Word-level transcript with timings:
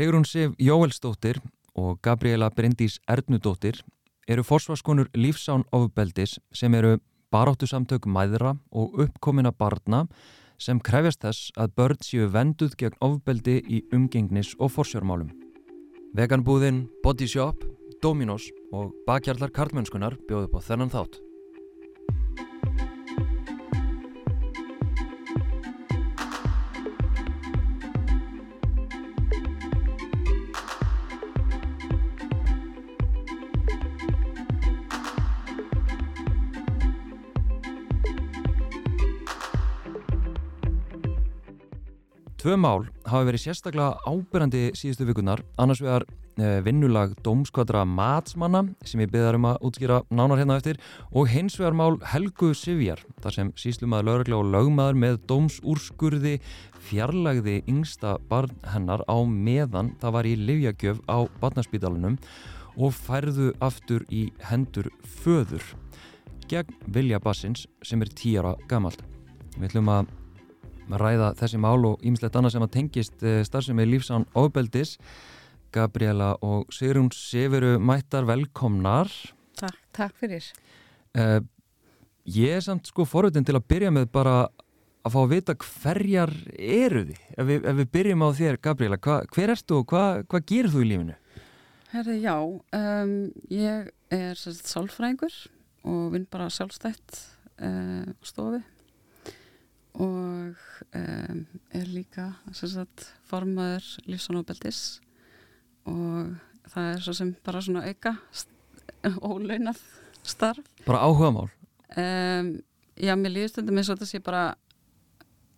Sigrun 0.00 0.24
Sif 0.24 0.54
Jóelsdóttir 0.56 1.42
og 1.76 1.98
Gabriela 2.00 2.48
Bryndís 2.48 2.94
Ernudóttir 3.04 3.82
eru 4.24 4.40
forsvarskonur 4.40 5.10
lífsán 5.12 5.66
ofbeldis 5.76 6.38
sem 6.56 6.72
eru 6.72 6.94
baráttu 7.28 7.68
samtök 7.68 8.08
mæðra 8.08 8.54
og 8.72 8.96
uppkomina 9.04 9.52
barna 9.52 10.06
sem 10.56 10.80
krefjast 10.80 11.20
þess 11.26 11.52
að 11.52 11.76
börn 11.76 12.00
séu 12.00 12.32
venduð 12.32 12.80
gegn 12.80 12.96
ofbeldi 13.04 13.60
í 13.60 13.84
umgengnis 13.92 14.56
og 14.56 14.72
forsjármálum. 14.72 15.34
Veganbúðin, 16.16 16.86
Body 17.04 17.28
Shop, 17.28 17.60
Dominos 18.00 18.48
og 18.72 18.94
bakhjarlar 19.04 19.52
karlmennskunar 19.52 20.16
bjóðu 20.24 20.48
på 20.48 20.64
þennan 20.64 20.96
þátt. 20.96 21.20
Tvö 42.50 42.56
mál 42.58 42.80
hafa 43.06 43.28
verið 43.28 43.44
sérstaklega 43.44 44.00
ábyrjandi 44.10 44.72
síðustu 44.74 45.04
vikunar, 45.06 45.38
annars 45.54 45.78
vegar 45.84 46.02
eh, 46.02 46.56
vinnulag 46.66 47.12
Dómskvadra 47.22 47.84
Matsmanna 47.86 48.64
sem 48.82 49.04
ég 49.04 49.12
beðar 49.12 49.38
um 49.38 49.46
að 49.52 49.60
útskýra 49.68 50.00
nánar 50.10 50.40
hérna 50.40 50.56
eftir 50.58 50.80
og 51.14 51.30
hins 51.30 51.60
vegar 51.60 51.78
mál 51.78 52.00
Helgu 52.10 52.50
Sivjar, 52.58 53.04
þar 53.22 53.36
sem 53.36 53.54
síslumaður 53.54 54.08
lögregla 54.08 54.40
og 54.40 54.50
lögmaður 54.50 54.98
með 55.04 55.20
dómsúrskurði 55.30 56.34
fjarlagði 56.90 57.60
yngsta 57.70 58.16
barn 58.26 58.58
hennar 58.74 59.06
á 59.06 59.18
meðan 59.22 59.94
það 60.02 60.18
var 60.18 60.26
í 60.26 60.36
livjagjöf 60.42 61.06
á 61.06 61.30
barnaspítalunum 61.38 62.18
og 62.74 62.96
færðu 62.98 63.52
aftur 63.62 64.02
í 64.10 64.32
hendur 64.50 64.90
föður 65.22 65.62
gegn 66.50 66.82
Vilja 66.90 67.22
Bassins 67.22 67.68
sem 67.86 68.02
er 68.02 68.10
tíara 68.10 68.56
gamalt. 68.66 69.06
Við 69.54 69.70
ætlum 69.70 69.94
að 69.94 70.16
ræða 70.98 71.34
þessi 71.38 71.60
mál 71.62 71.84
og 71.86 72.02
ýmislegt 72.02 72.38
annað 72.38 72.56
sem 72.56 72.66
að 72.66 72.74
tengist 72.78 73.28
starfsemi 73.46 73.86
lífsán 73.86 74.26
ofbeldis. 74.34 74.96
Gabriela 75.70 76.32
og 76.42 76.72
Sigrun 76.74 77.12
Sefuru 77.14 77.76
mættar 77.78 78.26
velkomnar. 78.26 79.10
Takk, 79.60 79.78
takk 79.94 80.16
fyrir. 80.18 80.48
Uh, 81.14 81.38
Ég 82.30 82.58
er 82.58 82.62
samt 82.62 82.90
sko 82.90 83.06
forveitin 83.08 83.46
til 83.46 83.56
að 83.56 83.66
byrja 83.70 83.90
með 83.94 84.10
bara 84.12 84.34
að 85.00 85.14
fá 85.14 85.18
að 85.22 85.30
vita 85.32 85.54
hverjar 85.56 86.32
eru 86.60 87.04
þið. 87.08 87.22
Ef 87.32 87.48
við, 87.48 87.64
ef 87.72 87.78
við 87.78 87.88
byrjum 87.96 88.22
á 88.22 88.28
þér 88.36 88.58
Gabriela 88.66 88.98
hva, 89.00 89.16
hver 89.32 89.52
ertu 89.56 89.78
og 89.80 89.86
hvað 89.90 90.20
hva 90.28 90.42
gerir 90.44 90.70
þú 90.70 90.82
í 90.84 90.90
lífinu? 90.90 91.16
Herði, 91.90 92.18
já, 92.22 92.36
um, 92.36 93.14
ég 93.50 93.88
er 94.14 94.38
sálfræðingur 94.38 95.38
og 95.90 96.04
vinn 96.12 96.28
bara 96.30 96.50
sjálfstætt 96.52 97.16
uh, 97.64 98.12
stofi 98.22 98.60
og 100.00 100.56
um, 100.96 101.40
er 101.76 101.88
líka 101.90 102.30
sagt, 102.56 103.10
formaður 103.28 103.86
lífsónubeldis 104.08 105.00
og 105.90 106.36
það 106.70 106.92
er 106.94 107.02
svo 107.04 107.14
sem 107.16 107.32
bara 107.44 107.62
svona 107.64 107.84
auka 107.88 108.14
ólaunað 109.24 109.80
starf. 110.26 110.64
Bara 110.86 111.02
áhuga 111.06 111.30
mál? 111.34 111.50
Um, 111.96 112.52
já, 112.96 113.14
mér 113.16 113.34
líður 113.34 113.52
stundum 113.54 113.80
eins 113.80 113.90
og 113.90 113.98
þetta 113.98 114.10
sé 114.10 114.20
bara 114.24 114.44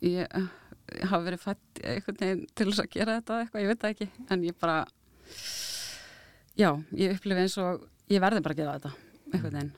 ég, 0.02 0.26
ég 0.26 1.06
hafa 1.10 1.22
verið 1.26 1.42
fætt 1.42 1.82
veginn 1.82 2.46
til 2.54 2.68
þess 2.70 2.84
að 2.84 2.90
gera 2.94 3.18
þetta 3.20 3.40
eitthvað, 3.42 3.62
ég 3.62 3.72
veit 3.72 3.82
það 3.82 3.94
ekki. 3.94 4.08
En 4.30 4.46
ég 4.46 4.58
bara 4.62 4.78
já, 6.58 6.70
ég 6.98 7.14
upplifi 7.16 7.44
eins 7.44 7.58
og 7.62 7.86
ég 8.12 8.22
verði 8.22 8.42
bara 8.44 8.56
að 8.56 8.62
gera 8.62 8.78
þetta 8.78 8.94
einhvern 9.32 9.58
veginn. 9.60 9.72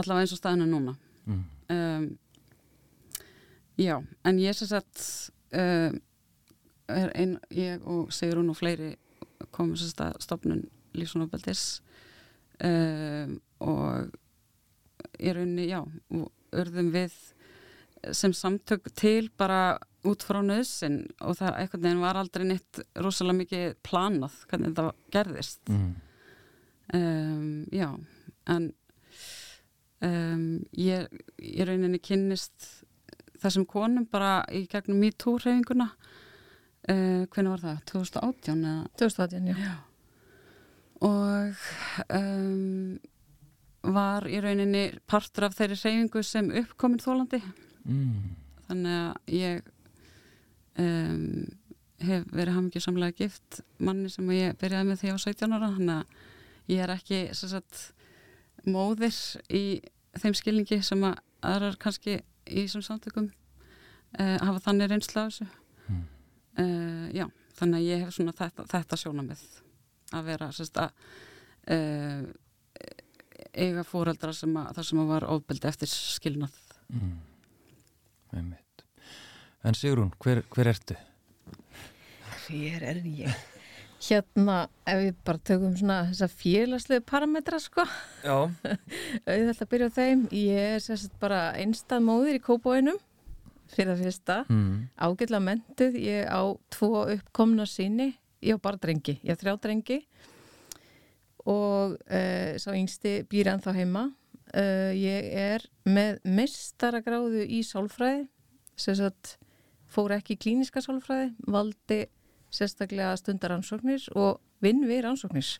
Allavega 0.00 0.26
eins 0.26 0.34
og 0.34 0.40
staðinu 0.40 0.68
núna. 0.70 0.96
Mm. 1.28 1.46
um, 1.70 2.10
Já, 3.80 3.96
en 4.28 4.40
ég 4.42 4.56
sem 4.56 4.68
sagt 4.68 5.02
uh, 5.56 5.92
er 6.90 7.12
ein, 7.16 7.38
ég 7.54 7.84
og 7.88 8.10
Sigrun 8.12 8.52
og 8.52 8.58
fleiri 8.58 8.94
komum 9.54 9.76
sem 9.78 9.88
sagt 9.88 10.02
að 10.04 10.18
stopnun 10.24 10.64
lífsvonarbeldis 10.98 11.64
uh, 12.66 13.30
og 13.64 14.10
ég 15.20 15.32
er 15.32 15.40
unni, 15.44 15.68
já, 15.70 15.80
örðum 16.52 16.90
við 16.92 17.14
sem 18.16 18.32
samtök 18.36 18.90
til 18.96 19.30
bara 19.36 19.78
út 20.08 20.24
frá 20.24 20.40
nöðsin 20.44 21.02
og 21.20 21.36
það 21.40 21.58
eitthvað 21.60 21.86
nefn 21.86 22.04
var 22.04 22.20
aldrei 22.20 22.46
neitt 22.48 22.80
rosalega 22.96 23.40
mikið 23.42 23.74
planað 23.84 24.36
hvernig 24.48 24.70
þetta 24.70 24.86
gerðist 25.12 25.72
mm. 25.72 25.90
um, 26.96 27.50
já 27.72 27.88
en 28.54 28.70
um, 30.08 30.46
ég, 30.72 31.10
ég 31.36 31.68
rauninni 31.68 32.00
kynnist 32.00 32.70
þessum 33.42 33.66
konum 33.68 34.06
bara 34.10 34.40
í 34.54 34.64
gegnum 34.70 35.00
MeToo-hreyfinguna 35.04 35.88
uh, 35.90 37.22
hvernig 37.30 37.54
var 37.54 37.64
það? 37.64 37.78
2018? 37.92 38.66
Eða? 38.72 38.90
2018, 39.00 39.48
já, 39.50 39.56
já. 39.64 39.74
og 41.08 41.64
um, 42.16 42.98
var 43.96 44.28
í 44.28 44.40
rauninni 44.44 44.84
partur 45.08 45.48
af 45.48 45.56
þeirri 45.56 45.78
hreyfingu 45.80 46.24
sem 46.26 46.50
uppkominn 46.62 47.00
þólandi 47.02 47.40
mm. 47.40 48.34
þannig 48.68 48.98
að 48.98 49.38
ég 49.38 49.70
um, 50.80 51.46
hef 52.00 52.26
verið 52.32 52.56
hafmyggju 52.56 52.84
samlega 52.84 53.16
gift 53.24 53.62
manni 53.80 54.10
sem 54.12 54.28
ég 54.36 54.58
byrjaði 54.60 54.90
með 54.90 55.02
því 55.02 55.14
á 55.14 55.16
17 55.24 55.56
ára 55.56 55.72
þannig 55.78 55.96
að 55.96 56.28
ég 56.70 56.84
er 56.84 56.92
ekki 56.94 57.22
sagt, 57.34 57.80
móðir 58.68 59.16
í 59.48 59.64
þeim 60.20 60.36
skilningi 60.36 60.80
sem 60.84 61.02
að 61.06 61.18
aðrar 61.46 61.78
kannski 61.80 62.20
í 62.50 62.64
þessum 62.64 62.84
samtökum 62.86 63.30
uh, 63.30 64.36
hafa 64.42 64.62
þannig 64.66 64.92
reynsla 64.92 65.24
af 65.26 65.32
þessu 65.32 65.48
mm. 65.86 66.04
uh, 66.62 67.08
já, 67.16 67.26
þannig 67.58 67.80
að 67.80 67.88
ég 67.88 68.04
hef 68.04 68.14
svona 68.16 68.36
þetta, 68.42 68.68
þetta 68.74 69.00
sjóna 69.00 69.26
með 69.26 69.44
að 70.18 70.30
vera 70.30 70.50
sérst 70.54 70.80
að 70.82 71.04
uh, 71.70 72.22
eiga 73.50 73.84
fóreldra 73.86 74.32
sem 74.36 74.54
að 74.58 74.72
það 74.76 74.88
sem 74.90 75.02
að 75.02 75.12
var 75.14 75.28
ofbeldi 75.34 75.70
eftir 75.70 75.90
skilnað 75.90 76.58
mm. 76.94 77.18
En 79.60 79.76
Sigrún, 79.76 80.12
hver, 80.22 80.38
hver 80.54 80.70
ertu? 80.70 80.94
Hver 82.46 82.84
er 82.94 83.00
ég? 83.04 83.49
Hérna, 84.00 84.62
ef 84.88 84.96
við 84.96 85.16
bara 85.28 85.40
tökum 85.44 85.72
svona 85.76 85.98
þessa 86.08 86.28
félagslegu 86.32 87.02
parametra 87.04 87.58
sko. 87.60 87.84
Auðvitað 89.28 89.60
að 89.60 89.70
byrja 89.74 89.88
á 89.92 89.96
þeim. 89.98 90.22
Ég 90.32 90.68
er 90.76 90.84
sérst 90.84 91.16
bara 91.20 91.40
einstað 91.60 92.06
móðir 92.06 92.38
í 92.38 92.42
kópóinum 92.44 92.96
fyrir 93.70 93.92
að 93.92 94.06
fyrsta. 94.06 94.38
Mm. 94.48 94.88
ágætla 94.96 95.40
mentuð, 95.44 95.98
ég 96.00 96.24
á 96.26 96.42
tvo 96.72 97.04
uppkomna 97.12 97.66
síni, 97.68 98.14
ég 98.42 98.56
á 98.56 98.58
bara 98.58 98.80
drengi 98.80 99.18
ég 99.20 99.36
á 99.36 99.40
þrjá 99.40 99.54
drengi. 99.66 100.00
Og 101.44 101.98
uh, 102.00 102.56
sá 102.56 102.70
yngsti 102.72 103.20
býr 103.28 103.52
ennþá 103.52 103.74
heima. 103.76 104.06
Uh, 104.50 104.96
ég 104.96 105.28
er 105.36 105.66
með 105.84 106.22
mestaragráðu 106.24 107.44
í 107.44 107.60
sálfræði. 107.68 108.24
Sérst 108.80 109.36
fór 109.90 110.16
ekki 110.16 110.38
klíniska 110.40 110.80
sálfræði 110.80 111.34
valdi 111.50 112.00
sérstaklega 112.54 113.16
stundaransóknir 113.20 114.06
og 114.18 114.40
vinn 114.64 114.84
við 114.88 115.04
rannsóknir. 115.06 115.56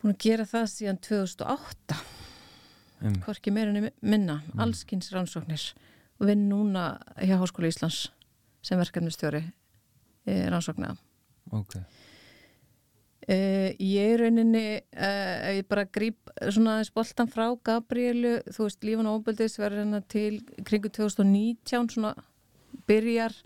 Búin 0.00 0.14
að 0.14 0.22
gera 0.24 0.48
það 0.48 0.66
síðan 0.72 1.00
2008 1.04 2.00
um. 3.00 3.20
hvorki 3.26 3.52
meirinni 3.52 3.92
minna. 4.00 4.40
Um. 4.54 4.64
allskynns 4.66 5.12
rannsóknir. 5.14 5.70
Og 6.20 6.28
vinn 6.28 6.48
núna 6.50 6.94
hjá 7.16 7.38
Háskóla 7.40 7.70
Íslands 7.70 8.10
sem 8.64 8.80
verkefnistjóri 8.80 9.40
eh, 10.28 10.46
rannsóknina 10.52 10.96
ok. 11.50 11.76
Uh, 13.30 13.70
ég 13.78 14.14
er 14.14 14.22
rauninni 14.24 14.64
uh, 14.80 15.50
ef 15.50 15.58
ég 15.60 15.66
bara 15.70 15.84
grýp 15.92 16.30
svona 16.50 16.78
spoltan 16.88 17.28
frá 17.30 17.44
Gabrielu, 17.62 18.38
þú 18.48 18.66
veist 18.66 18.86
lífun 18.86 19.10
og 19.10 19.20
óbyldis 19.20 19.58
verður 19.60 19.84
hérna 19.84 20.00
til 20.10 20.40
kringu 20.66 20.90
2019 20.90 21.92
svona 21.94 22.14
byrjar 22.88 23.36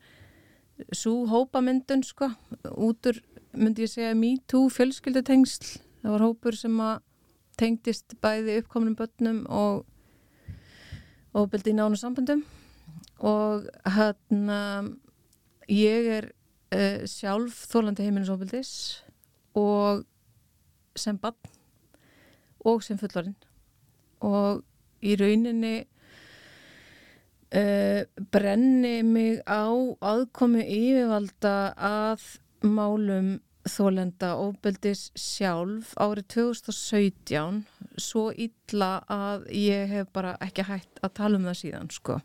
svo 0.95 1.25
hópamyndun 1.31 2.03
sko, 2.07 2.31
útur 2.75 3.21
myndi 3.55 3.85
ég 3.87 3.93
segja 3.93 4.15
MeToo 4.19 4.69
fjölskyldutengsl. 4.73 5.79
Það 6.03 6.15
var 6.17 6.25
hópur 6.27 6.59
sem 6.59 6.81
að 6.83 7.03
tengdist 7.61 8.17
bæði 8.23 8.59
uppkominum 8.61 8.97
börnum 8.99 9.45
og 9.47 9.85
óbyldi 11.35 11.73
í 11.73 11.79
nánu 11.79 11.99
sambundum 11.99 12.45
og 13.23 13.69
hérna 13.95 14.59
ég 15.71 16.11
er 16.19 16.29
uh, 16.75 17.07
sjálf 17.09 17.65
þólandi 17.71 18.07
heiminn 18.07 18.29
óbyldis 18.29 18.73
og 19.59 20.05
sem 20.99 21.19
bann 21.19 21.39
og 22.65 22.83
sem 22.85 22.99
fullorinn 22.99 23.37
og 24.25 24.63
í 25.05 25.17
rauninni 25.21 25.85
uh, 27.55 28.03
brenni 28.35 29.03
mig 29.07 29.43
á 29.47 29.71
aðkomi 30.05 30.65
yfirvalda 30.65 31.57
að 31.79 32.25
málum 32.65 33.37
þólenda 33.65 34.35
ofbeldis 34.37 35.07
sjálf 35.17 35.95
árið 36.01 36.27
2017 36.35 37.63
svo 38.01 38.27
illa 38.37 38.99
að 39.09 39.47
ég 39.57 39.89
hef 39.93 40.11
bara 40.13 40.35
ekki 40.45 40.67
hægt 40.69 41.01
að 41.05 41.15
tala 41.21 41.41
um 41.41 41.47
það 41.49 41.61
síðan 41.63 41.93
sko. 41.95 42.19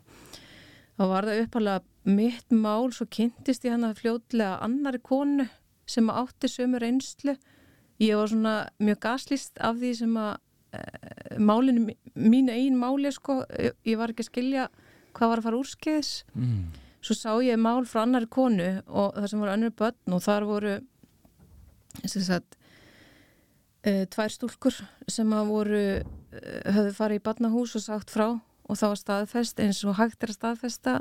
þá 0.98 1.04
var 1.14 1.28
það 1.28 1.42
uppalega 1.46 2.14
mitt 2.16 2.52
mál 2.52 2.92
svo 2.92 3.06
kynntist 3.08 3.64
ég 3.64 3.76
hann 3.76 3.88
að 3.88 4.02
fljótlega 4.02 4.60
annari 4.64 5.00
konu 5.00 5.48
sem 5.88 6.12
átti 6.12 6.48
sömur 6.48 6.84
einslu 6.84 7.36
ég 8.00 8.16
var 8.16 8.30
svona 8.30 8.54
mjög 8.80 9.00
gaslist 9.04 9.60
af 9.60 9.80
því 9.80 9.94
sem 9.96 10.14
að 10.20 10.32
e, 10.76 10.84
málinu, 11.40 11.96
mínu 12.14 12.52
einn 12.52 12.78
máli 12.80 13.12
sko, 13.12 13.42
ég 13.84 14.00
var 14.00 14.12
ekki 14.12 14.26
að 14.26 14.30
skilja 14.30 14.68
hvað 15.16 15.32
var 15.32 15.42
að 15.42 15.48
fara 15.48 15.60
úrskeiðis. 15.60 16.12
Mm. 16.34 16.70
svo 17.00 17.16
sá 17.16 17.30
ég 17.40 17.56
mál 17.56 17.86
frá 17.88 18.02
annari 18.02 18.28
konu 18.28 18.82
og 18.86 19.14
það 19.16 19.28
sem 19.32 19.40
voru 19.40 19.52
önnur 19.54 19.76
börn 19.76 20.16
og 20.16 20.20
þar 20.24 20.44
voru 20.44 20.74
sagt, 22.06 22.58
uh, 23.86 24.04
tvær 24.12 24.34
stúlkur 24.34 24.76
sem 25.08 25.32
að 25.32 25.48
voru 25.48 25.84
uh, 26.00 26.02
höfðu 26.76 26.92
farið 26.98 27.20
í 27.20 27.24
barnahús 27.24 27.76
og 27.78 27.86
sagt 27.86 28.12
frá 28.12 28.28
og 28.70 28.78
það 28.78 28.92
var 28.92 29.00
staðfest 29.00 29.62
eins 29.64 29.80
og 29.84 29.96
hægt 29.98 30.22
er 30.22 30.32
að 30.34 30.38
staðfesta 30.38 30.98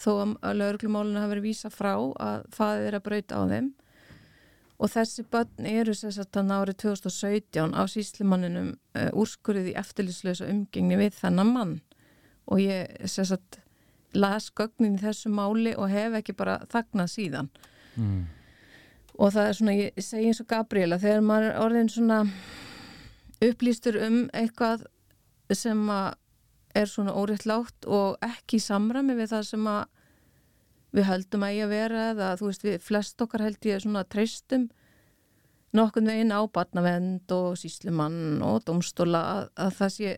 þó 0.00 0.12
að 0.44 0.60
lauruglumáluna 0.60 1.24
hafi 1.24 1.34
verið 1.34 1.48
vísa 1.48 1.72
frá 1.72 1.94
að 1.96 2.46
faðið 2.54 2.86
er 2.86 2.96
að 2.98 3.04
brauta 3.08 3.40
á 3.40 3.42
þeim. 3.50 3.68
Og 4.76 4.90
þessi 4.92 5.22
börn 5.32 5.68
eru 5.70 5.94
sérstaklega 5.96 6.58
árið 6.60 6.78
2017 6.82 7.72
á 7.72 7.82
síslimanninum 7.88 8.74
uh, 8.76 9.10
úrskurðið 9.16 9.72
í 9.72 9.76
eftirlislösa 9.80 10.48
umgengni 10.52 10.98
við 11.00 11.16
þennan 11.16 11.52
mann 11.52 11.76
og 12.46 12.62
ég 12.62 13.06
sérstaklega 13.06 13.64
las 14.16 14.50
gögnin 14.54 14.96
í 14.96 15.02
þessu 15.02 15.30
máli 15.32 15.74
og 15.76 15.90
hef 15.92 16.20
ekki 16.20 16.34
bara 16.36 16.60
þagnað 16.72 17.12
síðan. 17.12 17.50
Mm. 17.96 18.22
Og 19.16 19.32
það 19.32 19.48
er 19.48 19.58
svona, 19.58 19.74
ég 19.76 20.04
segi 20.04 20.30
eins 20.30 20.42
og 20.42 20.48
Gabriela 20.50 21.00
þegar 21.00 21.24
maður 21.24 21.48
er 21.50 21.60
orðin 21.64 21.90
svona 21.92 22.20
upplýstur 23.44 23.98
um 24.06 24.22
eitthvað 24.36 24.86
sem 25.56 25.82
er 26.76 26.90
svona 26.90 27.14
óriðtlátt 27.16 27.86
og 27.88 28.16
ekki 28.24 28.60
samrami 28.60 29.16
við 29.16 29.32
það 29.32 29.46
sem 29.50 29.68
við 30.96 31.08
höldum 31.10 31.44
að 31.44 31.56
ég 31.56 31.66
að 31.66 31.74
vera 31.74 32.02
eða 32.12 32.32
þú 32.40 32.50
veist 32.50 32.66
við 32.66 32.76
flest 32.84 33.24
okkar 33.24 33.44
held 33.44 33.68
ég 33.68 33.82
svona 33.84 34.04
treystum 34.08 34.68
nokkurn 35.76 36.08
veginn 36.08 36.32
á 36.32 36.40
barnavend 36.48 37.32
og 37.36 37.56
síslimann 37.60 38.40
og 38.44 38.62
domstóla 38.68 39.22
að, 39.32 39.42
að 39.60 39.74
það 39.80 39.92
sé, 39.96 40.14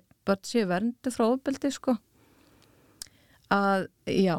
sé 0.46 0.66
verndu 0.70 1.14
frá 1.14 1.26
ofbeldi 1.28 1.72
sko 1.74 1.96
að 3.54 3.88
já, 4.10 4.34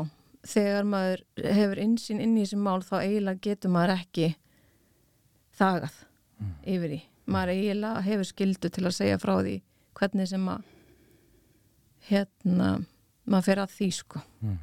þegar 0.47 0.87
maður 0.89 1.23
hefur 1.43 1.81
einsinn 1.83 2.21
inn 2.23 2.37
í 2.37 2.45
þessi 2.45 2.59
mál 2.61 2.79
þá 2.85 2.95
eiginlega 3.01 3.43
getur 3.49 3.73
maður 3.73 3.95
ekki 3.97 4.29
þagað 5.59 5.97
mm. 6.39 6.53
yfir 6.75 6.95
í 6.95 7.01
maður 7.29 7.55
eiginlega 7.55 8.05
hefur 8.05 8.29
skildu 8.29 8.71
til 8.73 8.85
að 8.85 8.97
segja 8.97 9.19
frá 9.21 9.35
því 9.39 9.57
hvernig 9.99 10.31
sem 10.31 10.47
að 10.49 10.63
hérna 12.09 12.71
maður 13.29 13.49
fer 13.49 13.63
að 13.65 13.77
því 13.77 13.91
sko 13.99 14.23
mm. 14.41 14.57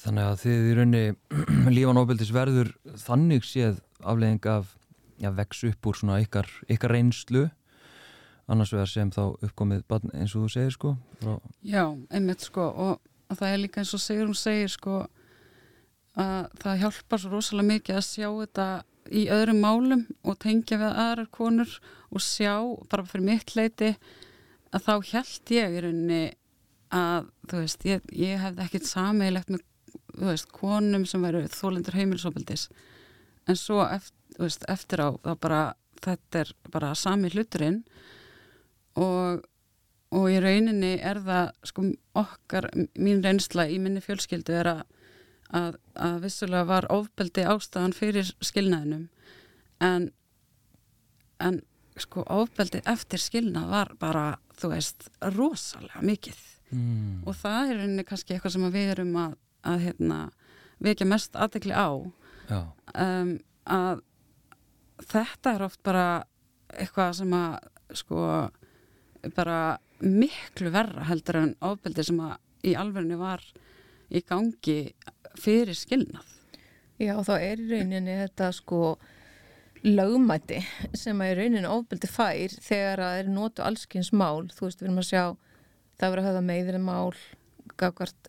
Þannig 0.00 0.26
að 0.30 0.38
þið 0.40 0.66
í 0.66 0.74
raunni 0.78 1.00
lífan 1.76 2.00
ofbeldis 2.00 2.30
verður 2.32 2.70
þannig 3.02 3.44
séð 3.44 3.82
aflegging 4.00 4.46
af 4.48 4.70
já, 5.20 5.28
vex 5.36 5.64
upp 5.68 5.88
úr 5.90 5.98
svona 5.98 6.20
ykkar, 6.24 6.48
ykkar 6.72 6.94
reynslu 6.96 7.42
annars 8.50 8.72
vegar 8.74 8.90
sem 8.90 9.10
þá 9.12 9.22
uppkomið 9.46 9.84
eins 10.16 10.34
og 10.34 10.46
þú 10.46 10.52
segir 10.54 10.74
sko 10.74 10.94
frá... 11.20 11.34
Já, 11.60 11.84
einmitt 12.10 12.46
sko 12.46 12.66
og, 12.70 13.02
og 13.30 13.38
það 13.38 13.52
er 13.52 13.62
líka 13.62 13.82
eins 13.82 13.94
og 13.96 14.02
segur 14.02 14.28
hún 14.28 14.38
segir 14.38 14.72
sko 14.72 15.00
að 16.18 16.50
það 16.60 16.80
hjálpar 16.82 17.22
svo 17.22 17.30
rosalega 17.32 17.70
mikið 17.70 18.00
að 18.00 18.08
sjá 18.08 18.28
þetta 18.28 18.68
í 19.10 19.22
öðrum 19.32 19.62
málum 19.62 20.02
og 20.26 20.38
tengja 20.42 20.78
við 20.80 20.98
aðrar 21.04 21.30
konur 21.34 21.72
og 22.10 22.24
sjá 22.24 22.54
bara 22.90 23.06
fyrir 23.06 23.26
mitt 23.26 23.54
leiti 23.56 23.94
að 24.74 24.86
þá 24.86 24.92
held 25.12 25.54
ég 25.54 25.74
í 25.76 25.82
rauninni 25.84 26.22
að 26.90 27.28
þú 27.50 27.62
veist, 27.62 27.84
ég, 27.86 28.06
ég 28.14 28.40
hefði 28.42 28.64
ekkert 28.66 28.88
sameigilegt 28.90 29.52
með 29.54 29.66
veist, 30.20 30.50
konum 30.54 31.06
sem 31.06 31.22
veru 31.22 31.44
þólendur 31.50 31.98
heimilsopildis 31.98 32.66
en 33.48 33.58
svo 33.58 33.82
eftir, 33.86 34.16
veist, 34.38 34.66
eftir 34.70 35.02
á 35.06 35.08
bara, 35.38 35.62
þetta 36.02 36.42
er 36.44 36.52
bara 36.70 36.92
sami 36.98 37.30
hluturinn 37.32 37.82
og, 38.98 39.46
og 40.10 40.30
í 40.30 40.38
rauninni 40.42 40.96
er 40.98 41.20
það 41.22 41.52
sko 41.70 41.84
okkar, 42.18 42.70
mín 42.98 43.22
reynsla 43.24 43.68
í 43.70 43.78
minni 43.82 44.02
fjölskyldu 44.04 44.56
er 44.58 44.72
að 44.74 44.80
að, 45.56 45.76
að 45.98 46.20
vissulega 46.24 46.68
var 46.68 46.86
ofbeldi 46.92 47.44
ástafan 47.48 47.94
fyrir 47.96 48.30
skilnaðinum. 48.44 49.08
En, 49.82 50.10
en 51.42 51.60
sko 52.00 52.24
ofbeldi 52.30 52.82
eftir 52.88 53.22
skilnað 53.22 53.70
var 53.72 53.92
bara, 54.00 54.24
þú 54.60 54.74
veist, 54.74 55.10
rosalega 55.36 56.04
mikið. 56.06 56.46
Mm. 56.70 57.24
og 57.26 57.34
það 57.34 57.70
er 57.72 57.78
einnig 57.82 58.06
kannski 58.06 58.36
eitthvað 58.36 58.52
sem 58.54 58.64
við 58.70 58.92
erum 58.92 59.16
að, 59.18 59.32
að 59.66 59.80
hérna, 59.88 60.18
vekja 60.78 61.06
mest 61.10 61.34
aðdekli 61.34 61.74
á. 61.74 61.90
Um, 62.94 63.32
að 63.66 64.04
þetta 65.10 65.56
er 65.56 65.64
oft 65.66 65.80
bara 65.82 66.04
eitthvað 66.70 67.16
sem 67.18 67.34
að 67.34 67.56
sko 67.98 68.20
bara 69.34 69.58
miklu 70.00 70.72
verra 70.74 71.06
heldur 71.08 71.40
en 71.40 71.54
ofbeldi 71.64 72.04
sem 72.06 72.20
að 72.24 72.36
í 72.70 72.74
alverðinu 72.78 73.18
var 73.20 73.44
í 74.10 74.22
gangi 74.26 74.78
fyrir 75.40 75.76
skilnað. 75.76 76.26
Já, 77.00 77.14
þá 77.24 77.34
er 77.38 77.60
í 77.62 77.68
rauninni 77.70 78.16
þetta 78.24 78.50
sko 78.52 78.80
lögmætti 79.86 80.58
sem 80.96 81.20
að 81.22 81.32
í 81.32 81.36
rauninni 81.38 81.70
ofbeldi 81.70 82.10
fær 82.10 82.56
þegar 82.60 83.04
að 83.06 83.20
er 83.22 83.30
notu 83.32 83.64
allskynns 83.64 84.12
mál, 84.12 84.50
þú 84.52 84.66
veist, 84.66 84.82
við 84.82 84.90
erum 84.90 85.00
að 85.00 85.08
sjá 85.08 85.24
það 86.00 86.10
verður 86.10 86.22
að 86.22 86.28
hafa 86.28 86.44
meðri 86.50 86.82
mál 86.84 87.14
gafkvart, 87.80 88.28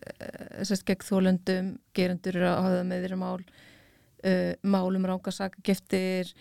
þess 0.62 0.74
að 0.78 0.86
gegn 0.88 1.06
þólendum 1.08 1.70
gerendur 1.98 2.38
eru 2.40 2.48
að 2.48 2.64
hafa 2.68 2.88
meðri 2.88 3.20
mál 3.20 3.42
uh, 3.42 4.54
málum 4.64 5.08
rángasaka 5.10 5.64
geftir 5.66 6.32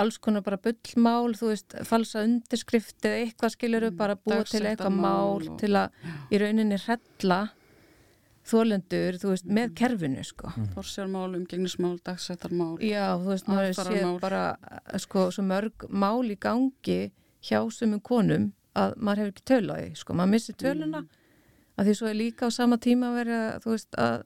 alls 0.00 0.18
konar 0.22 0.44
bara 0.44 0.58
bullmál, 0.62 1.34
þú 1.36 1.50
veist, 1.50 1.74
falsa 1.88 2.22
underskrift 2.26 3.04
eða 3.04 3.24
eitthvað 3.26 3.54
skiluru, 3.56 3.90
mm, 3.90 3.98
bara 3.98 4.16
búa 4.16 4.42
til 4.48 4.62
eitthvað 4.64 4.94
mál 4.96 5.42
og... 5.42 5.58
til 5.60 5.74
að 5.76 6.32
í 6.32 6.40
rauninni 6.40 6.78
hrella 6.86 7.40
þólendur, 8.48 9.18
þú 9.22 9.32
veist, 9.34 9.46
með 9.46 9.74
kerfinu 9.78 10.24
sko. 10.26 10.50
Mm. 10.56 10.70
Forsjármál, 10.74 11.28
umgengnismál, 11.38 11.94
dagsættarmál 12.06 12.74
Já, 12.82 13.04
þú 13.20 13.30
veist, 13.34 13.50
maður 13.50 13.76
sé 13.78 14.04
bara 14.22 14.42
sko, 15.04 15.28
svo 15.34 15.44
mörg 15.46 15.86
mál 15.88 16.24
í 16.26 16.38
gangi 16.40 17.00
hjá 17.44 17.60
sumum 17.74 18.02
konum 18.02 18.50
að 18.78 18.96
maður 18.96 19.26
hefur 19.26 19.34
ekki 19.34 19.48
tölaði, 19.50 19.88
sko, 20.00 20.16
maður 20.16 20.32
missir 20.32 20.56
töluna 20.58 21.02
mm. 21.02 21.22
að 21.76 21.88
því 21.88 21.96
svo 21.98 22.08
er 22.08 22.18
líka 22.18 22.48
á 22.48 22.50
sama 22.54 22.78
tíma 22.80 23.12
að 23.12 23.18
vera, 23.20 23.40
þú 23.62 23.74
veist, 23.74 23.98
að 24.00 24.24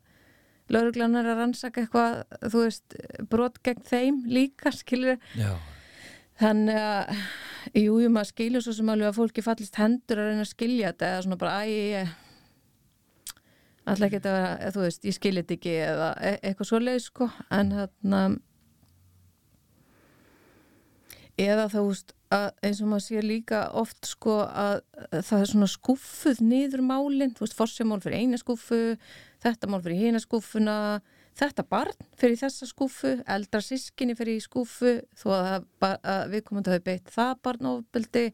lauruglanar 0.73 1.29
að 1.31 1.41
rannsaka 1.41 1.85
eitthvað, 1.85 2.21
þú 2.51 2.63
veist 2.65 2.97
brot 3.31 3.59
gegn 3.67 3.87
þeim 3.87 4.21
líka, 4.31 4.75
skilur 4.83 5.19
Já. 5.39 5.55
Þannig 6.37 6.77
að, 6.77 7.21
jújú, 7.81 8.09
maður 8.13 8.29
skilur 8.29 8.65
svo 8.65 8.75
sem 8.77 8.91
alveg 8.93 9.09
að 9.09 9.17
fólki 9.17 9.45
fallist 9.45 9.79
hendur 9.81 10.21
að 10.21 10.27
reyna 10.31 10.43
að 10.45 10.51
skilja 10.51 10.91
þetta 10.91 11.07
eða 11.09 11.23
svona 11.25 11.39
bara, 11.41 11.61
æ, 11.65 11.69
ég 11.73 12.11
alltaf 13.87 14.09
ekki 14.09 14.19
að 14.21 14.27
vera, 14.27 14.73
þú 14.75 14.83
veist, 14.83 15.07
ég 15.07 15.17
skilit 15.17 15.55
ekki 15.57 15.73
eða 15.87 16.11
e 16.19 16.35
eitthvað 16.43 16.69
svo 16.69 16.83
leið 16.83 17.01
sko. 17.07 17.31
En 17.55 17.73
hérna 17.73 18.21
eða 21.41 21.67
þú 21.73 21.87
veist 21.87 22.15
eins 22.35 22.81
og 22.83 22.91
maður 22.91 23.05
sé 23.05 23.23
líka 23.23 23.61
oft 23.79 24.09
sko 24.09 24.41
að 24.45 24.81
það 25.13 25.39
er 25.39 25.51
svona 25.53 25.69
skuffuð 25.71 26.43
niður 26.43 26.83
málinn, 26.85 27.35
þú 27.37 27.45
veist, 27.45 27.57
forsjamál 27.59 28.01
fyrir 28.03 28.25
eina 28.25 28.41
skuffu, 28.41 28.97
þetta 29.47 29.71
mál 29.71 29.81
fyrir 29.85 30.03
hína 30.03 30.21
skuffuna, 30.23 30.77
þetta 31.39 31.65
barn 31.71 32.07
fyrir 32.19 32.39
þessa 32.41 32.69
skuffu, 32.69 33.17
eldra 33.23 33.63
sískinni 33.65 34.17
fyrir 34.19 34.41
í 34.41 34.45
skuffu, 34.45 34.99
þó 35.17 35.27
að, 35.39 35.67
að 35.97 36.23
við 36.35 36.47
komum 36.47 36.67
til 36.67 36.73
að 36.73 36.79
hafa 36.79 36.89
beitt 36.91 37.13
það 37.15 37.33
barnofbildi 37.47 38.25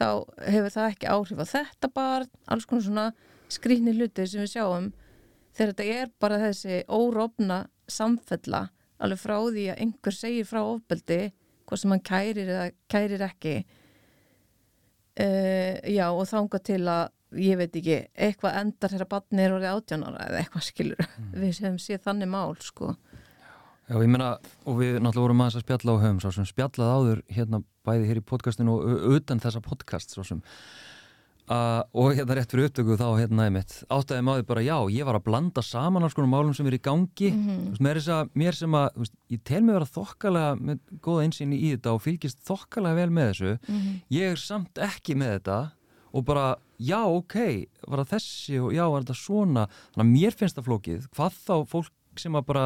þá 0.00 0.08
hefur 0.46 0.74
það 0.76 0.88
ekki 0.94 1.10
áhrif 1.12 1.42
á 1.44 1.46
þetta 1.54 1.92
barn, 1.94 2.32
alls 2.48 2.66
konar 2.68 2.86
svona 2.86 3.06
skrýnir 3.50 3.98
hluti 3.98 4.26
sem 4.28 4.44
við 4.44 4.54
sjáum. 4.54 4.90
Þegar 5.56 5.72
þetta 5.72 6.00
er 6.00 6.12
bara 6.22 6.38
þessi 6.44 6.82
órofna 6.86 7.64
samfella 7.90 8.68
alveg 9.00 9.20
frá 9.20 9.36
því 9.40 9.66
að 9.72 9.80
einhver 9.84 10.16
segir 10.16 10.48
frá 10.48 10.60
ofbeldi 10.62 11.20
hvað 11.68 11.82
sem 11.82 11.94
hann 11.94 12.04
kærir 12.06 12.48
eða 12.48 12.66
kærir 12.90 13.24
ekki 13.24 13.54
uh, 15.20 15.74
já 15.86 16.06
og 16.10 16.26
þánga 16.30 16.62
til 16.66 16.82
að 16.90 17.04
ég 17.38 17.58
veit 17.60 17.76
ekki, 17.76 17.98
eitthvað 18.14 18.58
endar 18.60 18.94
þegar 18.94 19.10
barni 19.14 19.44
er 19.44 19.56
orðið 19.56 19.74
átjánára 19.76 20.28
eða 20.28 20.42
eitthvað 20.42 20.66
skilur 20.66 21.06
mm. 21.06 21.32
við 21.42 21.56
sem 21.60 21.78
sé 21.78 21.98
þannig 21.98 22.32
mál 22.32 22.56
sko 22.60 22.94
Já, 23.90 23.96
ég 23.98 24.06
meina, 24.06 24.36
og 24.70 24.76
við 24.78 25.00
náttúrulega 25.02 25.24
vorum 25.24 25.40
aðeins 25.42 25.58
að 25.58 25.64
spjalla 25.64 25.94
á 25.98 26.02
höfum, 26.04 26.18
svo 26.22 26.30
sem 26.30 26.46
spjallað 26.46 26.92
áður 26.94 27.22
hérna 27.34 27.62
bæði 27.82 28.06
hér 28.06 28.20
í 28.20 28.22
podcastinu 28.22 28.76
og 28.76 29.16
utan 29.16 29.42
þessa 29.42 29.62
podcast, 29.64 30.14
svo 30.14 30.22
sem 30.26 30.44
Uh, 31.50 31.80
og 31.98 32.12
hérna 32.14 32.36
rétt 32.38 32.52
fyrir 32.52 32.68
upptöku 32.68 32.94
þá 32.94 33.08
hérna 33.18 33.48
einmitt 33.48 33.72
áttæði 33.90 34.22
maður 34.22 34.44
bara 34.46 34.62
já, 34.62 34.76
ég 34.94 35.02
var 35.08 35.16
að 35.18 35.24
blanda 35.26 35.64
saman 35.66 36.04
alls 36.06 36.14
konar 36.14 36.30
málum 36.30 36.52
sem 36.54 36.68
er 36.70 36.76
í 36.76 36.78
gangi 36.78 37.32
mm 37.32 37.40
-hmm. 37.40 37.64
veist, 37.72 37.82
mér, 37.82 37.98
að, 38.14 38.28
mér 38.38 38.54
sem 38.54 38.76
að, 38.78 38.86
veist, 39.02 39.14
ég 39.34 39.40
tel 39.42 39.62
mig 39.64 39.74
vera 39.74 39.88
þokkalega 39.96 40.52
með 40.60 40.78
góða 41.02 41.24
einsýni 41.24 41.58
í 41.58 41.72
þetta 41.72 41.96
og 41.96 42.04
fylgist 42.04 42.38
þokkalega 42.46 42.94
vel 43.00 43.10
með 43.10 43.26
þessu 43.32 43.50
mm 43.50 43.80
-hmm. 43.80 43.98
ég 44.14 44.30
er 44.30 44.38
samt 44.38 44.78
ekki 44.78 45.16
með 45.18 45.32
þetta 45.32 45.58
og 46.12 46.24
bara, 46.24 46.46
já, 46.80 47.00
ok 47.04 47.36
var 47.86 48.02
það 48.02 48.12
þessi 48.14 48.60
og 48.60 48.74
já, 48.74 48.84
var 48.88 49.04
þetta 49.04 49.18
svona 49.20 49.66
þannig 49.70 50.04
að 50.06 50.12
mér 50.14 50.38
finnst 50.40 50.58
það 50.58 50.68
flókið, 50.70 51.08
hvað 51.16 51.38
þá 51.38 51.54
fólk 51.74 52.20
sem 52.20 52.36
að 52.38 52.46
bara 52.48 52.64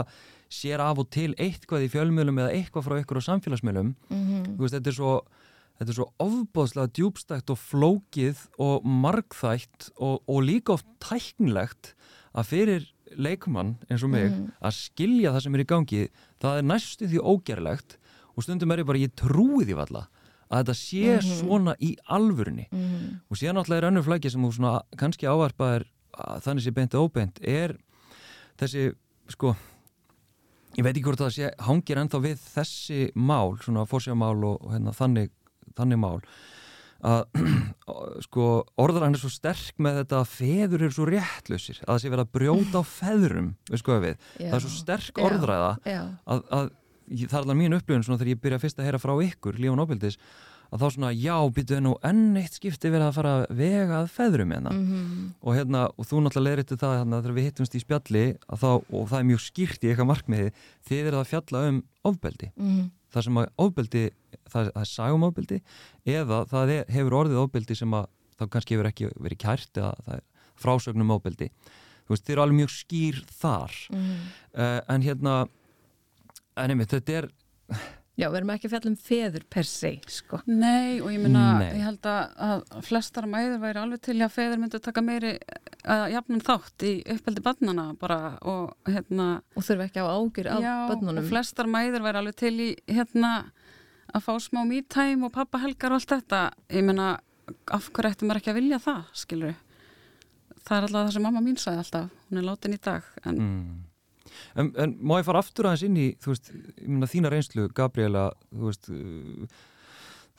sér 0.55 0.83
af 0.83 1.01
og 1.03 1.11
til 1.13 1.33
eitthvað 1.41 1.87
í 1.87 1.91
fjölmjölum 1.93 2.39
eða 2.43 2.55
eitthvað 2.55 2.87
frá 2.87 2.97
ykkur 3.01 3.21
á 3.21 3.29
samfélagsmjölum 3.29 3.95
mm 3.95 4.23
-hmm. 4.23 4.57
veist, 4.61 4.77
þetta 4.77 4.91
er 4.91 4.99
svo 4.99 5.13
þetta 5.79 5.91
er 5.91 5.99
svo 5.99 6.09
ofbóðslega 6.23 6.93
djúbstækt 6.95 7.51
og 7.51 7.59
flókið 7.59 8.43
og 8.63 8.85
markþægt 8.87 9.91
og, 9.99 10.23
og 10.29 10.43
líka 10.47 10.77
oft 10.77 10.87
tæknilegt 11.03 11.95
að 12.35 12.49
fyrir 12.51 12.91
leikumann 13.17 13.77
eins 13.91 14.03
og 14.03 14.11
mig 14.11 14.31
mm. 14.31 14.53
að 14.63 14.77
skilja 14.79 15.33
það 15.35 15.45
sem 15.45 15.55
er 15.55 15.63
í 15.63 15.71
gangi 15.71 16.03
það 16.43 16.59
er 16.59 16.69
næstu 16.71 17.09
því 17.11 17.23
ógerlegt 17.23 17.99
og 18.35 18.47
stundum 18.47 18.71
er 18.75 18.83
ég 18.83 18.89
bara, 18.89 19.03
ég 19.03 19.15
trúi 19.19 19.67
því 19.67 19.79
valla 19.79 20.07
að 20.51 20.61
þetta 20.61 20.77
sé 20.79 21.05
mm 21.05 21.19
-hmm. 21.19 21.37
svona 21.41 21.75
í 21.81 21.97
alvurni 22.05 22.67
mm 22.71 22.81
-hmm. 22.81 23.21
og 23.31 23.37
síðan 23.37 23.57
alltaf 23.57 23.77
er 23.77 23.89
önnur 23.91 24.05
flæki 24.05 24.31
sem 24.31 24.43
þú 24.43 24.53
svona 24.53 24.83
kannski 24.97 25.27
ávarpaðir 25.27 25.87
þannig 26.15 26.65
sé 26.65 26.71
beint 26.71 26.95
og 26.95 27.09
óbeint 27.11 27.39
er 27.43 27.77
þessi, 28.59 28.95
sko 29.29 29.55
ég 30.79 30.85
veit 30.85 30.97
ekki 30.97 31.07
hvort 31.07 31.23
það 31.23 31.37
sé 31.37 31.55
hangir 31.59 32.01
ennþá 32.01 32.21
við 32.25 32.43
þessi 32.55 33.01
mál, 33.15 33.57
svona 33.63 33.87
fórsjámál 33.87 34.45
og, 34.45 34.69
hérna, 34.73 34.93
þannig 34.93 35.31
þannig 35.75 35.99
mál 35.99 36.21
að 37.05 37.25
sko 38.27 38.47
orðar 38.81 39.07
hann 39.07 39.17
er 39.17 39.23
svo 39.23 39.33
sterk 39.33 39.81
með 39.83 40.01
þetta 40.03 40.21
að 40.23 40.31
feður 40.33 40.87
eru 40.87 40.95
svo 40.97 41.09
réttlausir 41.11 41.83
að 41.83 41.91
það 41.91 42.01
sé 42.01 42.13
verið 42.15 42.25
að 42.25 42.33
brjóta 42.39 42.81
á 42.81 42.85
feðrum 42.89 43.51
við 43.71 43.83
skoðum 43.83 44.07
við, 44.07 44.17
já, 44.39 44.49
það 44.49 44.57
er 44.57 44.65
svo 44.65 44.73
sterk 44.79 45.21
orðræða 45.27 45.73
já, 45.85 45.93
já. 45.93 46.03
Að, 46.25 46.45
að 46.59 46.73
það 47.11 47.39
er 47.39 47.39
alveg 47.43 47.61
mín 47.61 47.77
upplifun 47.79 48.05
svona 48.07 48.21
þegar 48.21 48.35
ég 48.35 48.43
byrja 48.43 48.63
fyrst 48.63 48.81
að 48.81 48.89
heyra 48.89 49.03
frá 49.03 49.15
ykkur 49.29 49.61
lífun 49.61 49.85
óbildis 49.85 50.19
að 50.75 50.81
þá 50.81 50.87
svona 50.91 51.13
já, 51.13 51.37
býtu 51.55 51.79
nú 51.85 51.93
enn 52.03 52.39
eitt 52.41 52.57
skipti 52.57 52.91
verið 52.91 53.07
að 53.07 53.17
fara 53.19 53.35
vega 53.53 54.01
að 54.01 54.11
feðrum 54.11 54.55
hérna. 54.55 54.73
Mm 54.73 54.87
-hmm. 54.89 55.29
og 55.41 55.55
hérna, 55.55 55.83
og 55.97 56.07
þú 56.09 56.25
náttúrulega 56.25 56.49
leiriti 56.49 56.81
það 56.81 56.99
hérna 56.99 57.21
þegar 57.23 57.37
við 57.37 57.45
hittumst 57.45 57.75
í 57.75 57.81
spjalli 57.85 58.25
þá, 58.49 58.71
og 58.91 59.09
það 59.11 59.19
er 59.19 59.29
mjög 59.31 59.41
skýrt 59.45 59.85
í 59.85 59.89
eitthvað 59.89 60.11
markmiði 60.11 60.51
þið 60.89 61.07
er 61.07 61.15
að 61.15 61.31
fjalla 61.31 61.69
um 61.69 61.83
ofbeldi. 62.03 62.51
Mm 62.57 62.71
-hmm 62.71 62.91
þar 63.15 63.27
sem 63.29 63.41
að 63.41 63.51
ofbeldi, 63.65 64.05
það, 64.51 64.69
það 64.75 64.83
er 64.83 64.91
sagum 64.91 65.27
ofbeldi 65.29 65.61
eða 66.17 66.43
það 66.51 66.75
er, 66.75 66.87
hefur 66.97 67.19
orðið 67.21 67.43
ofbeldi 67.45 67.79
sem 67.79 67.97
að 67.97 68.09
það 68.35 68.53
kannski 68.55 68.77
hefur 68.77 68.91
ekki 68.91 69.11
verið 69.15 69.43
kært 69.45 69.81
eða 69.81 69.93
það 70.07 70.17
er 70.17 70.25
frásögnum 70.65 71.13
ofbeldi. 71.15 71.51
Þú 72.05 72.15
veist, 72.15 72.25
þeir 72.27 72.35
eru 72.35 72.45
alveg 72.45 72.59
mjög 72.61 72.73
skýr 72.75 73.21
þar. 73.33 73.77
Mm. 73.95 74.17
uh, 74.59 74.81
en 74.93 75.05
hérna 75.07 75.37
en 76.57 76.75
einmitt, 76.75 76.95
þetta 76.95 77.21
er 77.21 77.31
Já, 78.15 78.29
við 78.29 78.37
erum 78.39 78.51
ekki 78.55 78.69
fjallum 78.71 78.95
feður 79.01 79.43
per 79.51 79.67
se, 79.67 79.91
sko. 80.07 80.39
Nei, 80.47 81.01
og 81.03 81.09
ég 81.11 81.19
minna, 81.19 81.65
ég 81.67 81.83
held 81.83 82.07
að 82.07 82.63
flestar 82.87 83.27
mæður 83.27 83.59
væri 83.65 83.81
alveg 83.81 84.05
til 84.07 84.15
að 84.23 84.37
feður 84.37 84.61
myndu 84.63 84.79
að 84.79 84.85
taka 84.85 85.03
meiri 85.03 85.33
að 85.91 86.05
jafnum 86.15 86.43
þátt 86.47 86.85
í 86.87 86.93
uppeldi 87.17 87.43
barnana 87.43 87.89
bara 87.99 88.19
og 88.47 88.77
hérna 88.87 89.27
og 89.59 89.67
þurfa 89.67 89.89
ekki 89.89 90.05
á 90.07 90.07
ágjur 90.07 90.51
af 90.53 90.67
barnanum 90.93 91.25
og 91.25 91.31
flestar 91.33 91.71
mæður 91.71 92.07
væri 92.07 92.21
alveg 92.23 92.39
til 92.39 92.55
í 92.55 92.71
hérna 92.87 93.33
að 94.15 94.27
fá 94.29 94.33
smá 94.47 94.63
mítæm 94.69 95.27
og 95.27 95.35
pappahelgar 95.35 95.93
og 95.93 95.99
allt 95.99 96.15
þetta 96.15 96.45
ég 96.71 96.87
menna 96.87 97.17
af 97.75 97.91
hverju 97.91 98.15
ættum 98.15 98.31
maður 98.31 98.41
ekki 98.45 98.53
að 98.55 98.61
vilja 98.61 98.81
það 98.85 99.03
skilur 99.25 99.59
það 100.63 100.77
er 100.77 100.87
alltaf 100.87 101.01
það 101.01 101.13
sem 101.17 101.27
mamma 101.27 101.43
mín 101.45 101.59
sagði 101.61 101.83
alltaf 101.83 102.15
hún 102.29 102.41
er 102.41 102.47
látin 102.47 102.77
í 102.77 102.81
dag 102.87 103.11
en, 103.25 103.43
mm. 103.43 103.75
En, 104.55 104.71
en 104.81 104.95
má 105.01 105.19
ég 105.21 105.27
fara 105.29 105.43
aftur 105.45 105.69
aðeins 105.69 105.87
inn 105.89 105.99
í 106.01 106.07
veist, 106.25 106.53
menna 106.83 107.11
þína 107.11 107.33
reynslu 107.33 107.69
Gabriela, 107.75 108.29
veist 108.65 108.91
uh, 108.93 109.49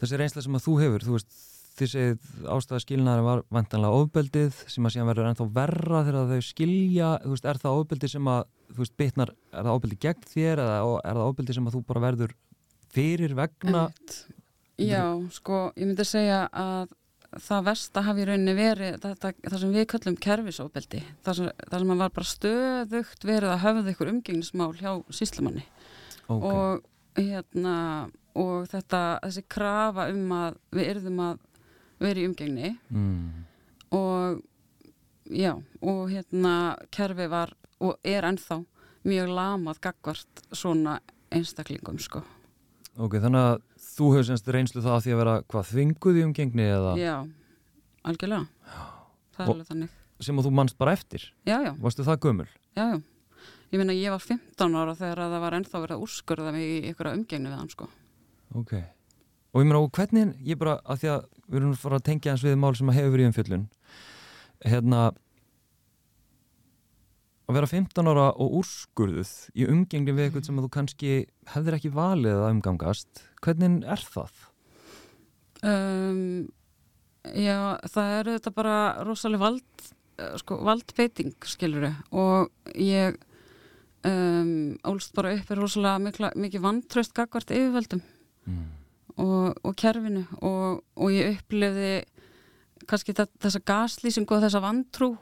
þessi 0.01 0.21
reynsla 0.21 0.45
sem 0.45 0.57
að 0.57 0.65
þú 0.67 0.77
hefur, 0.83 1.05
þú 1.07 1.17
veist 1.17 1.43
þið 1.75 1.91
segið 1.91 2.49
ástæða 2.53 2.81
skilnaðar 2.85 3.25
var 3.25 3.41
vantanlega 3.51 4.01
ofbeldið 4.01 4.59
sem 4.71 4.85
að 4.87 4.93
síðan 4.95 5.09
verður 5.09 5.29
ennþá 5.31 5.47
verra 5.57 6.03
þegar 6.07 6.29
þau 6.29 6.47
skilja, 6.47 7.09
veist, 7.25 7.47
er 7.51 7.59
það 7.59 7.79
ofbeldið 7.81 8.13
sem 8.13 8.29
að, 8.31 8.45
veist, 8.77 8.95
bitnar, 8.99 9.33
er 9.51 9.67
það 9.67 9.73
ofbeldið 9.73 10.01
gegn 10.05 10.29
þér 10.31 10.63
eða 10.63 10.77
er 10.95 11.19
það 11.19 11.25
ofbeldið 11.25 11.57
sem 11.59 11.67
að 11.67 11.75
þú 11.75 11.81
bara 11.89 12.03
verður 12.05 12.35
fyrir 12.95 13.35
vegna? 13.35 13.83
Já, 14.79 15.03
sko, 15.35 15.59
ég 15.75 15.89
myndi 15.89 16.07
segja 16.07 16.45
að 16.51 16.95
það 17.41 17.67
versta 17.69 18.03
hafi 18.05 18.23
í 18.23 18.27
rauninni 18.29 18.55
verið 18.57 18.97
þetta, 19.03 19.31
það 19.43 19.57
sem 19.61 19.73
við 19.75 19.87
kallum 19.91 20.17
kerfisofbeldi 20.25 21.01
það 21.25 21.39
sem, 21.39 21.49
það 21.71 21.83
sem 21.83 22.03
var 22.03 22.13
bara 22.15 22.29
stöðugt 22.31 23.27
verið 23.27 23.53
að 23.53 23.63
höfða 23.65 23.93
ykkur 23.93 24.11
umgengnismál 24.13 24.69
hjá 24.79 24.91
síslumanni 25.13 25.65
okay. 26.27 26.51
og 26.51 26.85
hérna 27.19 27.75
og 28.35 28.69
þetta, 28.71 29.01
þessi 29.23 29.45
krafa 29.51 30.09
um 30.13 30.31
að 30.35 30.59
við 30.75 30.91
erðum 30.93 31.21
að 31.25 31.43
verið 32.03 32.21
í 32.21 32.29
umgengni 32.29 32.71
mm. 32.91 33.27
og 33.95 34.41
já, 35.31 35.53
og 35.81 36.01
hérna 36.11 36.55
kerfi 36.93 37.27
var 37.31 37.55
og 37.83 37.99
er 38.07 38.27
ennþá 38.27 38.61
mjög 39.05 39.35
lamað 39.37 39.83
gagvart 39.89 40.47
svona 40.51 40.99
einstaklingum 41.33 41.99
sko 42.01 42.23
Ok, 42.95 43.17
þannig 43.19 43.41
að 43.43 43.57
þú 43.95 44.11
hefur 44.13 44.27
semst 44.29 44.51
reynslu 44.51 44.83
það 44.83 44.97
að 44.97 45.03
því 45.05 45.13
að 45.15 45.21
vera 45.21 45.35
hvað 45.51 45.67
þvinguð 45.71 46.19
í 46.19 46.25
umgengni 46.27 46.67
eða? 46.67 46.95
Já, 46.99 47.15
algjörlega 48.05 48.45
já. 48.45 48.81
það 49.35 49.45
er 49.45 49.53
alveg 49.55 49.69
þannig 49.71 50.01
Sem 50.23 50.39
að 50.39 50.47
þú 50.47 50.51
mannst 50.55 50.77
bara 50.79 50.95
eftir? 50.95 51.23
Já, 51.43 51.57
já 51.59 51.71
Varstu 51.83 52.05
það 52.07 52.21
gömul? 52.23 52.49
Já, 52.77 52.85
já 52.95 52.97
Ég 53.73 53.81
meina 53.81 53.95
ég 53.97 54.13
var 54.13 54.21
15 54.23 54.77
ára 54.79 54.93
þegar 54.95 55.23
það 55.25 55.41
var 55.43 55.55
ennþá 55.57 55.79
verið 55.83 55.95
að 55.97 56.03
úrskurða 56.05 56.51
mig 56.55 56.67
í 56.69 56.75
ykkur 56.91 57.09
umgengni 57.11 57.51
við 57.51 57.57
hann 57.59 57.71
sko 57.73 57.89
Ok 58.55 58.75
og 59.55 59.63
ég 59.63 59.69
meina 59.69 59.79
og 59.79 59.91
hvernig, 59.95 60.33
ég 60.43 60.59
bara 60.59 60.81
að 60.83 60.97
því 60.99 61.09
að 61.13 61.21
við 61.45 61.57
erum 61.61 61.75
fara 61.79 61.99
að 62.01 62.07
tengja 62.09 62.33
eins 62.33 62.41
við 62.43 62.57
mál 62.59 62.73
sem 62.75 62.89
að 62.91 62.97
hefur 62.97 63.13
verið 63.13 63.23
í 63.23 63.29
umfjöllun 63.29 63.61
hérna 64.65 65.01
að 67.45 67.57
vera 67.59 67.69
15 67.69 68.09
ára 68.09 68.25
og 68.41 68.57
úrskurðuð 68.61 69.33
í 69.53 69.67
umgengni 69.69 70.15
við 70.15 70.27
eitthvað 70.27 70.47
sem 70.47 70.61
þú 70.63 70.71
kannski 70.73 71.13
hefðir 71.53 71.77
ekki 71.77 71.93
valið 71.93 72.39
að 72.41 72.51
umgangast 72.55 73.23
hvernig 73.45 73.85
er 73.85 74.05
það? 74.15 74.39
Um, 75.65 76.47
já, 77.33 77.77
það 77.89 78.15
eru 78.19 78.35
þetta 78.37 78.55
bara 78.57 78.79
rosalega 79.05 79.45
vald 79.45 79.85
eh, 80.17 80.33
sko, 80.41 80.59
valdbeiting, 80.65 81.35
skiluru 81.45 81.93
og 82.13 82.49
ég 82.73 83.17
um, 84.05 84.75
ólst 84.87 85.13
bara 85.15 85.35
upp 85.35 85.51
er 85.51 85.61
rosalega 85.61 86.31
mikið 86.37 86.65
vantraust 86.65 87.15
gagvart 87.17 87.53
yfirvöldum 87.53 88.01
mm. 88.49 88.65
og, 89.21 89.61
og 89.61 89.77
kerfinu. 89.79 90.25
Og, 90.41 90.83
og 90.97 91.13
ég 91.13 91.37
upplifði 91.39 91.93
kannski 92.89 93.15
þessa 93.15 93.61
gaslýsingu 93.65 94.37
og 94.37 94.43
þessa 94.45 94.61
vantrú 94.63 95.13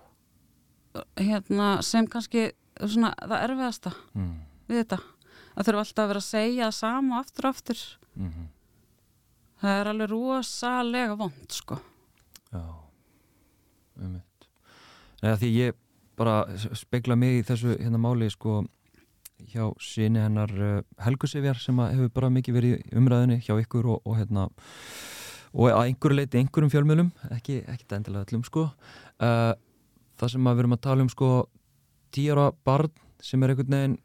hérna, 1.20 1.70
sem 1.86 2.08
kannski 2.08 2.52
svona, 2.80 3.14
það 3.22 3.46
erfiðasta 3.48 3.94
mm. 4.14 4.34
við 4.70 4.82
þetta. 4.84 5.00
Að 5.54 5.68
þurfa 5.68 5.84
alltaf 5.86 6.04
að 6.04 6.12
vera 6.12 6.24
að 6.24 6.28
segja 6.30 6.68
það 6.68 6.78
sama 6.80 7.20
aftur 7.22 7.48
og 7.48 7.56
aftur. 7.56 7.82
Mm 8.14 8.30
-hmm. 8.30 8.48
það 9.62 9.80
er 9.80 9.88
alveg 9.92 10.10
rosalega 10.10 11.16
vond 11.16 11.52
sko. 11.52 11.80
Já 12.54 12.64
um 14.00 14.22
Nei, 15.24 15.36
því 15.40 15.50
ég 15.56 15.76
bara 16.20 16.44
spegla 16.76 17.16
mig 17.16 17.40
í 17.40 17.44
þessu 17.48 17.78
hérna 17.80 18.00
máli 18.02 18.30
sko 18.30 18.62
hjá 19.54 19.70
síni 19.82 20.22
hennar 20.22 20.52
uh, 20.52 20.82
Helgusifjar 21.04 21.60
sem 21.60 21.80
hefur 21.80 22.12
bara 22.14 22.32
mikið 22.34 22.58
verið 22.58 22.96
umræðinu 23.00 23.40
hjá 23.44 23.56
ykkur 23.56 23.88
og, 23.96 24.02
og 24.04 24.18
hérna 24.20 24.50
og 25.54 25.70
að 25.70 25.88
einhverju 25.88 26.18
leiti 26.18 26.40
einhverjum 26.42 26.72
fjölmjölum 26.74 27.12
ekki, 27.36 27.62
ekki 27.70 27.88
endilega 27.94 28.26
öllum 28.26 28.44
sko. 28.48 28.68
Uh, 29.22 29.54
það 30.20 30.34
sem 30.34 30.48
að 30.48 30.56
við 30.56 30.64
erum 30.64 30.78
að 30.78 30.84
tala 30.86 31.06
um 31.06 31.12
sko 31.12 31.30
tíara 32.14 32.48
barn 32.66 32.94
sem 33.24 33.44
er 33.44 33.54
einhvern 33.54 33.76
veginn 33.76 34.00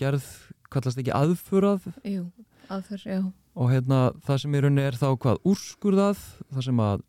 gerð, 0.00 0.26
kallast 0.72 1.00
ekki 1.00 1.14
aðfurað. 1.16 1.86
Jú, 2.06 2.24
aðfur, 2.72 3.04
já. 3.04 3.20
Og 3.58 3.72
hérna 3.72 4.00
það 4.24 4.42
sem 4.42 4.54
í 4.54 4.60
rauninni 4.62 4.86
er 4.86 4.98
þá 4.98 5.08
hvað? 5.20 5.40
Úrskurðað, 5.50 6.20
það 6.52 6.66
sem 6.68 6.82
að 6.84 7.06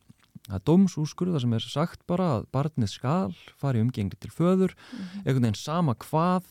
það 0.47 0.63
dómsúrskurð, 0.67 1.35
það 1.35 1.43
sem 1.45 1.53
er 1.55 1.67
sagt 1.69 2.01
bara 2.09 2.29
að 2.37 2.47
barnið 2.55 2.91
skal 2.91 3.35
fari 3.61 3.83
umgengli 3.83 4.17
til 4.19 4.31
föður, 4.33 4.73
mm 4.73 4.97
-hmm. 4.97 5.21
einhvern 5.25 5.45
veginn 5.45 5.61
sama 5.61 5.95
hvað. 5.95 6.43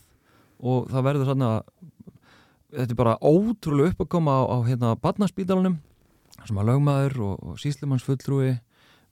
Og 0.60 0.88
það 0.92 1.04
verður 1.04 1.24
svona 1.24 1.50
þetta 2.70 2.92
er 2.92 2.98
bara 2.98 3.18
ótrúlega 3.20 3.92
upp 3.92 4.04
að 4.04 4.10
koma 4.14 4.34
á, 4.38 4.42
á 4.46 4.56
hérna 4.66 4.96
barnaspítalunum 5.00 5.78
sem 6.46 6.58
að 6.58 6.68
lögmaður 6.70 7.20
og, 7.26 7.34
og 7.42 7.60
síslimannsfulltrúi 7.60 8.58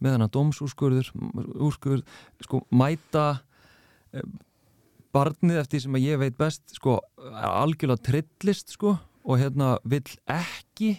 með 0.03 0.17
hana 0.17 0.29
dómsúrskurður 0.35 1.11
úrskurð, 1.59 2.05
sko 2.45 2.63
mæta 2.71 3.41
e, 4.13 4.23
barnið 5.15 5.63
eftir 5.63 5.85
sem 5.85 5.99
að 5.99 6.07
ég 6.07 6.21
veit 6.21 6.39
best 6.39 6.77
sko 6.77 7.01
algjörlega 7.33 8.05
trillist 8.11 8.77
sko 8.77 8.99
og 9.29 9.41
hérna 9.41 9.77
vill 9.89 10.07
ekki 10.31 10.95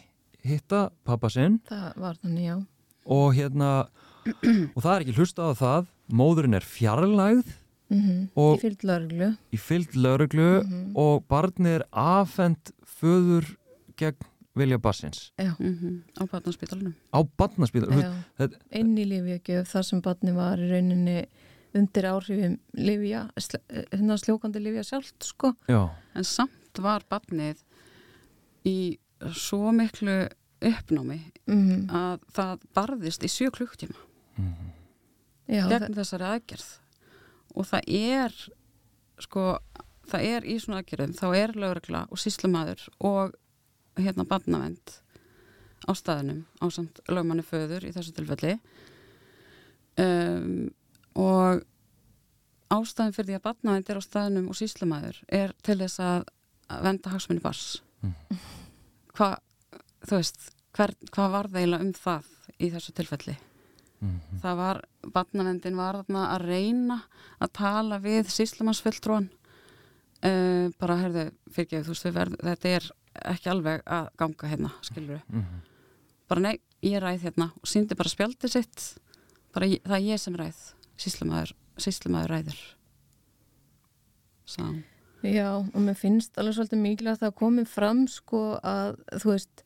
hitta 0.45 0.89
pappa 1.07 1.31
sinn 1.33 1.59
það 1.69 2.03
var 2.03 2.19
þannig 2.21 2.45
já 2.49 2.57
og 3.09 3.33
hérna 3.37 3.71
og 4.75 4.83
það 4.83 4.93
er 4.93 5.05
ekki 5.05 5.17
hlustað 5.17 5.53
á 5.53 5.61
það 5.63 5.89
móðurinn 6.19 6.57
er 6.57 6.65
fjarlægð 6.65 7.53
mm 7.89 8.01
-hmm. 8.01 8.55
í 8.55 8.61
fyllt 8.61 8.83
lauruglu 8.83 9.29
í 9.51 9.57
fyllt 9.57 9.95
lauruglu 9.95 10.49
mm 10.61 10.69
-hmm. 10.69 10.91
og 10.95 11.25
barnið 11.27 11.79
er 11.79 11.85
afhengt 11.91 12.73
föður 12.85 13.55
gegn 13.97 14.28
vilja 14.57 14.79
bassins 14.81 15.31
mm 15.37 15.55
-hmm. 15.59 16.01
á 16.17 16.23
barnaspítalunum 16.31 16.95
á 17.13 17.19
barnaspítalunum 17.37 18.53
inn 18.71 18.97
í 18.97 19.05
Lífjögjöf 19.05 19.69
þar 19.69 19.83
sem 19.83 20.01
barnið 20.01 20.35
var 20.35 20.59
í 20.59 20.69
rauninni 20.71 21.27
undir 21.73 22.05
áhrifum 22.05 22.57
Lífja 22.73 23.29
hérna 23.91 24.17
sljókandi 24.17 24.59
Lífja 24.59 24.83
sjálft 24.83 25.23
sko 25.23 25.53
Já. 25.67 25.89
en 26.15 26.23
samt 26.23 26.79
var 26.79 27.03
barnið 27.09 27.63
í 28.65 28.99
svo 29.35 29.71
miklu 29.71 30.27
uppnámi 30.59 31.21
mhm. 31.47 31.89
að 31.89 32.19
það 32.35 32.63
barðist 32.75 33.23
í 33.23 33.27
sjö 33.31 33.51
klukktíma 33.51 33.97
mhm. 34.35 34.71
gegn 35.47 35.93
þessari 35.93 36.23
aðgerð 36.23 36.79
og 37.55 37.65
það 37.65 37.81
er 37.87 38.33
sko, 39.19 39.45
það 40.09 40.25
er 40.33 40.47
í 40.47 40.57
svona 40.59 40.81
aðgerðum 40.81 41.13
þá 41.17 41.27
er 41.35 41.55
lögregla 41.55 42.07
og 42.09 42.21
síslumæður 42.21 42.87
og 42.99 43.37
hérna 44.03 44.25
barnavend 44.29 44.95
á 45.87 45.91
staðinum 45.95 46.43
á 46.59 46.65
samt 46.73 47.01
lögmanni 47.09 47.45
föður 47.45 47.87
í 47.87 47.93
þessu 47.95 48.13
tilfelli 48.15 48.55
um, 49.99 50.69
og 51.19 51.63
ástæðin 52.69 53.15
fyrir 53.15 53.31
því 53.31 53.39
að 53.39 53.45
barnavend 53.49 53.89
er 53.89 54.01
á 54.01 54.03
staðinum 54.03 54.49
og 54.51 54.59
síslumæður 54.59 55.21
er 55.41 55.55
til 55.65 55.79
þess 55.81 56.03
að 56.03 56.25
venda 56.85 57.13
hagsmunni 57.13 57.43
bars 57.43 57.81
mm. 58.03 58.41
hvað 59.17 59.37
þú 60.05 60.15
veist, 60.19 60.49
hver, 60.77 60.95
hvað 61.11 61.31
var 61.35 61.49
það 61.49 61.61
eiginlega 61.61 61.87
um 61.87 61.93
það 61.97 62.33
í 62.59 62.73
þessu 62.73 62.95
tilfelli 62.97 63.37
Mm 63.99 64.09
-hmm. 64.09 64.39
Það 64.41 64.55
var, 64.55 64.81
batnavendin 65.13 65.75
var 65.75 65.95
að 65.95 66.41
reyna 66.41 67.01
að 67.39 67.49
tala 67.51 67.99
við 67.99 68.29
síslemansfulltrúan 68.31 69.29
uh, 70.23 70.71
bara, 70.79 70.95
herðu, 70.95 71.31
fyrirgeðu, 71.51 71.83
þú 71.83 71.89
veist, 71.89 72.05
verð, 72.15 72.35
þetta 72.43 72.69
er 72.69 72.91
ekki 73.25 73.51
alveg 73.51 73.83
að 73.85 74.09
ganga 74.21 74.51
hérna, 74.51 74.71
skilur 74.85 75.15
við. 75.15 75.21
Mm 75.29 75.41
-hmm. 75.41 75.61
Bara 76.29 76.41
nei, 76.41 76.59
ég 76.81 77.01
ræð 77.01 77.21
hérna 77.21 77.51
og 77.55 77.67
síndi 77.67 77.95
bara 77.95 78.09
spjaldið 78.09 78.51
sitt, 78.51 78.99
bara 79.53 79.65
ég, 79.65 79.81
það 79.83 79.95
er 79.95 80.05
ég 80.13 80.19
sem 80.19 80.35
ræð, 80.35 80.59
síslemaður, 80.97 81.53
síslemaður 81.77 82.29
ræður. 82.29 82.59
Sá. 84.45 84.83
Já, 85.23 85.57
og 85.57 85.81
mér 85.81 85.95
finnst 85.95 86.37
alveg 86.37 86.55
svolítið 86.55 86.79
mikilvægt 86.79 87.21
að 87.21 87.27
það 87.27 87.35
komi 87.35 87.65
fram, 87.65 88.07
sko, 88.07 88.59
að, 88.63 88.95
þú 89.19 89.31
veist, 89.31 89.63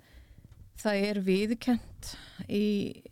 það 0.81 0.95
er 0.95 1.19
viðkent 1.19 2.17
í 2.49 3.03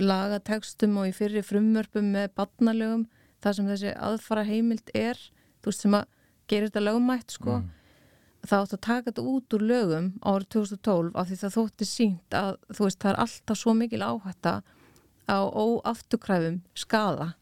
lagatekstum 0.00 0.96
og 1.00 1.10
í 1.10 1.16
fyrri 1.16 1.42
frumvörpum 1.44 2.12
með 2.14 2.30
barnalögum 2.38 3.06
þar 3.42 3.56
sem 3.56 3.68
þessi 3.68 3.92
aðfara 3.96 4.44
heimild 4.48 4.92
er 4.96 5.18
þú 5.60 5.72
veist 5.72 5.84
sem 5.84 5.96
að 5.96 6.06
gera 6.50 6.68
þetta 6.68 6.84
lögumætt 6.84 7.36
sko 7.36 7.58
mm. 7.58 7.68
Það 8.46 8.62
átt 8.64 8.76
að 8.76 8.82
taka 8.86 9.10
þetta 9.10 9.26
út 9.32 9.56
úr 9.56 9.66
lögum 9.70 10.06
árið 10.24 10.48
2012 10.56 11.10
af 11.14 11.28
því 11.28 11.40
það 11.42 11.56
þótti 11.56 11.88
sínt 11.88 12.36
að 12.36 12.52
þú 12.70 12.86
veist 12.86 13.02
það 13.02 13.12
er 13.12 13.20
alltaf 13.26 13.60
svo 13.60 13.74
mikil 13.76 14.02
áhætta 14.06 14.54
á 15.30 15.38
óafturkræfum 15.44 16.62
skada 16.74 17.34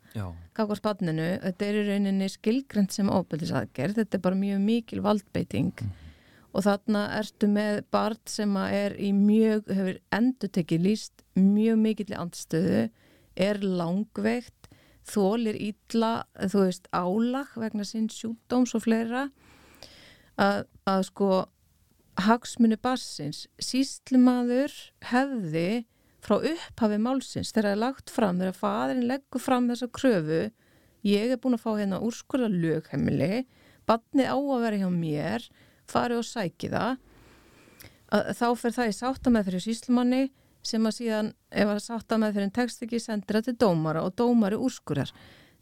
kakvar 0.57 0.81
spanninu, 0.81 1.26
þetta 1.45 1.67
er 1.67 1.76
í 1.78 1.87
rauninni 1.87 2.26
skilgrend 2.33 2.90
sem 2.90 3.11
óbyrðisaðgerð, 3.12 4.00
þetta 4.00 4.17
er 4.19 4.23
bara 4.25 4.38
mjög 4.40 4.62
mikil 4.64 5.02
valdbeiting. 5.05 5.75
Mm 5.85 6.09
og 6.59 6.64
þarna 6.67 7.05
ertu 7.19 7.49
með 7.50 7.83
barn 7.93 8.21
sem 8.28 8.55
er 8.67 8.97
í 8.99 9.12
mjög, 9.14 9.69
hefur 9.71 9.99
endur 10.14 10.52
tekið 10.55 10.87
líst 10.87 11.25
mjög 11.38 11.81
mikill 11.83 12.11
í 12.12 12.19
andstöðu, 12.19 12.87
er 13.38 13.61
langveikt, 13.62 14.71
þólir 15.09 15.57
ítla, 15.69 16.26
þú 16.50 16.64
veist, 16.67 16.88
álag 16.93 17.55
vegna 17.57 17.87
sinn 17.87 18.09
sjúkdóms 18.12 18.75
og 18.76 18.85
fleira 18.85 19.28
að, 20.38 20.64
að 20.88 21.04
sko 21.11 21.30
hagsmunni 22.18 22.78
barsins 22.83 23.47
síslimaður 23.62 24.75
hefði 25.11 25.85
frá 26.24 26.38
upphafi 26.38 26.98
málsins 27.03 27.53
þegar 27.53 27.68
það 27.68 27.77
er 27.77 27.83
lagt 27.85 28.12
fram, 28.12 28.40
þegar 28.40 28.59
fadurinn 28.59 29.09
leggur 29.11 29.42
fram 29.42 29.68
þessa 29.70 29.90
kröfu, 29.94 30.40
ég 31.07 31.35
er 31.35 31.40
búin 31.42 31.57
að 31.59 31.64
fá 31.64 31.70
hérna 31.77 32.01
úrskurða 32.05 32.51
lögheimili, 32.51 33.44
barnið 33.87 34.33
á 34.35 34.37
að 34.37 34.64
vera 34.66 34.81
hjá 34.83 34.90
mér 34.92 35.46
farið 35.88 36.22
og 36.22 36.29
sæki 36.29 36.72
það 36.72 36.98
þá 38.09 38.46
fer 38.57 38.74
það 38.74 38.90
í 38.90 38.96
sáttamæð 38.96 39.48
fyrir 39.48 39.64
síslumanni 39.64 40.22
sem 40.68 40.87
að 40.88 40.96
síðan 40.98 41.31
ef 41.53 41.70
að 41.70 41.83
sáttamæð 41.85 42.35
fyrir 42.35 42.48
en 42.48 42.55
tekst 42.57 42.85
ekki 42.85 43.01
sendir 43.03 43.38
það 43.38 43.48
til 43.48 43.57
dómara 43.62 44.05
og 44.05 44.16
dómari 44.18 44.59
úrskurar 44.59 45.12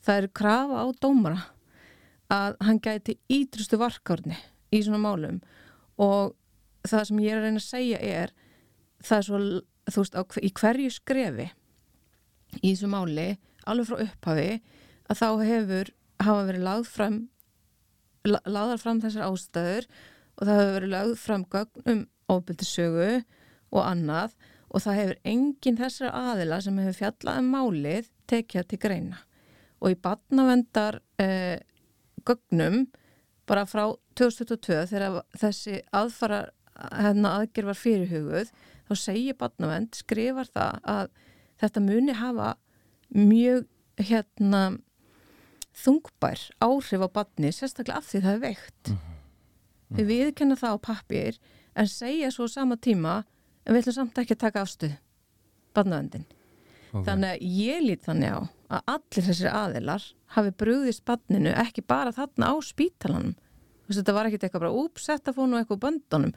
það 0.06 0.20
eru 0.22 0.32
krafa 0.40 0.82
á 0.82 0.86
dómara 1.02 1.42
að 2.32 2.56
hann 2.66 2.80
gæti 2.82 3.18
ídrustu 3.30 3.78
varkárni 3.78 4.38
í 4.74 4.83
svona 4.83 5.02
málum. 5.02 5.40
Og 6.02 6.35
það 6.87 7.07
sem 7.09 7.22
ég 7.24 7.33
er 7.33 7.40
að 7.40 7.46
reyna 7.48 7.62
að 7.62 7.68
segja 7.68 8.00
er 8.02 8.35
það 9.05 9.18
er 9.18 9.26
svo, 9.29 9.40
þú 9.92 10.02
veist, 10.02 10.18
á, 10.18 10.22
í 10.42 10.50
hverju 10.57 10.92
skrefi 10.94 11.46
í 12.62 12.72
þessu 12.72 12.90
máli, 12.90 13.29
alveg 13.66 13.88
frá 13.90 14.02
upphafi 14.07 14.50
að 15.07 15.20
þá 15.20 15.29
hefur 15.46 15.92
hafa 16.22 16.44
verið 16.48 16.66
lagð 16.66 16.90
fram 16.90 17.18
lagðar 18.26 18.83
fram 18.83 19.00
þessar 19.02 19.29
ástæður 19.29 19.88
og 20.37 20.42
það 20.48 20.59
hefur 20.59 20.76
verið 20.76 20.92
lögð 20.94 21.16
fram 21.22 21.46
gögn 21.52 21.90
um 21.92 22.02
óbyrtisögu 22.33 23.11
og 23.70 23.83
annað 23.85 24.37
og 24.66 24.83
það 24.83 24.98
hefur 25.00 25.18
enginn 25.33 25.79
þessar 25.79 26.16
aðila 26.16 26.61
sem 26.64 26.81
hefur 26.83 26.98
fjallað 27.00 27.40
um 27.42 27.50
málið 27.55 28.11
tekjað 28.31 28.68
til 28.72 28.81
greina. 28.83 29.20
Og 29.79 29.92
í 29.92 29.98
badnavendar 30.02 30.98
eh, 31.22 31.61
gögnum 32.26 32.87
bara 33.48 33.66
frá 33.68 33.85
2022 34.18 34.87
þegar 34.92 35.20
þessi 35.38 35.80
aðfara 35.94 36.46
hérna 36.90 37.37
aðgerð 37.40 37.72
var 37.72 37.80
fyrirhuguð 37.80 38.52
þá 38.87 38.94
segir 39.00 39.38
badnavend, 39.38 39.96
skrifar 39.96 40.50
það 40.52 40.80
að 40.96 41.12
þetta 41.62 41.82
muni 41.82 42.16
hafa 42.16 42.54
mjög 43.16 43.66
hérna 43.96 44.62
þungbær 45.76 46.42
áhrif 46.64 47.04
á 47.04 47.09
badni 47.12 47.52
sérstaklega 47.52 48.00
af 48.00 48.11
því 48.11 48.22
það 48.24 48.35
er 48.35 48.42
veikt 48.44 48.90
mm 48.90 48.96
-hmm 48.96 49.16
við 49.92 50.02
mm. 50.02 50.11
viðkenna 50.11 50.59
það 50.59 50.76
á 50.76 50.78
pappir 50.88 51.38
en 51.76 51.90
segja 51.90 52.30
svo 52.35 52.48
sama 52.50 52.76
tíma 52.76 53.20
en 53.64 53.74
við 53.74 53.85
ætlum 53.85 53.96
samt 54.00 54.18
ekki 54.22 54.37
að 54.37 54.42
taka 54.42 54.64
afstuð 54.64 54.96
barnaðendin 55.76 56.26
okay. 56.90 57.04
þannig 57.06 57.35
að 57.35 57.44
ég 57.61 57.85
lít 57.85 58.06
þannig 58.06 58.35
á 58.35 58.40
að 58.66 58.92
allir 58.96 59.26
þessir 59.29 59.50
aðilar 59.52 60.05
hafi 60.37 60.52
brúðist 60.59 61.05
barninu 61.07 61.52
ekki 61.55 61.85
bara 61.87 62.14
þarna 62.14 62.50
á 62.50 62.55
spítalanum. 62.64 63.35
Þetta 63.87 64.14
var 64.16 64.29
ekki 64.29 64.40
eitthvað 64.40 64.64
bara 64.64 64.79
úpsetta 64.83 65.35
fónu 65.35 65.57
og 65.57 65.62
eitthvað 65.62 65.83
böndunum. 65.85 66.35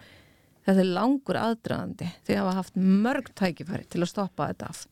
Þetta 0.67 0.83
er 0.83 0.91
langur 0.93 1.39
aðdraðandi 1.39 2.09
því 2.27 2.35
að 2.35 2.43
hafa 2.43 2.55
haft 2.59 2.75
mörg 2.77 3.31
tækifæri 3.39 3.87
til 3.89 4.03
að 4.03 4.11
stoppa 4.11 4.49
þetta 4.51 4.69
af. 4.69 4.83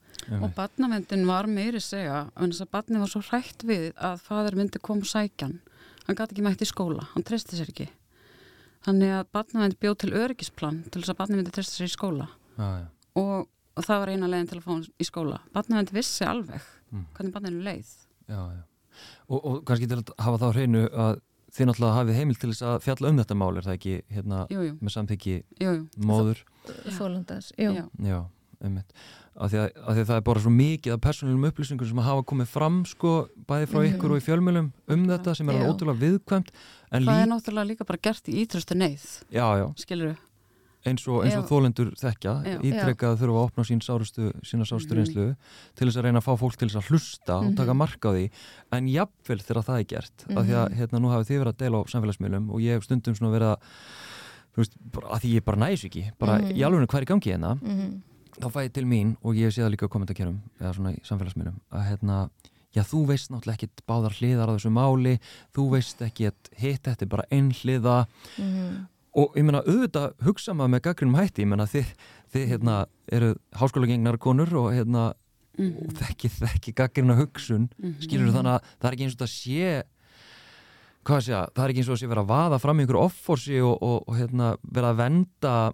Og 0.41 0.49
barnavendin 0.57 1.27
var 1.27 1.47
meiri 1.47 1.79
segja 1.83 2.23
en 2.33 2.49
þess 2.51 2.65
að 2.65 2.71
barni 2.73 3.01
var 3.01 3.11
svo 3.11 3.21
hrætt 3.27 3.63
við 3.67 3.91
að 3.93 4.23
fadur 4.25 4.57
myndi 4.57 4.81
koma 4.83 5.05
sækjan 5.05 5.59
hann. 6.07 6.17
Gæti 6.17 6.33
ekki 6.33 6.45
mætt 6.45 6.63
í 6.63 6.67
skóla, 6.67 7.05
hann 7.13 7.25
treysti 7.27 7.59
sér 7.59 7.69
ekki. 7.71 7.89
Þannig 8.87 9.13
að 9.19 9.29
barnavendi 9.35 9.79
bjóð 9.83 9.99
til 10.03 10.13
öryggisplan 10.15 10.81
til 10.87 11.01
þess 11.03 11.13
að 11.13 11.19
barnavendi 11.19 11.43
myndi 11.43 11.55
treysta 11.55 11.77
sér 11.77 11.89
í 11.89 11.93
skóla. 11.93 12.29
Já, 12.57 12.67
já. 12.79 12.87
Og, 13.19 13.47
og 13.77 13.85
það 13.85 14.01
var 14.03 14.13
eina 14.13 14.31
leginn 14.31 14.49
til 14.49 14.59
að 14.59 14.65
fá 14.65 14.71
hann 14.73 14.85
í 14.87 15.07
skóla. 15.07 15.39
Barnavendi 15.53 15.97
vissi 15.97 16.27
alveg 16.27 16.65
mm. 16.91 17.05
hvernig 17.17 17.35
barnavendinu 17.35 17.67
leið. 17.67 17.93
Já, 18.27 18.41
já. 18.55 18.63
Og, 19.27 19.37
og 19.37 19.59
kannski 19.67 19.89
til 19.89 19.99
að 20.01 20.13
hafa 20.25 20.41
þá 20.41 20.47
hreinu 20.55 20.85
að 20.89 21.21
þið 21.57 21.69
náttúrulega 21.69 21.97
hafið 21.97 22.19
heimil 22.19 22.39
til 22.39 22.49
þess 22.51 22.65
að 22.67 22.79
fjalla 22.85 23.11
um 23.11 23.21
þetta 23.21 23.37
mál, 23.37 23.51
er 23.53 23.67
það 23.67 23.77
ekki 23.77 23.93
hérna 24.13 24.41
jú, 24.51 24.65
jú. 24.67 24.73
með 24.81 24.95
samþyggi 24.95 25.37
móður? 26.09 26.43
Þólandas, 26.97 27.53
jú. 27.57 27.85
Já, 28.03 28.19
ummitt 28.65 28.97
af 29.37 29.51
því, 29.51 29.59
af 29.61 29.93
því 29.93 30.01
að 30.01 30.09
það 30.09 30.19
er 30.19 30.23
bara 30.25 30.41
svo 30.41 30.51
mikið 30.53 30.93
af 30.95 31.01
persónulum 31.03 31.47
upplýsingum 31.51 31.89
sem 31.89 31.99
hafa 32.07 32.23
komið 32.31 32.49
fram 32.49 32.79
sko, 32.89 33.11
bæði 33.49 33.69
frá 33.69 33.79
ykkur 33.91 34.15
og 34.15 34.21
í 34.21 34.25
fjölmjölum 34.25 34.69
um 34.95 35.03
þetta 35.11 35.35
sem 35.37 35.51
er 35.53 35.65
ótrúlega 35.67 36.01
viðkvæmt 36.01 36.49
Það 36.87 37.03
lík... 37.03 37.11
er 37.13 37.29
náttúrulega 37.33 37.69
líka 37.71 37.87
bara 37.87 38.01
gert 38.07 38.31
í 38.31 38.37
ítrustu 38.41 38.77
neyð 38.77 39.05
skilur 39.77 40.13
við 40.13 40.23
eins 40.87 41.05
og, 41.07 41.21
eins 41.25 41.37
og 41.37 41.45
þólendur 41.49 41.91
þekkja 41.99 42.33
ítrekkað 42.65 43.19
þurfa 43.21 43.41
að 43.41 43.47
opna 43.49 43.65
sín 43.67 43.83
sárustu, 43.83 44.31
sína 44.47 44.67
sárustu 44.67 44.95
mm. 44.95 44.99
reynslu 44.99 45.27
til 45.77 45.87
þess 45.87 45.99
að 45.99 46.07
reyna 46.07 46.21
að 46.21 46.27
fá 46.27 46.33
fólk 46.41 46.57
til 46.57 46.69
þess 46.69 46.81
að 46.81 46.91
hlusta 46.91 47.37
mm. 47.37 47.47
og 47.47 47.55
taka 47.59 47.73
mhm. 47.73 47.81
marka 47.83 48.11
á 48.11 48.15
því 48.17 48.25
en 48.77 48.91
jafnvel 48.91 49.39
þegar 49.43 49.67
það 49.69 49.79
er 49.81 49.87
gert 49.93 50.27
mm. 50.27 50.37
af 50.37 50.47
því 50.47 50.57
að 50.57 50.67
mhm. 50.67 50.77
hérna 50.81 51.01
nú 51.03 51.13
hafið 51.13 51.31
þið 51.31 51.41
verið 51.43 51.53
að 51.53 51.63
dela 51.63 51.81
á 51.81 51.83
samfélagsmiðlum 51.93 52.51
og 52.51 52.65
ég 52.65 52.77
hef 52.77 52.87
stundum 52.87 53.17
svona 53.17 53.33
verið 53.35 53.53
að 53.53 53.71
þú 54.57 54.63
veist, 54.63 54.77
að 55.05 55.23
því 55.23 55.33
ég 55.35 55.47
bara 55.47 55.63
næs 55.63 55.87
ekki 55.87 56.05
bara 56.17 56.41
mhm. 56.41 56.57
í 56.57 56.67
alveg 56.67 56.97
er 56.97 57.07
í 57.07 57.11
gangi 57.13 57.33
hérna 57.33 57.55
þá 58.37 58.51
fæ 58.53 58.59
ég 58.67 58.75
til 58.75 58.85
mín 58.89 59.15
og 59.25 59.37
ég 59.37 59.53
sé 59.53 59.63
það 59.63 59.73
líka 59.73 59.89
á 59.89 59.93
kommentarkerum 59.93 60.37
eða 60.59 60.75
svona 60.77 60.93
í 60.93 61.01
samfélagsmiðlum 61.07 61.57
að 61.73 61.87
hérna, 61.87 62.17
já 62.75 62.83
þú 62.85 63.03
veist 63.09 63.31
náttúrulega 63.33 63.57
ekki 63.57 63.87
báðar 63.89 64.17
hliðar 64.17 64.51
á 64.53 64.55
þessu 64.55 64.73
máli, 64.73 65.15
þú 65.55 65.65
veist 65.73 66.03
ekki 66.05 66.29
hitt, 66.29 66.83
þetta 66.85 67.05
er 67.05 67.11
bara 67.11 67.25
einn 67.33 67.49
hliða 67.55 67.97
mm 68.37 68.51
-hmm. 68.51 68.77
Og 69.17 69.37
ég 69.37 69.45
menna 69.47 69.63
auðvitað 69.65 70.13
hugsa 70.27 70.53
maður 70.53 70.73
með 70.75 70.83
gaggrinum 70.87 71.17
hætti, 71.17 71.43
ég 71.43 71.51
menna 71.51 71.65
þið, 71.69 71.93
þið 72.33 72.49
hérna 72.53 72.75
eru 73.17 73.33
háskóla 73.57 73.89
gengnar 73.89 74.19
konur 74.21 74.53
og 74.61 74.69
hérna 74.75 75.13
mm 75.57 75.65
-hmm. 75.65 75.87
og 75.87 75.93
þekki 76.01 76.29
þekki 76.29 76.73
gaggrina 76.73 77.15
hugsun 77.15 77.69
mm 77.77 77.89
-hmm. 77.89 78.01
skilur 78.03 78.33
þannig 78.33 78.53
að 78.53 78.61
það 78.79 78.87
er 78.87 78.93
ekki 78.93 79.03
eins 79.03 79.15
og 79.15 79.19
þetta 79.19 79.33
sé 79.33 79.83
hvað 81.07 81.21
sé 81.23 81.33
að 81.33 81.47
það 81.55 81.63
er 81.63 81.69
ekki 81.69 81.79
eins 81.81 81.89
og 81.89 81.93
þetta 81.95 82.05
sé 82.05 82.13
vera 82.13 82.25
að 82.25 82.31
vaða 82.35 82.59
fram 82.59 82.77
í 82.77 82.81
einhverju 82.81 83.03
offorsi 83.03 83.59
og, 83.61 83.75
og, 83.81 83.97
og 84.07 84.17
hérna, 84.17 84.55
vera 84.61 84.89
að 84.91 84.97
venda 84.97 85.73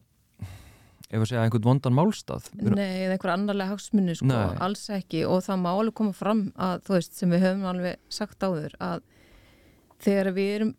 ef 1.13 1.21
að 1.21 1.29
segja 1.29 1.43
einhvern 1.45 1.67
vondan 1.67 1.93
málstað 1.93 2.49
Nei, 2.53 3.05
eða 3.05 3.17
einhver 3.17 3.33
annarlega 3.33 3.69
hagsmunni 3.69 4.15
sko, 4.15 4.25
Nei. 4.31 4.57
alls 4.59 4.89
ekki 4.89 5.25
og 5.29 5.43
það 5.45 5.59
má 5.61 5.71
alveg 5.73 5.93
koma 5.99 6.13
fram 6.13 6.51
að 6.55 6.85
þú 6.87 6.95
veist, 6.97 7.17
sem 7.17 7.29
við 7.29 7.45
höfum 7.45 7.67
alveg 7.69 7.99
sagt 8.09 8.43
áður 8.43 8.73
að 8.79 9.03
þegar 10.03 10.31
við 10.33 10.55
erum 10.55 10.73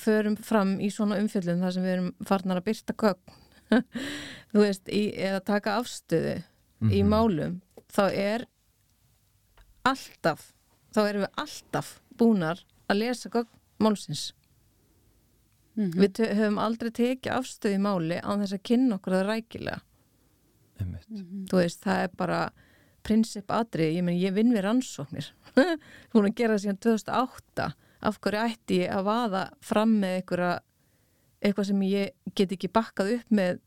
förum 0.00 0.36
fram 0.36 0.76
í 0.80 0.90
svona 0.90 1.18
umfjöldum 1.22 1.62
þar 1.62 1.74
sem 1.76 1.86
við 1.86 1.96
erum 1.96 2.12
farnar 2.26 2.60
að 2.60 2.68
byrta 2.68 2.96
gögn 2.98 3.40
þú 4.52 4.62
veist, 4.62 4.88
í, 4.88 5.02
eða 5.16 5.40
taka 5.44 5.78
afstöðu 5.80 6.36
mm 6.36 6.44
-hmm. 6.88 6.92
í 6.92 7.02
mhm. 7.02 7.10
málum 7.10 7.60
þá 7.88 8.04
er 8.12 8.46
alltaf 9.84 10.52
þá 10.94 11.00
erum 11.08 11.26
við 11.26 11.42
alltaf 11.44 12.00
búnar 12.18 12.64
að 12.88 12.98
lesa 12.98 13.28
gögn 13.28 13.50
málsins 13.78 14.34
mm 15.74 15.90
-hmm. 15.90 16.00
við 16.00 16.36
höfum 16.36 16.58
aldrei 16.58 16.90
tekið 16.90 17.32
afstöðu 17.32 17.74
í 17.74 17.84
máli 17.86 18.18
á 18.20 18.30
þess 18.40 18.52
að 18.52 18.62
kynna 18.62 18.94
okkur 18.94 19.12
að 19.12 19.26
rækilega 19.26 19.80
mm 20.80 20.94
-hmm. 20.94 21.46
þú 21.48 21.56
veist, 21.56 21.82
það 21.82 22.02
er 22.02 22.10
bara 22.16 22.52
prinsip 23.02 23.50
atrið, 23.50 23.96
ég 23.96 24.04
menn 24.04 24.18
ég 24.18 24.34
vinn 24.34 24.52
við 24.52 24.64
rannsóknir 24.64 25.32
hún 26.12 26.24
að 26.24 26.34
gera 26.34 26.58
síðan 26.58 26.76
2008 26.76 27.72
af 28.04 28.20
hverju 28.22 28.44
ætti 28.44 28.80
ég 28.82 28.92
að 28.94 29.08
vaða 29.08 29.42
fram 29.64 29.98
með 30.02 30.18
einhverja 30.20 30.52
eitthvað 31.44 31.68
sem 31.70 31.82
ég 31.88 32.34
get 32.36 32.54
ekki 32.56 32.72
bakkað 32.72 33.18
upp 33.18 33.34
með 33.34 33.60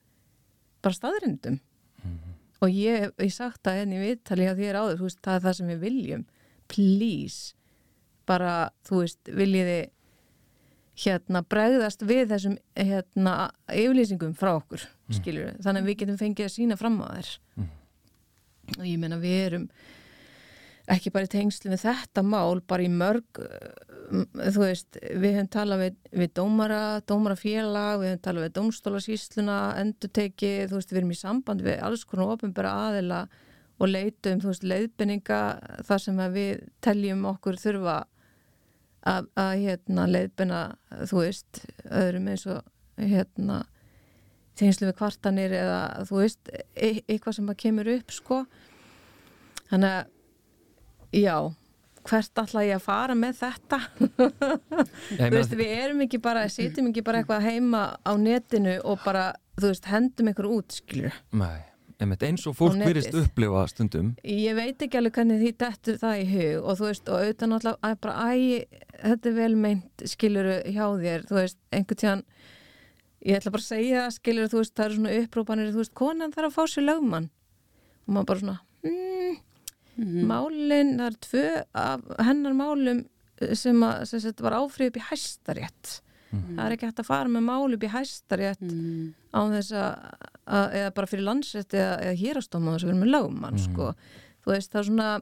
bara 0.85 0.97
staðrindum 0.97 1.59
mm 1.59 2.15
-hmm. 2.15 2.33
og 2.61 2.69
ég, 2.69 3.11
ég 3.17 3.33
sagt 3.33 3.67
að 3.67 3.81
henni 3.81 4.01
viðtali 4.01 4.47
að 4.47 4.57
því 4.57 4.65
er 4.69 4.79
áður, 4.81 5.03
veist, 5.03 5.21
það 5.21 5.35
er 5.35 5.45
það 5.45 5.57
sem 5.59 5.67
við 5.67 5.79
viljum 5.85 6.25
please 6.67 7.53
bara, 8.27 8.69
þú 8.87 9.03
veist, 9.03 9.29
viljiði 9.31 9.79
hérna 10.97 11.43
bregðast 11.45 12.01
við 12.01 12.31
þessum 12.31 12.57
hérna 12.75 13.51
yfirlýsingum 13.69 14.33
frá 14.33 14.55
okkur, 14.55 14.81
mm. 14.81 15.13
skiljur 15.19 15.53
þannig 15.61 15.81
að 15.81 15.89
við 15.91 15.99
getum 16.01 16.17
fengið 16.17 16.45
að 16.45 16.55
sína 16.55 16.77
fram 16.77 16.97
á 17.05 17.07
þær 17.13 17.29
mm. 17.55 17.69
og 18.79 18.85
ég 18.87 18.99
menna 18.99 19.19
við 19.21 19.43
erum 19.45 19.69
ekki 20.87 21.11
bara 21.11 21.27
í 21.27 21.31
tengslu 21.31 21.71
við 21.73 21.83
þetta 21.83 22.23
mál, 22.23 22.61
bara 22.67 22.85
í 22.85 22.91
mörg 22.91 23.41
þú 24.07 24.61
veist, 24.61 24.99
við 25.03 25.35
hefum 25.35 25.49
talað 25.51 25.81
við, 25.83 25.97
við 26.21 26.33
dómara, 26.39 26.81
dómarafélag 27.09 27.99
við 27.99 28.11
hefum 28.13 28.23
talað 28.23 28.45
við 28.45 28.53
dómstólasísluna 28.55 29.57
endurteki, 29.81 30.51
þú 30.69 30.79
veist, 30.79 30.93
við 30.93 31.01
erum 31.01 31.11
í 31.11 31.19
samband 31.19 31.65
við 31.65 31.81
alls 31.83 32.05
konar 32.07 32.37
ofinbæra 32.37 32.73
aðila 32.87 33.25
og 33.77 33.91
leitum, 33.91 34.39
þú 34.41 34.53
veist, 34.53 34.67
leiðbenninga 34.71 35.41
þar 35.89 36.03
sem 36.05 36.21
við 36.33 36.63
teljum 36.85 37.27
okkur 37.33 37.59
þurfa 37.61 37.97
að, 39.07 39.27
að 39.37 39.53
hérna, 39.65 40.07
leiðbenna, 40.09 40.61
þú 41.03 41.23
veist 41.25 41.65
öðrum 41.91 42.31
eins 42.31 42.47
og 42.47 42.63
hérna 42.97 43.65
tengslu 44.57 44.87
við 44.89 44.97
kvartanir 44.97 45.53
eða 45.53 45.81
þú 46.07 46.21
veist, 46.23 46.49
e 46.73 47.01
eitthvað 47.05 47.37
sem 47.37 47.51
að 47.51 47.59
kemur 47.61 47.91
upp, 47.91 48.13
sko. 48.15 48.45
Þannig 49.67 49.91
að 49.91 50.13
Já, 51.15 51.53
hvert 52.07 52.41
ætla 52.41 52.63
ég 52.67 52.77
að 52.77 52.83
fara 52.83 53.15
með 53.17 53.39
þetta? 53.41 53.79
þú 55.19 55.31
veist, 55.33 55.55
við 55.55 55.71
erum 55.77 56.03
ekki 56.05 56.19
bara, 56.23 56.47
sitjum 56.51 56.89
ekki 56.91 57.03
bara 57.05 57.21
eitthvað 57.21 57.47
heima 57.47 57.83
á 58.03 58.11
netinu 58.19 58.77
og 58.83 59.01
bara, 59.05 59.29
þú 59.59 59.71
veist, 59.71 59.87
hendum 59.91 60.31
ykkur 60.33 60.49
út, 60.51 60.77
skilur. 60.81 61.15
Nei, 61.37 61.63
eins 62.01 62.45
og 62.49 62.57
fólk 62.59 62.81
virist 62.83 63.15
upplifa 63.17 63.63
stundum. 63.71 64.11
Ég 64.27 64.57
veit 64.57 64.83
ekki 64.83 64.99
alveg 64.99 65.19
hvernig 65.19 65.41
því 65.43 65.53
dettur 65.63 65.99
það 66.03 66.19
í 66.19 66.27
hug 66.33 66.67
og 66.67 66.79
þú 66.81 66.89
veist, 66.91 67.07
og 67.07 67.23
auðvitað 67.23 67.53
náttúrulega 67.53 67.91
að 67.91 67.97
bara, 68.05 68.27
æ, 68.27 68.83
þetta 69.05 69.31
er 69.31 69.39
vel 69.39 69.57
meint, 69.63 70.05
skiluru, 70.13 70.59
hjá 70.67 70.85
þér, 71.05 71.27
þú 71.31 71.39
veist, 71.41 71.59
einhvern 71.71 72.03
tíðan, 72.03 72.23
ég 73.27 73.39
ætla 73.39 73.55
bara 73.55 73.65
að 73.65 73.71
segja, 73.71 74.05
skiluru, 74.19 74.51
þú 74.53 74.61
veist, 74.61 74.75
það 74.75 74.89
eru 74.89 74.99
svona 75.01 75.17
upprópanir, 75.23 75.73
þú 75.73 75.83
veist, 75.83 75.97
konan 75.97 76.35
þarf 76.35 76.51
að 76.51 76.57
fá 76.59 76.75
sér 76.75 76.87
lögmann 76.91 77.29
og 78.07 78.15
maður 78.15 78.29
bara 78.31 78.43
svona, 78.43 78.59
hmm 78.87 79.43
mm 79.97 80.03
-hmm. 80.03 80.25
málinn, 80.31 80.97
það 80.97 81.07
er 81.11 81.17
tvö 81.27 81.45
af 81.73 82.25
hennar 82.25 82.53
málum 82.53 83.05
eh, 83.41 83.55
sem, 83.55 83.83
að, 83.83 84.05
sem 84.05 84.19
sagt, 84.19 84.41
var 84.41 84.53
áfrið 84.53 84.91
upp 84.91 84.97
í 84.97 85.07
hæstarétt 85.09 86.01
mm 86.31 86.39
-hmm. 86.39 86.55
það 86.55 86.65
er 86.65 86.71
ekki 86.71 86.85
hægt 86.85 86.99
að 86.99 87.11
fara 87.11 87.29
með 87.29 87.43
mál 87.43 87.73
upp 87.73 87.83
í 87.83 87.93
hæstarétt 87.93 88.61
mm 88.61 88.69
-hmm. 88.69 89.13
á 89.33 89.41
þess 89.55 89.71
að 89.71 89.95
eða 90.47 90.93
bara 90.95 91.07
fyrir 91.07 91.23
landsrétt 91.23 91.73
eða, 91.73 91.95
eða 92.01 92.19
hýrastóma 92.21 92.73
þess 92.73 92.83
að 92.83 92.91
vera 92.91 93.01
með 93.03 93.11
lögumann 93.15 93.53
mhm. 93.53 93.65
sko. 93.65 93.93
þú 94.43 94.51
veist 94.51 94.71
það 94.71 94.79
er 94.79 94.85
svona 94.85 95.21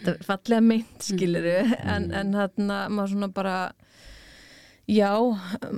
það 0.00 0.14
er 0.14 0.24
fallega 0.24 0.60
meint 0.60 1.02
skiliru 1.02 1.58
mhm. 1.62 1.88
en, 1.94 2.10
en 2.12 2.32
þarna 2.32 2.88
maður 2.88 3.12
svona 3.14 3.28
bara 3.28 3.56
Já, 4.90 5.12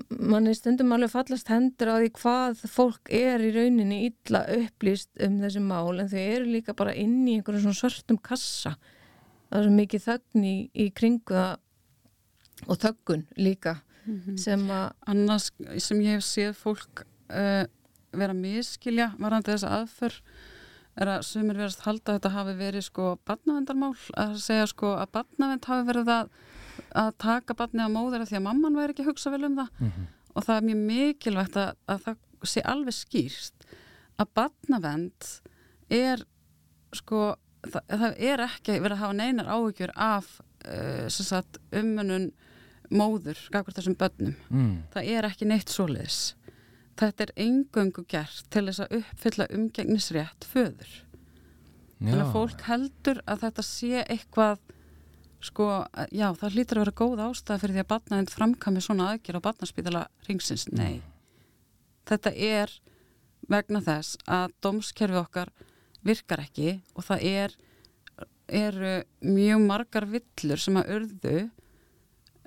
mann 0.08 0.48
er 0.48 0.56
stundum 0.56 0.94
alveg 0.94 1.10
fallast 1.12 1.50
hendur 1.52 1.90
á 1.92 1.96
því 2.00 2.10
hvað 2.16 2.62
fólk 2.72 3.10
er 3.12 3.42
í 3.44 3.50
rauninni 3.52 3.98
illa 4.06 4.40
upplýst 4.54 5.10
um 5.26 5.36
þessi 5.42 5.60
mál 5.60 6.00
en 6.00 6.08
þau 6.08 6.22
eru 6.22 6.46
líka 6.48 6.72
bara 6.78 6.94
inn 6.96 7.26
í 7.26 7.34
einhverjum 7.36 7.66
svona 7.66 7.80
svartum 7.80 8.20
kassa. 8.24 8.76
Það 9.50 9.58
er 9.58 9.66
svo 9.66 9.74
mikið 9.76 10.06
þögn 10.06 10.46
í, 10.48 10.54
í 10.72 10.86
kringu 10.96 11.36
það 11.36 12.70
og 12.70 12.78
þöggun 12.78 13.26
líka 13.36 13.74
mm 14.06 14.16
-hmm. 14.16 14.36
sem 14.38 14.64
að... 14.70 14.86
Annars 15.06 15.50
sem 15.78 16.00
ég 16.00 16.16
hef 16.16 16.24
séð 16.24 16.56
fólk 16.56 17.04
uh, 17.28 17.64
vera 18.12 18.32
miskilja 18.32 19.12
varandi 19.18 19.52
þessa 19.52 19.74
aðför 19.80 20.18
er 21.00 21.08
að 21.08 21.22
sumir 21.24 21.56
verðast 21.56 21.84
halda 21.86 22.12
að 22.12 22.18
þetta 22.18 22.34
hafi 22.36 22.54
verið 22.56 22.84
sko 22.84 23.18
badnavendarmál 23.26 23.94
að 24.16 24.36
segja 24.44 24.66
sko 24.66 24.96
að 24.96 25.12
badnavend 25.12 25.64
hafi 25.64 25.86
verið 25.88 26.08
að 26.08 26.28
að 26.98 27.12
taka 27.22 27.56
barnið 27.58 27.88
á 27.88 27.94
móður 27.94 28.26
því 28.28 28.38
að 28.38 28.46
mamman 28.48 28.76
væri 28.78 28.94
ekki 28.94 29.04
að 29.04 29.10
hugsa 29.12 29.32
vel 29.32 29.44
um 29.48 29.56
það 29.60 29.70
mm 29.78 29.88
-hmm. 29.88 30.10
og 30.34 30.44
það 30.44 30.56
er 30.56 30.66
mjög 30.68 30.82
mikilvægt 30.90 31.56
að, 31.56 31.72
að 31.86 32.02
það 32.06 32.16
sé 32.52 32.60
alveg 32.64 32.94
skýrst 32.94 33.66
að 34.20 34.32
barnavend 34.34 35.28
er 35.88 36.24
sko 36.92 37.34
það, 37.62 37.82
það 37.88 38.14
er 38.18 38.44
ekki 38.46 38.78
verið 38.78 38.96
að 38.96 39.02
hafa 39.04 39.18
neinar 39.18 39.52
áhugjur 39.52 39.92
af 39.96 40.40
uh, 40.66 41.42
umönun 41.72 42.32
móður 42.92 43.38
gafur 43.52 43.76
þessum 43.76 43.96
börnum 43.98 44.34
mm. 44.50 44.74
það 44.92 45.10
er 45.14 45.28
ekki 45.28 45.48
neitt 45.48 45.72
svoleiðis 45.72 46.34
þetta 47.00 47.26
er 47.26 47.32
engöngu 47.46 48.04
gert 48.08 48.44
til 48.52 48.66
þess 48.68 48.84
að 48.84 48.98
uppfylla 49.00 49.48
umgengnisrétt 49.56 50.46
föður 50.48 50.92
Já. 50.92 52.10
þannig 52.10 52.24
að 52.26 52.32
fólk 52.36 52.64
heldur 52.68 53.22
að 53.30 53.44
þetta 53.46 53.64
sé 53.66 54.02
eitthvað 54.02 54.72
sko, 55.42 55.68
já, 56.14 56.28
það 56.38 56.56
hlýtur 56.56 56.78
að 56.78 56.84
vera 56.84 56.98
góð 57.02 57.24
ástæða 57.26 57.62
fyrir 57.62 57.76
því 57.76 57.82
að 57.82 57.90
batnaðind 57.92 58.32
framkami 58.32 58.82
svona 58.84 59.08
aðgjör 59.12 59.38
á 59.42 59.46
batnarspítala 59.46 60.06
ringsins, 60.28 60.68
mm. 60.70 60.78
nei 60.78 61.02
þetta 62.08 62.32
er 62.34 62.72
vegna 63.50 63.82
þess 63.82 64.18
að 64.30 64.54
domskerfi 64.64 65.18
okkar 65.20 65.52
virkar 66.06 66.42
ekki 66.44 66.78
og 66.96 67.06
það 67.06 67.26
er 67.30 67.56
eru 68.52 68.94
mjög 69.24 69.64
margar 69.64 70.06
villur 70.10 70.60
sem 70.60 70.76
að 70.80 70.94
örðu 70.96 71.36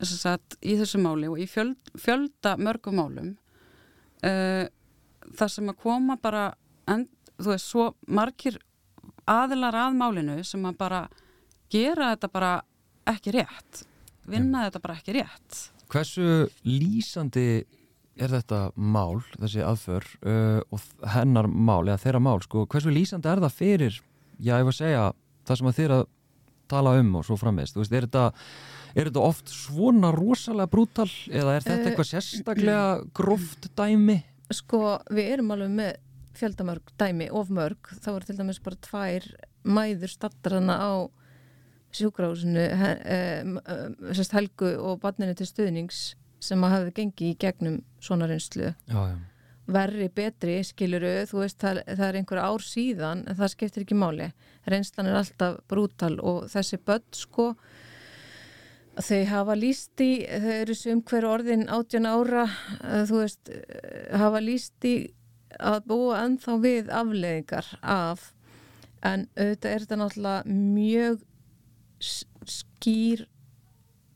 sagt, 0.06 0.58
í 0.60 0.76
þessu 0.76 1.00
máli 1.00 1.30
og 1.32 1.40
í 1.40 1.48
fjöld, 1.48 1.80
fjölda 2.00 2.56
mörgum 2.60 3.00
málum 3.00 3.32
uh, 4.28 4.68
þar 5.36 5.52
sem 5.52 5.72
að 5.72 5.80
koma 5.82 6.18
bara 6.22 6.50
en, 6.92 7.08
þú 7.40 7.54
veist, 7.54 7.70
svo 7.72 7.88
margir 8.08 8.60
aðilar 9.26 9.78
að 9.86 9.98
málinu 9.98 10.40
sem 10.46 10.66
að 10.68 10.80
bara 10.84 11.02
gera 11.72 12.12
þetta 12.14 12.32
bara 12.34 12.52
ekki 13.10 13.36
rétt. 13.36 13.86
Vinna 14.26 14.64
ja. 14.64 14.70
þetta 14.70 14.84
bara 14.84 14.98
ekki 15.00 15.16
rétt. 15.20 15.62
Hversu 15.92 16.46
lýsandi 16.66 17.66
er 18.16 18.32
þetta 18.32 18.60
mál, 18.80 19.20
þessi 19.36 19.64
aðför 19.66 20.06
uh, 20.24 20.62
og 20.74 21.08
hennar 21.14 21.50
mál, 21.52 21.84
eða 21.88 22.00
þeirra 22.06 22.22
mál 22.24 22.40
sko, 22.44 22.64
hversu 22.72 22.94
lýsandi 22.94 23.30
er 23.32 23.42
það 23.44 23.58
fyrir 23.58 23.98
já, 24.40 24.56
ég 24.56 24.68
var 24.68 24.72
að 24.72 24.80
segja, 24.80 25.02
það 25.48 25.60
sem 25.60 25.70
að 25.70 25.78
þeirra 25.80 26.00
tala 26.72 26.96
um 27.02 27.12
og 27.20 27.28
svo 27.28 27.38
framist, 27.38 27.76
þú 27.76 27.84
veist, 27.84 27.94
er 27.94 28.08
þetta 28.08 28.24
er 28.96 29.10
þetta 29.10 29.26
oft 29.28 29.52
svona 29.52 30.14
rosalega 30.16 30.72
brútal, 30.72 31.10
eða 31.28 31.58
er 31.58 31.68
þetta 31.68 31.82
uh, 31.82 31.90
eitthvað 31.92 32.10
sérstaklega 32.14 32.88
gróft 33.20 33.70
dæmi? 33.78 34.22
Sko, 34.56 34.82
við 35.12 35.36
erum 35.36 35.52
alveg 35.56 35.76
með 35.76 35.94
fjöldamörg 36.40 36.96
dæmi, 37.00 37.30
ofmörg, 37.36 37.92
þá 38.00 38.10
er 38.16 38.28
til 38.28 38.40
dæmis 38.40 38.64
bara 38.64 38.80
tvær 38.88 39.28
mæður 39.66 40.12
stattarana 40.16 40.80
á 40.80 40.92
sjúkrahúsinu 41.96 42.66
uh, 42.76 44.26
helgu 44.36 44.74
og 44.80 45.00
barninu 45.04 45.36
til 45.38 45.48
stuðnings 45.50 46.02
sem 46.44 46.66
að 46.66 46.76
hafa 46.76 46.94
gengið 47.00 47.32
í 47.32 47.38
gegnum 47.42 47.80
svona 48.04 48.28
reynslu. 48.30 48.74
Já, 48.92 49.00
já. 49.10 49.16
verri, 49.66 50.10
betri, 50.14 50.60
skiluru 50.68 51.16
þú 51.30 51.42
veist, 51.42 51.58
það, 51.64 51.82
það 51.88 52.06
er 52.08 52.20
einhver 52.20 52.44
ár 52.44 52.66
síðan 52.66 53.26
en 53.26 53.40
það 53.40 53.54
skiptir 53.56 53.86
ekki 53.86 53.98
máli. 53.98 54.30
Reynslan 54.70 55.10
er 55.10 55.20
alltaf 55.22 55.60
brútal 55.72 56.16
og 56.22 56.46
þessi 56.54 56.82
börn 56.86 57.08
sko 57.16 57.52
þau 58.96 59.22
hafa 59.28 59.56
líst 59.60 60.02
í 60.04 60.12
þau 60.24 60.54
eru 60.56 60.76
sem 60.78 61.02
hver 61.04 61.28
orðin 61.28 61.66
18 61.68 62.08
ára 62.08 62.46
þú 63.10 63.22
veist, 63.24 63.52
hafa 64.16 64.42
líst 64.44 64.88
í 64.88 64.96
að 65.60 65.82
búa 65.90 66.22
ennþá 66.26 66.58
við 66.64 66.92
afleðingar 66.92 67.70
af. 67.82 68.32
En 69.06 69.28
auðvitað 69.38 69.72
er 69.72 69.84
þetta 69.84 69.98
náttúrulega 70.02 70.56
mjög 70.56 71.24
skýr 72.02 73.26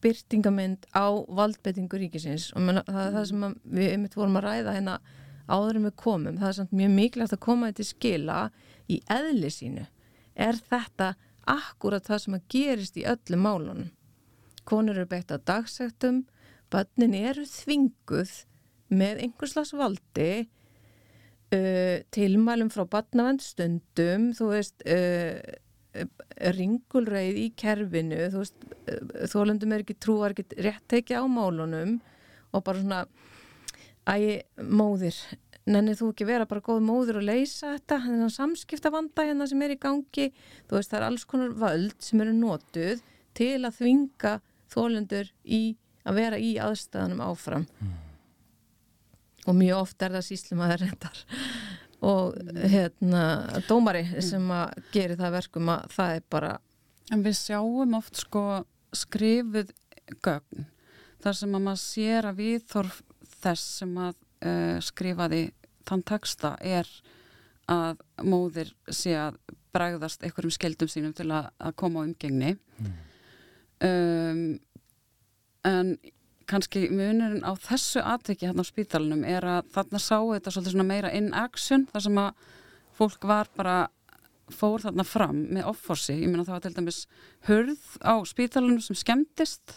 byrtingamind 0.04 0.88
á 0.96 1.08
valdbettingu 1.28 2.00
ríkisins. 2.00 2.50
Og 2.56 2.64
menna, 2.64 2.84
það 2.88 3.06
er 3.06 3.16
það 3.18 3.30
sem 3.32 3.46
við 3.64 3.94
um 3.94 4.06
þetta 4.06 4.22
vorum 4.22 4.40
að 4.40 4.48
ræða 4.48 4.76
hérna 4.78 4.98
áður 5.50 5.80
um 5.80 5.88
við 5.90 5.96
komum, 6.00 6.38
það 6.38 6.50
er 6.50 6.58
samt 6.60 6.76
mjög 6.78 6.92
mikilvægt 6.96 7.36
að 7.36 7.46
koma 7.46 7.70
þetta 7.70 7.82
í 7.82 7.90
skila 7.90 8.42
í 8.90 9.00
eðli 9.12 9.54
sínu. 9.54 9.86
Er 10.40 10.60
þetta 10.70 11.14
akkurat 11.50 12.06
það 12.06 12.22
sem 12.24 12.38
að 12.38 12.46
gerist 12.54 13.00
í 13.00 13.08
öllum 13.10 13.46
málunum? 13.48 13.90
Konur 14.70 15.00
eru 15.00 15.10
beitt 15.10 15.34
á 15.34 15.38
dagsættum 15.42 16.24
bönnin 16.70 17.16
eru 17.18 17.46
þvinguð 17.50 18.34
með 18.94 19.24
einhverslas 19.26 19.74
valdi 19.78 20.30
uh, 21.54 21.98
tilmælum 22.14 22.72
frá 22.74 22.86
bannavend 22.90 23.44
stundum 23.46 24.30
þú 24.38 24.52
veist 24.54 24.86
uh, 24.86 25.40
ringulreið 26.56 27.40
í 27.42 27.48
kerfinu 27.58 28.28
þú 28.30 28.44
veist, 28.44 28.66
uh, 28.92 29.28
þólendum 29.32 29.74
er 29.74 29.84
ekki 29.84 29.98
trúar 29.98 30.36
ekki 30.36 30.62
rétt 30.62 30.86
tekið 30.92 31.24
á 31.24 31.26
málunum 31.30 31.98
og 32.54 32.66
bara 32.66 32.82
svona 32.82 33.02
æg 34.10 34.66
móðir, 34.66 35.18
nennir 35.70 35.98
þú 36.00 36.12
ekki 36.14 36.28
vera 36.30 36.48
bara 36.50 36.64
góð 36.66 36.82
móður 36.86 37.20
og 37.22 37.28
leysa 37.30 37.76
þetta 37.76 38.00
þennan 38.06 38.34
samskipta 38.34 38.92
vanda 38.94 39.26
hérna 39.28 39.48
sem 39.50 39.62
er 39.66 39.76
í 39.76 39.80
gangi? 39.82 40.30
Þú 40.70 40.78
veist, 40.78 40.92
það 40.92 41.00
er 41.00 41.08
alls 41.10 41.26
konar 41.30 41.56
völd 41.58 41.98
sem 42.04 42.22
eru 42.24 42.36
nótuð 42.38 43.04
til 43.38 43.58
að 43.62 43.78
þvinga 43.78 44.36
þólendur 44.70 45.34
í 45.46 45.64
að 46.08 46.22
vera 46.22 46.40
í 46.42 46.54
aðstæðanum 46.62 47.26
áfram. 47.26 47.66
Mm. 47.80 47.98
og 49.50 49.56
mjög 49.56 49.80
oft 49.82 50.04
er 50.04 50.14
það 50.14 50.26
síslum 50.28 50.60
að 50.62 50.72
það 50.72 50.82
rendar 50.84 51.20
og 52.06 52.36
hérna 52.72 53.24
dómari 53.68 54.06
sem 54.24 54.46
að 54.56 54.78
gera 54.94 55.18
það 55.20 55.36
verkum 55.36 55.72
að 55.74 55.88
það 55.98 56.16
er 56.16 56.26
bara 56.32 56.58
En 57.10 57.24
við 57.26 57.40
sjáum 57.40 57.96
oft 57.98 58.20
sko 58.22 58.44
skrifið 58.94 59.72
gögn 60.22 60.68
þar 61.24 61.38
sem 61.40 61.56
að 61.58 61.64
maður 61.66 61.82
sér 61.82 62.28
að 62.30 62.42
við 62.44 62.60
þorf 62.70 63.00
þess 63.42 63.80
sem 63.82 63.96
að 63.98 64.14
uh, 64.46 64.78
skrifaði 64.84 65.42
þann 65.90 66.06
texta 66.06 66.54
er 66.62 66.90
að 67.70 68.02
móðir 68.26 68.72
sé 68.94 69.16
að 69.18 69.40
bregðast 69.74 70.24
einhverjum 70.26 70.54
skeldum 70.54 70.90
sínum 70.90 71.14
til 71.18 71.28
að, 71.34 71.50
að 71.62 71.76
koma 71.82 72.02
á 72.02 72.06
umgengni 72.08 72.56
mm. 72.56 72.96
um, 73.86 74.46
en 75.70 75.92
kannski 76.50 76.88
munurinn 76.90 77.46
á 77.46 77.54
þessu 77.62 78.02
atviki 78.02 78.48
hérna 78.48 78.66
á 78.66 78.72
spítalunum 78.72 79.24
er 79.28 79.46
að 79.48 79.70
þarna 79.76 80.02
sáu 80.02 80.34
þetta 80.34 80.54
svolítið 80.56 80.86
meira 80.90 81.14
in 81.16 81.32
action 81.38 81.86
þar 81.92 82.06
sem 82.06 82.20
að 82.22 82.44
fólk 83.00 83.26
var 83.30 83.50
bara 83.56 83.78
fór 84.50 84.82
þarna 84.82 85.06
fram 85.06 85.42
með 85.54 85.70
offorsi, 85.70 86.16
ég 86.24 86.30
meina 86.30 86.46
það 86.48 86.56
var 86.56 86.64
til 86.66 86.76
dæmis 86.78 87.02
hörð 87.48 87.90
á 88.02 88.14
spítalunum 88.26 88.82
sem 88.82 88.98
skemmtist 88.98 89.76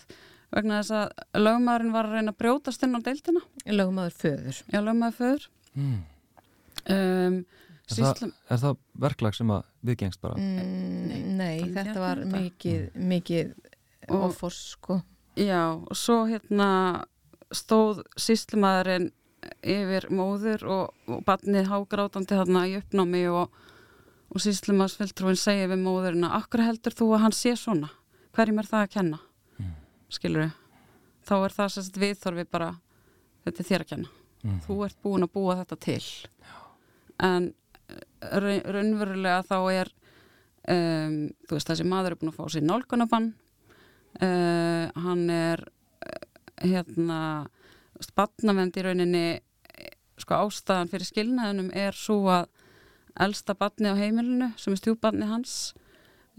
vegna 0.52 0.80
þess 0.80 0.94
að 0.96 1.42
lögumæðurinn 1.42 1.94
var 1.94 2.08
að 2.08 2.16
reyna 2.18 2.32
að 2.32 2.40
brjótast 2.40 2.84
inn 2.84 2.96
á 2.96 3.00
deildina. 3.04 3.42
Lögumæður 3.68 4.16
föður. 4.20 4.62
Já, 4.68 4.78
lögumæður 4.80 5.18
föður. 5.18 5.46
Mm. 5.72 6.00
um, 6.92 7.38
er, 7.88 7.94
það, 7.96 8.34
er 8.52 8.60
það 8.64 8.82
verklag 9.04 9.36
sem 9.36 9.52
að 9.54 9.70
viðgengst 9.88 10.24
bara? 10.24 10.40
Mm, 10.40 11.06
nei, 11.08 11.22
nei 11.38 11.72
þetta 11.72 11.96
var 12.02 12.20
mikið, 12.28 12.82
mikið 13.12 13.54
offors 14.12 14.58
sko 14.74 14.98
Já, 15.38 15.80
og 15.80 15.96
svo 15.96 16.24
hérna 16.28 16.68
stóð 17.52 18.02
síslimaðurinn 18.20 19.10
yfir 19.64 20.06
móður 20.12 20.64
og, 20.70 20.96
og 21.08 21.22
barnið 21.26 21.70
hágrátandi 21.70 22.36
hérna 22.38 22.64
í 22.68 22.76
uppnámi 22.78 23.22
og, 23.32 23.52
og 24.32 24.44
síslimaðsfjöldrúin 24.44 25.40
segja 25.40 25.70
við 25.70 25.82
móðurinn 25.86 26.28
að 26.28 26.36
akkur 26.42 26.64
heldur 26.66 26.96
þú 26.98 27.08
að 27.16 27.24
hann 27.24 27.36
sé 27.36 27.54
svona? 27.58 27.90
Hverjum 28.36 28.60
er 28.62 28.68
það 28.68 28.84
að 28.84 28.92
kenna? 28.96 29.20
Mm. 29.58 29.72
Skilur 30.12 30.44
við? 30.44 30.52
Þá 31.22 31.34
er 31.38 31.56
það 31.56 31.72
sérst 31.76 31.98
viðþorfi 32.02 32.46
bara 32.50 32.70
þetta 33.46 33.62
er 33.62 33.68
þér 33.70 33.84
að 33.84 33.90
kenna. 33.92 34.14
Mm. 34.42 34.60
Þú 34.66 34.78
ert 34.86 35.02
búin 35.04 35.26
að 35.26 35.34
búa 35.36 35.58
þetta 35.60 35.78
til. 35.86 36.00
Já. 36.42 36.56
En 37.28 37.52
eh, 37.88 38.62
raunverulega 38.68 39.42
þá 39.48 39.58
er 39.72 39.92
um, 40.68 41.16
þú 41.46 41.56
veist 41.56 41.72
þessi 41.72 41.86
maður 41.88 42.14
er 42.14 42.20
búin 42.20 42.32
að 42.32 42.38
fá 42.40 42.54
sér 42.54 42.66
nálgunabann 42.66 43.32
Uh, 44.20 44.90
hann 45.02 45.24
er 45.32 45.62
uh, 45.64 46.26
hérna 46.60 47.20
spannavend 48.02 48.76
í 48.76 48.84
rauninni 48.84 49.26
sko 50.20 50.38
ástæðan 50.46 50.90
fyrir 50.92 51.08
skilnaðunum 51.08 51.70
er 51.74 51.96
svo 51.96 52.18
að 52.30 52.50
elsta 53.22 53.54
barni 53.58 53.92
á 53.92 53.96
heimilinu 53.98 54.52
sem 54.60 54.74
er 54.74 54.80
stjúbarni 54.80 55.28
hans 55.28 55.56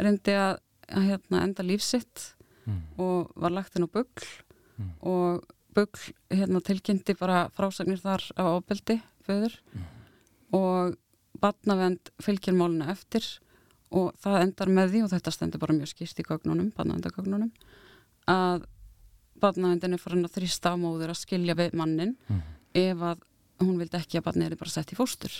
reyndi 0.01 0.35
að, 0.37 0.57
að 0.89 1.09
hérna, 1.11 1.43
enda 1.43 1.65
lífsitt 1.65 2.33
mm. 2.65 2.79
og 3.01 3.33
var 3.39 3.53
lagt 3.53 3.77
inn 3.77 3.85
á 3.85 3.93
bugl 3.93 4.27
mm. 4.79 4.91
og 5.09 5.43
bugl 5.73 6.13
hérna, 6.33 6.61
tilkynnti 6.65 7.17
bara 7.19 7.45
frásagnir 7.53 8.01
þar 8.01 8.25
á 8.37 8.43
ábeldi 8.57 8.99
föður 9.27 9.57
mm. 9.73 9.87
og 10.57 10.97
barnavend 11.43 12.13
fylgir 12.23 12.55
máluna 12.57 12.91
eftir 12.93 13.25
og 13.93 14.13
það 14.21 14.39
endar 14.41 14.71
með 14.73 14.93
því 14.93 15.01
og 15.05 15.11
þetta 15.13 15.33
stendur 15.35 15.61
bara 15.61 15.77
mjög 15.77 15.93
skýrst 15.93 16.21
í 16.21 16.27
gögnunum, 16.27 16.71
barnavendagögnunum 16.75 17.51
að 18.31 18.67
barnavendin 19.43 19.97
er 19.97 20.01
farin 20.01 20.27
að 20.27 20.37
þrýsta 20.37 20.73
á 20.73 20.75
móður 20.79 21.13
að 21.13 21.21
skilja 21.23 21.57
við 21.59 21.75
mannin 21.77 22.15
mm. 22.27 22.45
ef 22.83 23.03
að 23.11 23.25
hún 23.63 23.75
vildi 23.81 23.99
ekki 23.99 24.19
að 24.19 24.29
barni 24.29 24.47
er 24.47 24.59
bara 24.59 24.73
sett 24.73 24.93
í 24.93 24.99
fóstur 24.99 25.35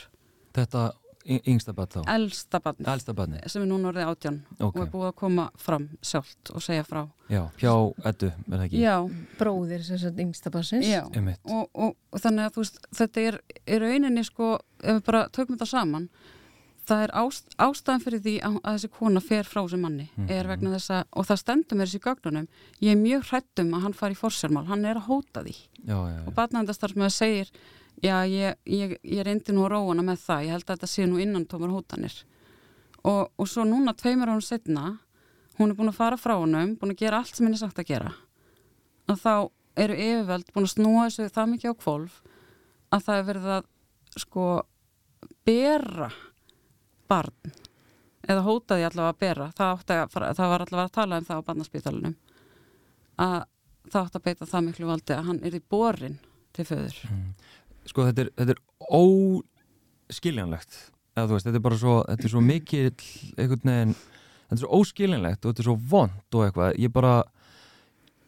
Þetta 0.54 0.92
yngsta 1.24 1.74
barn 1.76 1.92
þá? 1.92 2.02
Elsta 2.12 2.60
barni, 2.64 2.86
Elsta 2.92 3.14
barni. 3.16 3.40
sem 3.48 3.64
er 3.64 3.70
núna 3.70 3.90
orðið 3.92 4.10
átján 4.12 4.40
okay. 4.58 4.68
og 4.68 4.80
er 4.84 4.90
búið 4.92 5.08
að 5.08 5.16
koma 5.22 5.46
fram 5.60 5.88
sjálft 6.04 6.52
og 6.52 6.64
segja 6.64 6.84
frá 6.88 7.02
Já, 7.32 7.46
hjá 7.62 7.74
ettu, 8.10 8.30
er 8.30 8.52
það 8.52 8.66
ekki? 8.66 8.82
Já, 8.84 8.96
bróðir 9.40 9.86
sem 9.88 10.02
sagt 10.02 10.20
yngsta 10.20 10.52
barnsins 10.54 10.90
Já, 10.90 11.02
og, 11.08 11.70
og, 11.72 11.96
og 12.12 12.24
þannig 12.24 12.50
að 12.50 12.60
veist, 12.60 12.80
þetta 13.00 13.26
er, 13.30 13.40
er 13.64 13.86
rauninni 13.86 14.26
sko, 14.28 14.54
ef 14.84 15.00
við 15.00 15.06
bara 15.08 15.26
tökum 15.32 15.56
þetta 15.56 15.70
saman 15.72 16.10
það 16.88 17.04
er 17.06 17.14
ást, 17.20 17.54
ástæðan 17.62 18.04
fyrir 18.04 18.24
því 18.24 18.34
að, 18.44 18.58
að 18.64 18.76
þessi 18.78 18.90
kona 18.98 19.22
fer 19.24 19.48
frá 19.48 19.62
þessu 19.62 19.80
manni 19.80 20.08
mm 20.08 20.24
-hmm. 20.24 20.34
er 20.36 20.50
vegna 20.52 20.74
þess 20.74 20.92
að, 20.98 21.06
og 21.12 21.28
það 21.30 21.42
stendur 21.42 21.78
mér 21.78 21.88
þessi 21.88 22.04
gögnunum, 22.04 22.48
ég 22.80 22.92
er 22.92 23.00
mjög 23.00 23.24
hrættum 23.30 23.74
að 23.74 23.84
hann 23.86 23.94
fari 23.94 24.18
í 24.18 24.20
fórsjálfmál, 24.20 24.66
hann 24.68 24.86
er 24.86 25.00
að 25.00 25.08
hóta 25.08 25.44
því 25.44 25.56
já, 25.56 25.96
já, 25.96 26.18
já. 26.18 26.28
og 26.28 26.34
batnændastarfsmöðu 26.34 27.10
segir 27.10 27.52
já, 28.04 28.18
ég, 28.28 28.56
ég, 28.66 28.98
ég 29.04 29.24
reyndi 29.24 29.54
nú 29.54 29.66
að 29.66 29.72
róana 29.76 30.04
með 30.04 30.20
það, 30.28 30.44
ég 30.44 30.52
held 30.52 30.68
að 30.68 30.76
þetta 30.76 30.88
sé 30.88 31.08
nú 31.08 31.20
innan 31.20 31.46
tómar 31.46 31.72
hótanir 31.72 32.14
og, 33.04 33.32
og 33.38 33.48
svo 33.48 33.64
núna 33.64 33.94
tveimur 33.94 34.32
ánum 34.32 34.44
setna 34.44 34.98
hún 35.60 35.70
er 35.70 35.78
búin 35.78 35.92
að 35.92 36.00
fara 36.00 36.18
frá 36.18 36.36
hannum, 36.36 36.76
búin 36.80 36.96
að 36.96 37.04
gera 37.04 37.20
allt 37.22 37.36
sem 37.36 37.46
henni 37.46 37.60
sagt 37.60 37.80
að 37.80 37.92
gera 37.94 38.14
og 39.08 39.20
þá 39.20 39.50
eru 39.84 39.96
yfirveld 39.98 40.52
búin 40.54 40.68
að 40.68 40.76
snúa 40.76 41.08
þessu 41.08 41.30
það 41.34 41.50
mikið 41.54 41.74
á 41.74 41.82
kvolf 41.84 42.22
að 42.94 43.08
það 43.08 43.20
er 43.20 43.28
verið 43.30 43.50
að 43.58 43.70
sko 44.24 44.48
bera 45.48 46.10
barn. 47.10 47.56
Eða 48.24 48.46
hótaði 48.46 48.86
allavega 48.88 49.14
að 49.14 49.20
bera. 49.20 49.50
Það, 49.58 49.84
að, 49.96 50.14
það 50.38 50.54
var 50.54 50.66
allavega 50.66 50.86
að 50.88 50.96
tala 51.00 51.20
um 51.20 51.28
það 51.28 51.42
á 51.44 51.48
barnaspítalunum 51.50 52.16
að 53.24 53.36
það 53.92 54.00
átt 54.06 54.18
að 54.18 54.26
beita 54.28 54.48
það 54.50 54.66
miklu 54.68 54.90
valdi 54.90 55.16
að 55.16 55.28
hann 55.28 55.42
er 55.44 55.58
í 55.58 55.62
borin 55.74 56.18
til 56.56 56.66
föður. 56.68 56.98
Mm. 57.10 57.30
Sko 57.90 58.08
þetta 58.08 58.26
er, 58.26 58.32
þetta 58.40 58.56
er 58.56 58.62
óskiljanlegt 58.96 60.80
eða 61.14 61.28
þú 61.28 61.36
veist, 61.36 61.48
þetta 61.48 61.60
er 61.60 61.66
bara 61.68 61.80
svo 61.82 61.96
þetta 62.08 62.26
er 62.26 62.34
svo 62.34 62.44
mikið 62.44 63.06
einhvern 63.38 63.70
veginn 63.70 63.96
þetta 63.96 64.56
er 64.56 64.62
svo 64.64 64.80
óskiljanlegt 64.80 65.42
og 65.44 65.52
þetta 65.52 65.64
er 65.64 65.70
svo 65.70 65.78
vond 65.92 66.38
og 66.38 66.46
eitthvað, 66.48 66.78
ég 66.82 66.94
bara 66.94 67.14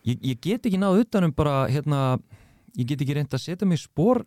ég, 0.06 0.20
ég 0.20 0.42
get 0.44 0.68
ekki 0.68 0.82
náðu 0.82 1.06
utanum 1.06 1.34
bara 1.36 1.56
hérna, 1.72 2.02
ég 2.78 2.90
get 2.90 3.02
ekki 3.02 3.18
reynd 3.18 3.34
að 3.34 3.46
setja 3.46 3.70
mig 3.70 3.82
spór 3.82 4.24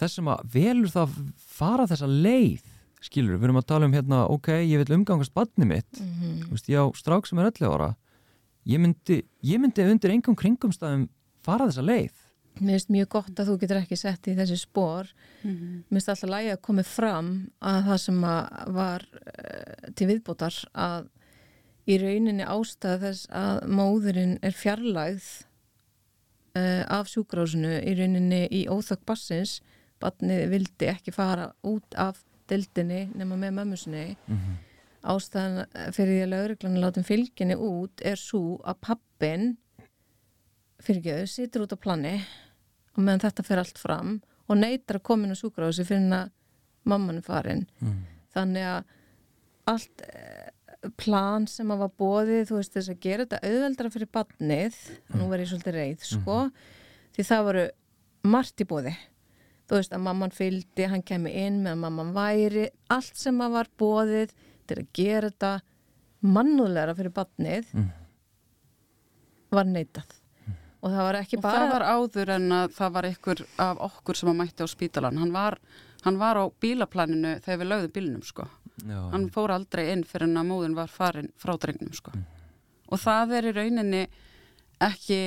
þessum 0.00 0.32
að 0.34 0.44
velur 0.56 0.92
það 0.92 1.16
fara 1.56 1.88
þessa 1.88 2.10
leið 2.10 2.66
skilur, 3.02 3.38
við 3.38 3.48
erum 3.48 3.60
að 3.60 3.68
tala 3.72 3.88
um 3.88 3.94
hérna 3.96 4.24
ok, 4.30 4.48
ég 4.62 4.82
vil 4.82 4.98
umgangast 4.98 5.34
badni 5.34 5.68
mitt 5.68 6.00
mm 6.00 6.10
-hmm. 6.18 6.50
veist, 6.50 6.68
ég 6.68 6.78
á 6.78 6.86
strák 6.94 7.26
sem 7.26 7.38
er 7.38 7.50
11 7.50 7.72
ára 7.72 7.94
ég 8.66 8.78
myndi, 8.78 9.22
ég 9.42 9.60
myndi 9.60 9.82
undir 9.90 10.10
engum 10.10 10.36
kringumstæðum 10.36 11.08
fara 11.42 11.66
þessa 11.66 11.82
leið 11.82 12.12
Mér 12.60 12.76
finnst 12.76 12.90
mjög 12.92 13.08
gott 13.08 13.38
að 13.40 13.48
þú 13.48 13.54
getur 13.62 13.78
ekki 13.80 13.96
sett 13.96 14.28
í 14.28 14.34
þessi 14.36 14.58
spór 14.60 15.08
mm 15.42 15.50
-hmm. 15.50 15.76
mér 15.88 16.00
finnst 16.00 16.08
alltaf 16.08 16.30
lægi 16.30 16.50
að 16.52 16.60
komið 16.60 16.86
fram 16.86 17.30
að 17.60 17.84
það 17.86 17.98
sem 17.98 18.24
að 18.24 18.72
var 18.72 19.02
uh, 19.12 19.92
til 19.94 20.06
viðbótar 20.06 20.54
að 20.74 21.08
í 21.86 21.98
rauninni 21.98 22.44
ástæða 22.44 22.98
þess 22.98 23.26
að 23.30 23.56
móðurinn 23.66 24.38
er 24.42 24.52
fjarlægð 24.52 25.26
uh, 26.56 26.84
af 26.86 27.08
sjúkrásinu 27.08 27.80
í 27.80 27.94
rauninni 27.98 28.46
í 28.50 28.66
óþökk 28.68 29.04
bassins 29.06 29.60
badni 30.02 30.46
vildi 30.50 30.90
ekki 30.92 31.14
fara 31.14 31.52
út 31.62 31.96
af 31.96 32.22
dildinni 32.52 33.02
nema 33.16 33.38
með 33.40 33.56
mömmusinni 33.58 34.04
mm 34.12 34.36
-hmm. 34.36 34.60
ástæðan 35.14 35.66
fyrir 35.96 36.12
því 36.12 36.22
að 36.26 36.32
lauruglan 36.34 36.80
látum 36.84 37.08
fylginni 37.08 37.56
út 37.56 38.04
er 38.04 38.20
svo 38.20 38.60
að 38.62 38.80
pappin 38.88 39.50
fyrirgeðu 40.82 41.26
situr 41.26 41.66
út 41.66 41.74
á 41.74 41.84
plani 41.84 42.16
og 42.96 43.02
meðan 43.02 43.26
þetta 43.26 43.46
fer 43.46 43.62
allt 43.62 43.78
fram 43.78 44.16
og 44.48 44.58
neytar 44.58 44.98
að 44.98 45.06
koma 45.08 45.26
inn 45.26 45.36
á 45.36 45.38
súkrási 45.38 45.86
fyrir 45.86 46.12
að 46.16 46.32
mamman 46.84 47.20
er 47.20 47.26
farin 47.26 47.66
mm. 47.80 48.00
þannig 48.34 48.66
að 48.66 48.84
allt 49.72 50.02
plan 50.98 51.46
sem 51.46 51.70
að 51.70 51.84
var 51.84 51.92
bóðið 52.00 52.48
þú 52.48 52.58
veist 52.58 52.74
þess 52.74 52.90
að 52.90 53.02
gera 53.04 53.26
þetta 53.26 53.40
auðveldra 53.46 53.90
fyrir 53.94 54.10
badnið, 54.16 54.78
mm. 54.90 55.14
nú 55.18 55.28
verður 55.30 55.44
ég 55.44 55.50
svolítið 55.52 55.78
reið 55.78 56.06
sko, 56.08 56.38
mm. 56.48 56.52
því 57.14 57.26
það 57.28 57.44
voru 57.48 57.64
margt 58.32 58.64
í 58.64 58.68
bóði 58.72 58.94
þú 59.72 59.78
veist 59.80 59.94
að 59.96 60.02
mamman 60.04 60.32
fylgdi, 60.36 60.84
hann 60.92 61.02
kemi 61.08 61.30
inn 61.46 61.62
með 61.64 61.72
að 61.72 61.78
mamman 61.86 62.10
væri, 62.12 62.66
allt 62.92 63.16
sem 63.16 63.38
að 63.40 63.54
var 63.54 63.70
bóðið 63.80 64.34
til 64.68 64.76
að 64.82 64.90
gera 64.98 65.30
þetta 65.30 65.52
mannúðleira 66.34 66.94
fyrir 66.98 67.14
badnið 67.16 67.70
mm. 67.72 67.86
var 69.56 69.70
neitað 69.70 70.12
mm. 70.12 70.58
og 70.82 70.92
það 70.92 71.08
var 71.08 71.18
ekki 71.22 71.40
og 71.40 71.46
bara 71.46 71.54
og 71.54 71.64
það 71.64 71.72
var 71.72 71.86
áður 71.88 72.34
en 72.36 72.46
að 72.58 72.76
það 72.76 72.94
var 72.98 73.10
ykkur 73.10 73.44
af 73.64 73.82
okkur 73.88 74.20
sem 74.20 74.32
að 74.34 74.38
mætti 74.42 74.68
á 74.68 74.74
spítalan 74.74 75.22
hann 75.22 75.32
var, 75.32 75.58
hann 76.04 76.20
var 76.20 76.42
á 76.42 76.44
bílaplaninu 76.52 77.34
þegar 77.40 77.62
við 77.64 77.72
lögðum 77.72 77.96
bílinum 77.96 78.26
sko 78.28 78.48
Já, 78.82 78.98
hann 79.12 79.28
fór 79.32 79.56
aldrei 79.56 79.86
inn 79.94 80.04
fyrir 80.08 80.28
en 80.28 80.40
að 80.42 80.50
móðun 80.52 80.76
var 80.76 80.92
farin 80.92 81.32
frá 81.40 81.56
drengnum 81.56 81.96
sko 81.96 82.12
mm. 82.12 82.28
og 82.92 83.00
það 83.00 83.38
er 83.38 83.48
í 83.48 83.56
rauninni 83.56 84.06
ekki 84.84 85.22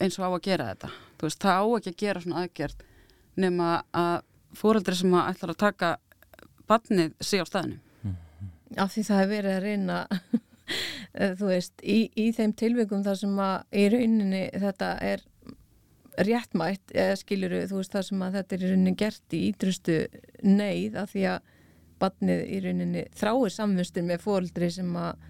eins 0.00 0.16
og 0.16 0.24
á 0.24 0.30
að 0.32 0.44
gera 0.48 0.72
þetta 0.72 0.94
veist, 1.20 1.44
það 1.44 1.60
á 1.60 1.64
ekki 1.76 1.92
að 1.92 2.00
gera 2.00 2.24
svona 2.24 2.46
aðgerð 2.46 2.86
nema 3.38 3.80
að 3.96 4.22
fóreldri 4.58 4.96
sem 4.98 5.14
að 5.14 5.32
ætlar 5.34 5.54
að 5.54 5.60
taka 5.62 5.90
barnið 6.70 7.14
sé 7.22 7.42
á 7.42 7.46
staðinu. 7.46 7.80
Af 8.78 8.94
því 8.94 9.02
það 9.06 9.20
hefur 9.20 9.34
verið 9.34 9.56
að 9.56 9.64
reyna 9.66 9.98
þú 11.38 11.50
veist, 11.50 11.82
í, 11.82 11.98
í 12.14 12.30
þeim 12.34 12.54
tilvægum 12.58 13.04
þar 13.06 13.18
sem 13.18 13.40
að 13.42 13.80
í 13.80 13.86
rauninni 13.94 14.42
þetta 14.62 14.90
er 15.02 15.24
réttmætt, 16.20 16.92
eða 16.92 17.16
skiluru 17.18 17.62
þú 17.70 17.80
veist 17.80 17.94
það 17.94 18.06
sem 18.10 18.22
að 18.26 18.36
þetta 18.38 18.56
er 18.56 18.62
í 18.62 18.70
rauninni 18.70 18.94
gert 18.98 19.34
í 19.36 19.40
ídrustu 19.48 19.96
neyð 20.46 20.98
af 21.00 21.14
því 21.14 21.26
að 21.32 21.50
barnið 22.00 22.44
í 22.46 22.60
rauninni 22.64 23.04
þráir 23.16 23.54
samfustur 23.54 24.06
með 24.06 24.24
fóldri 24.24 24.70
sem 24.72 24.94
að 24.98 25.26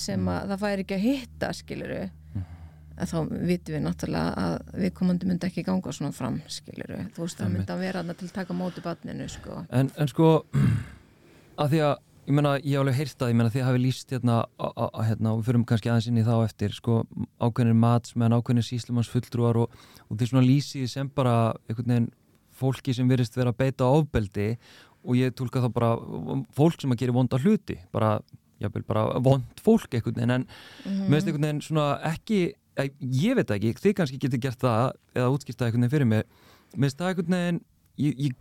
sem 0.00 0.28
að 0.30 0.50
það 0.50 0.62
fær 0.64 0.82
ekki 0.82 0.96
að 0.96 1.04
hitta 1.04 1.50
skiluru 1.54 2.00
mm. 2.02 2.23
Þá 3.00 3.18
vitum 3.50 3.76
við 3.76 3.84
náttúrulega 3.84 4.46
að 4.46 4.80
við 4.84 4.94
komandi 4.98 5.28
myndi 5.28 5.48
ekki 5.48 5.66
ganga 5.66 5.92
svona 5.94 6.14
fram 6.14 6.40
skiluru, 6.46 7.02
þú 7.16 7.26
veist 7.26 7.40
það 7.40 7.54
myndi 7.56 7.74
að 7.74 7.84
vera 7.84 8.02
að 8.04 8.16
til 8.20 8.28
að 8.30 8.34
taka 8.38 8.56
móti 8.56 8.84
barninu 8.84 9.28
sko. 9.32 9.62
En, 9.74 9.90
en 9.98 10.10
sko 10.10 10.32
að 11.62 11.74
því 11.74 11.84
að 11.88 11.94
ég 12.24 12.36
menna, 12.38 12.54
ég 12.62 12.72
hef 12.72 12.82
alveg 12.84 12.98
heyrt 13.00 13.22
að 13.22 13.32
ég 13.32 13.38
menna 13.38 13.52
því 13.52 13.62
að 13.62 13.68
hafi 13.68 13.82
líst 13.82 14.14
hérna, 14.14 14.36
hérna 15.04 15.34
og 15.34 15.40
við 15.40 15.48
fyrum 15.50 15.64
kannski 15.68 15.90
aðeins 15.92 16.08
inn 16.08 16.20
í 16.22 16.24
þá 16.24 16.34
eftir 16.38 16.76
sko 16.76 17.02
ákveðinir 17.42 17.76
matsmenn, 17.76 18.36
ákveðinir 18.38 18.68
síslumansfulltrúar 18.70 19.60
og, 19.60 19.74
og 20.08 20.20
því 20.20 20.30
svona 20.30 20.46
lýsið 20.46 20.86
sem 20.94 21.10
bara 21.12 21.36
einhvern 21.68 21.92
veginn 21.92 22.08
fólki 22.54 22.94
sem 22.96 23.10
verist 23.10 23.36
vera 23.36 23.52
að 23.52 23.60
beita 23.60 23.90
ofbeldi 23.90 24.54
og 25.04 25.18
ég 25.18 25.34
tólka 25.36 25.62
þá 25.64 25.68
bara 25.74 25.92
fólk 26.56 26.80
sem 26.80 26.94
að 26.94 27.02
gera 27.02 27.16
vonda 27.16 27.40
hluti 27.42 27.76
bara, 27.92 28.16
jáfnveil 28.62 28.86
bara 28.88 29.04
vond 29.24 29.64
fólk 29.64 29.92
einhvern 29.92 30.16
veginn 30.16 30.36
en 30.38 30.46
mm. 30.46 31.02
meðst 31.12 31.28
einhvern 31.28 31.48
veginn 31.48 31.64
svona 31.66 31.88
ekki, 32.08 32.54
ég 32.74 33.36
veit 33.38 33.52
ekki 33.54 33.74
þið 33.78 33.96
kannski 33.98 34.20
getur 34.22 34.42
gert 34.42 34.64
það 34.64 34.94
eða 35.14 35.34
útskýrta 35.34 35.68
einhvern 35.68 35.84
veginn 35.84 35.94
fyrir 35.94 36.10
mig 36.10 36.24
meðst 36.74 36.98
það 36.98 37.12
einhvern 37.12 37.36
veginn 37.36 37.60
ég, 38.02 38.16
ég, 38.26 38.38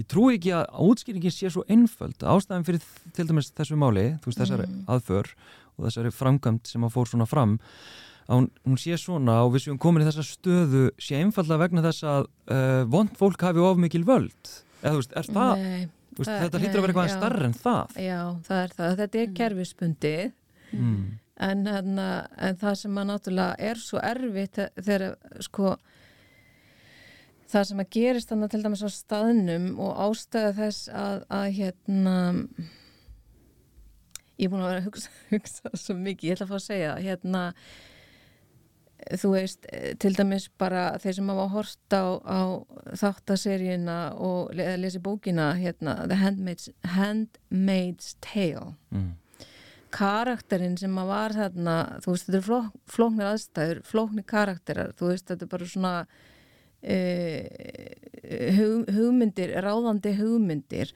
ég 0.00 0.08
trú 0.10 0.28
ekki 0.34 0.52
að 0.56 0.68
útskýringin 0.86 1.34
sé 1.34 1.50
svo 1.52 1.64
einföld. 1.70 2.20
Ástæðan 2.22 2.66
fyrir 2.68 2.84
til 3.16 3.26
dæmis 3.28 3.50
þessu 3.56 3.78
máli 3.80 4.06
þú 4.20 4.30
veist 4.30 4.42
þessari 4.44 4.68
mm. 4.68 4.84
aðför 4.94 5.32
og 5.76 5.88
þessari 5.88 6.14
framkvæmt 6.14 6.70
sem 6.70 6.86
að 6.86 6.94
fór 6.94 7.10
svona 7.10 7.28
fram 7.28 7.58
að 8.30 8.36
hún, 8.36 8.50
hún 8.68 8.78
sé 8.78 8.98
svona 9.00 9.40
og 9.44 9.54
við 9.56 9.66
séum 9.66 9.80
komin 9.82 10.04
í 10.04 10.08
þessa 10.08 10.26
stöðu 10.26 10.84
sé 11.02 11.18
einfalda 11.18 11.58
vegna 11.60 11.82
þess 11.88 12.06
að 12.06 12.28
uh, 12.54 12.82
vond 12.90 13.16
fólk 13.18 13.42
hafi 13.42 13.64
of 13.64 13.80
mikil 13.82 14.04
völd. 14.06 14.52
Eða 14.80 14.92
þú 14.94 15.00
veist, 15.00 15.16
er 15.18 15.30
það, 15.30 15.64
nei, 15.64 15.88
veist, 16.14 16.30
það 16.30 16.44
þetta 16.44 16.60
hlýtur 16.60 16.78
að 16.78 16.84
vera 16.84 16.92
eitthvað 16.94 17.10
starra 17.16 17.48
en 17.48 17.56
það. 17.58 17.96
Já, 18.06 18.20
það 18.46 18.62
er 18.62 18.76
það, 18.76 18.94
þetta 19.00 19.20
er 19.20 19.26
mm. 19.26 19.34
kerfispundi 19.40 20.14
mm. 20.76 21.02
En, 21.40 21.64
en, 21.66 21.98
en 22.00 22.60
það 22.60 22.76
sem 22.82 23.00
að 23.00 23.08
náttúrulega 23.10 23.70
er 23.70 23.80
svo 23.80 24.02
erfitt 24.04 24.60
þegar 24.76 25.06
sko 25.44 25.76
það 27.50 27.68
sem 27.70 27.82
að 27.82 27.92
gerist 27.96 28.30
þannig 28.30 28.52
til 28.52 28.62
dæmis 28.64 28.84
á 28.86 28.90
staðnum 28.94 29.70
og 29.82 30.02
ástæða 30.08 30.52
þess 30.58 30.90
að, 30.94 31.24
að 31.40 31.46
hérna 31.58 32.16
ég 34.40 34.48
er 34.48 34.52
búin 34.52 34.64
að 34.64 34.72
vera 34.72 34.82
að 34.82 34.88
hugsa, 34.88 35.14
hugsa 35.34 35.72
svo 35.74 35.96
mikið, 35.98 36.28
ég 36.28 36.36
ætla 36.36 36.46
að 36.46 36.52
fá 36.52 36.58
að 36.58 36.66
segja 36.66 36.98
hérna 37.04 37.46
þú 39.20 39.30
veist, 39.32 39.64
til 40.02 40.12
dæmis 40.16 40.50
bara 40.60 40.84
þeir 41.00 41.16
sem 41.16 41.30
hafa 41.32 41.46
hort 41.54 41.96
á, 41.96 42.04
á 42.20 42.40
þáttaseríuna 43.00 43.98
og 44.20 44.52
le 44.56 44.74
lesi 44.80 45.00
bókina 45.02 45.54
hérna, 45.56 45.96
The 46.04 46.20
Handmaid's, 46.20 46.68
Handmaid's 46.96 48.14
Tale 48.20 48.74
mm. 48.92 49.14
Karakterinn 49.94 50.76
sem 50.80 50.98
að 51.00 51.10
var 51.10 51.36
þarna, 51.36 51.76
þú 52.04 52.14
veist, 52.14 52.26
þetta 52.26 52.38
er 52.38 52.46
flók, 52.46 52.72
flóknir 52.90 53.30
aðstæður, 53.30 53.82
flóknir 53.90 54.26
karakterar 54.30 54.92
þú 54.98 55.12
veist, 55.12 55.26
þetta 55.30 55.46
er 55.46 55.52
bara 55.54 55.70
svona 55.74 55.94
uh, 56.82 57.44
hug, 58.56 58.90
hugmyndir 58.96 59.54
ráðandi 59.64 60.14
hugmyndir 60.18 60.94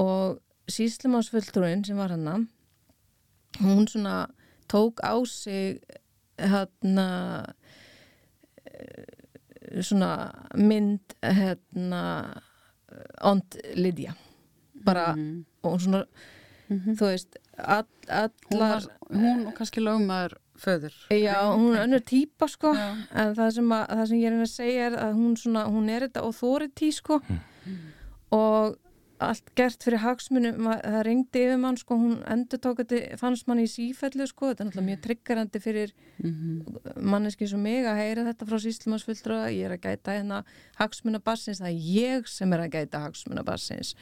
og 0.00 0.40
síslimánsfulltrúin 0.70 1.84
sem 1.84 1.98
var 2.00 2.14
hann 2.14 2.48
hún 3.60 3.86
svona 3.86 4.26
tók 4.68 5.00
á 5.04 5.14
sig 5.26 5.80
hérna 6.38 7.44
svona 9.80 10.32
mynd 10.54 11.14
hérna 11.22 12.02
ond 13.22 13.58
Lidja 13.74 14.14
bara 14.84 15.14
mm 15.14 15.20
-hmm. 15.20 15.44
og 15.62 15.80
svona 15.80 16.04
mm 16.68 16.78
-hmm. 16.78 16.94
þú 16.98 17.04
veist 17.10 17.36
all, 17.56 17.86
allar 18.08 18.30
hún, 18.50 18.58
var, 18.58 18.82
hún 19.10 19.46
og 19.46 19.54
kannski 19.54 19.80
lögmaður 19.80 20.38
föður 20.56 20.94
já 21.10 21.38
hún 21.56 21.74
er 21.76 21.82
önnur 21.86 22.00
típa 22.00 22.48
sko 22.48 22.74
já. 22.74 22.94
en 23.14 23.34
það 23.34 23.50
sem, 23.50 23.72
að, 23.72 23.84
það 23.88 24.06
sem 24.06 24.18
ég 24.18 24.32
er 24.32 24.40
að 24.40 24.50
segja 24.52 24.86
er 24.86 24.96
að 24.98 25.12
hún, 25.12 25.36
svona, 25.36 25.64
hún 25.64 25.88
er 25.88 26.00
þetta 26.00 26.20
authority 26.20 26.92
sko 26.92 27.20
mm. 27.28 27.78
og 28.30 28.78
allt 29.22 29.50
gert 29.56 29.84
fyrir 29.84 30.02
hagsmunum 30.02 30.68
það 30.68 31.00
ringdi 31.06 31.42
yfir 31.46 31.60
mann 31.62 31.78
sko 31.78 31.96
hún 31.98 32.16
endur 32.30 32.60
tókati 32.62 33.00
fannst 33.20 33.48
mann 33.48 33.62
í 33.62 33.66
sífellu 33.70 34.26
sko 34.28 34.50
þetta 34.50 34.64
er 34.64 34.68
náttúrulega 34.68 34.88
mjög 34.88 35.02
triggerandi 35.06 35.60
fyrir 35.62 35.94
mm 36.18 36.30
-hmm. 36.30 37.02
manneski 37.02 37.48
sem 37.48 37.62
mig 37.62 37.86
að 37.86 38.00
heyra 38.02 38.26
þetta 38.28 38.46
frá 38.46 38.58
síslumansfulltrú 38.58 39.34
ég 39.54 39.64
er 39.64 39.76
að 39.76 39.84
gæta 39.86 40.16
hérna 40.18 40.44
hagsmunabassins 40.78 41.60
það 41.60 41.70
er 41.70 41.80
ég 41.98 42.28
sem 42.28 42.52
er 42.52 42.60
að 42.60 42.70
gæta 42.70 42.98
hagsmunabassins 42.98 43.94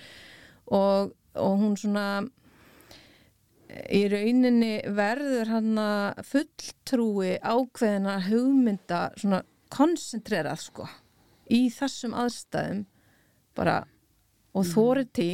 og, 0.67 1.13
og 1.35 1.59
hún 1.59 1.77
svona 1.77 2.25
í 3.93 4.03
rauninni 4.13 4.75
verður 4.97 5.51
hann 5.53 5.79
að 5.81 6.23
fulltrúi 6.29 7.37
ákveðina 7.41 8.19
hugmynda 8.27 9.03
svona 9.17 9.43
koncentrerað 9.73 10.67
sko 10.67 10.89
í 11.53 11.67
þessum 11.73 12.17
aðstæðum 12.19 12.85
bara 13.57 13.83
og 14.53 14.65
mm. 14.65 14.71
þóriti 14.73 15.31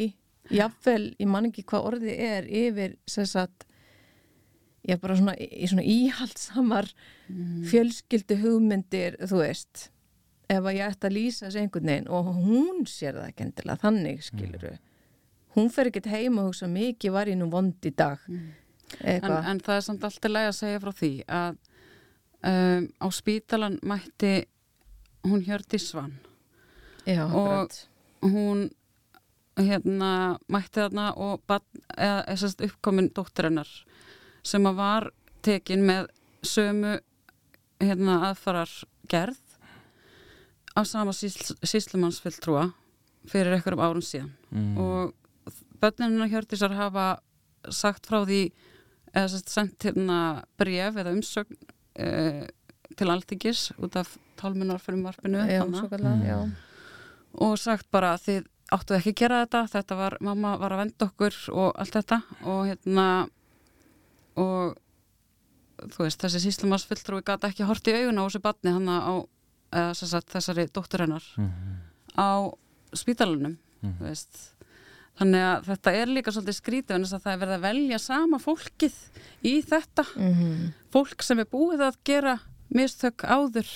jáfnvel, 0.55 1.12
ég 1.18 1.29
man 1.29 1.48
ekki 1.51 1.64
hvað 1.68 1.88
orðið 1.92 2.22
er 2.24 2.48
yfir 2.48 2.96
sagt, 3.09 3.66
ég 4.87 4.96
er 4.96 5.03
bara 5.03 5.18
svona 5.18 5.37
í 5.37 5.68
svona 5.68 5.85
íhaldsamar 5.85 6.90
mm. 7.29 7.62
fjölskyldu 7.68 8.38
hugmyndir 8.42 9.18
þú 9.24 9.42
veist 9.42 9.88
ef 10.48 10.64
að 10.64 10.79
ég 10.79 10.92
ætti 10.94 11.09
að 11.09 11.16
lýsa 11.16 11.46
þessu 11.46 11.62
einhvern 11.62 11.90
veginn 11.92 12.12
og 12.14 12.31
hún 12.38 12.87
sér 12.88 13.18
það 13.18 13.33
ekki 13.33 13.46
endilega 13.46 13.83
þannig 13.85 14.22
skiluru 14.24 14.72
mm. 14.72 14.85
Hún 15.59 15.71
fer 15.75 15.90
ekkert 15.90 16.09
heim 16.12 16.38
og 16.40 16.51
hugsa 16.51 16.68
mikið 16.71 17.14
var 17.14 17.31
ég 17.31 17.38
nú 17.40 17.51
vond 17.53 17.88
í 17.88 17.92
dag? 17.94 18.23
Mm. 18.31 18.49
en, 19.05 19.33
en 19.53 19.61
það 19.61 19.75
er 19.77 19.85
samt 19.85 20.07
alltaf 20.09 20.33
læg 20.33 20.49
að 20.49 20.57
segja 20.57 20.81
frá 20.81 20.92
því 20.97 21.12
að 21.27 21.59
um, 22.49 22.88
á 23.05 23.07
spítalan 23.12 23.79
mætti 23.83 24.33
hún 25.27 25.44
hjördi 25.44 25.81
svann 25.83 26.16
Já, 27.09 27.25
og 27.25 27.73
hún 28.23 28.68
hérna 29.59 30.38
mætti 30.49 30.81
þarna 30.81 31.11
og 31.16 31.42
eða, 31.51 32.23
eða 32.31 32.51
uppkomin 32.68 33.11
dótturinnar 33.16 33.71
sem 34.47 34.66
að 34.68 34.79
var 34.79 35.11
tekin 35.44 35.85
með 35.87 36.09
sömu 36.47 36.99
hérna 37.82 38.18
aðfarar 38.30 38.70
gerð 39.11 39.41
af 40.78 40.87
sama 40.87 41.14
síslumannsfylltrúa 41.14 42.68
fyrir 43.28 43.57
einhverjum 43.57 43.82
árum 43.82 44.05
síðan. 44.05 44.30
Mm. 44.51 44.76
og 44.78 45.14
börnunina 45.81 46.29
hjörtisar 46.29 46.74
hafa 46.76 47.09
sagt 47.70 48.07
frá 48.07 48.22
því 48.24 48.43
eða 49.16 49.41
sendt 49.41 49.85
hérna 49.85 50.45
bref 50.61 50.97
eða 51.01 51.14
umsögn 51.16 51.59
e, 51.99 52.09
til 52.99 53.11
alltingis 53.11 53.70
út 53.79 53.97
af 53.97 54.16
tálmunar 54.39 54.81
fyrir 54.83 55.01
marfinu 55.03 55.43
mm. 55.43 56.53
og 57.45 57.59
sagt 57.59 57.91
bara 57.91 58.14
að 58.16 58.24
þið 58.26 58.51
áttu 58.76 58.97
ekki 58.99 59.14
að 59.14 59.20
gera 59.22 59.41
þetta 59.45 59.62
þetta 59.72 59.99
var, 59.99 60.18
mamma 60.20 60.57
var 60.61 60.74
að 60.74 60.83
venda 60.85 61.09
okkur 61.09 61.41
og 61.55 61.72
allt 61.81 61.97
þetta 61.97 62.20
og 62.45 62.61
hérna 62.68 63.07
og 64.39 64.76
þú 65.79 66.05
veist, 66.05 66.20
þessi 66.20 66.43
síslumarsfylltrúi 66.47 67.24
gæti 67.26 67.49
ekki 67.49 67.66
hort 67.68 67.89
í 67.89 67.95
augun 67.97 68.20
á 68.20 68.24
þessu 68.26 68.43
batni 68.45 68.74
hann 68.74 68.91
á, 68.91 69.14
eða 69.72 69.95
sagt, 69.99 70.31
þessari 70.35 70.66
dóttur 70.68 71.05
hennar 71.07 71.24
mm 71.37 71.49
-hmm. 71.49 71.76
á 72.18 72.31
spítalunum 72.93 73.57
mm 73.81 73.93
-hmm. 73.93 74.49
Þannig 75.19 75.45
að 75.45 75.69
þetta 75.69 75.95
er 75.99 76.12
líka 76.12 76.35
svolítið 76.35 76.59
skrítið 76.59 76.97
en 76.97 77.05
þess 77.07 77.16
að 77.19 77.25
það 77.27 77.33
er 77.33 77.43
verið 77.43 77.57
að 77.57 77.66
velja 77.66 78.01
sama 78.03 78.41
fólkið 78.43 78.99
í 79.43 79.55
þetta. 79.66 80.05
Mm 80.16 80.35
-hmm. 80.35 80.66
fólk 80.95 81.23
sem 81.27 81.39
er 81.39 81.49
búið 81.51 81.85
að 81.89 82.01
gera 82.05 82.39
mistök 82.69 83.25
áður. 83.25 83.71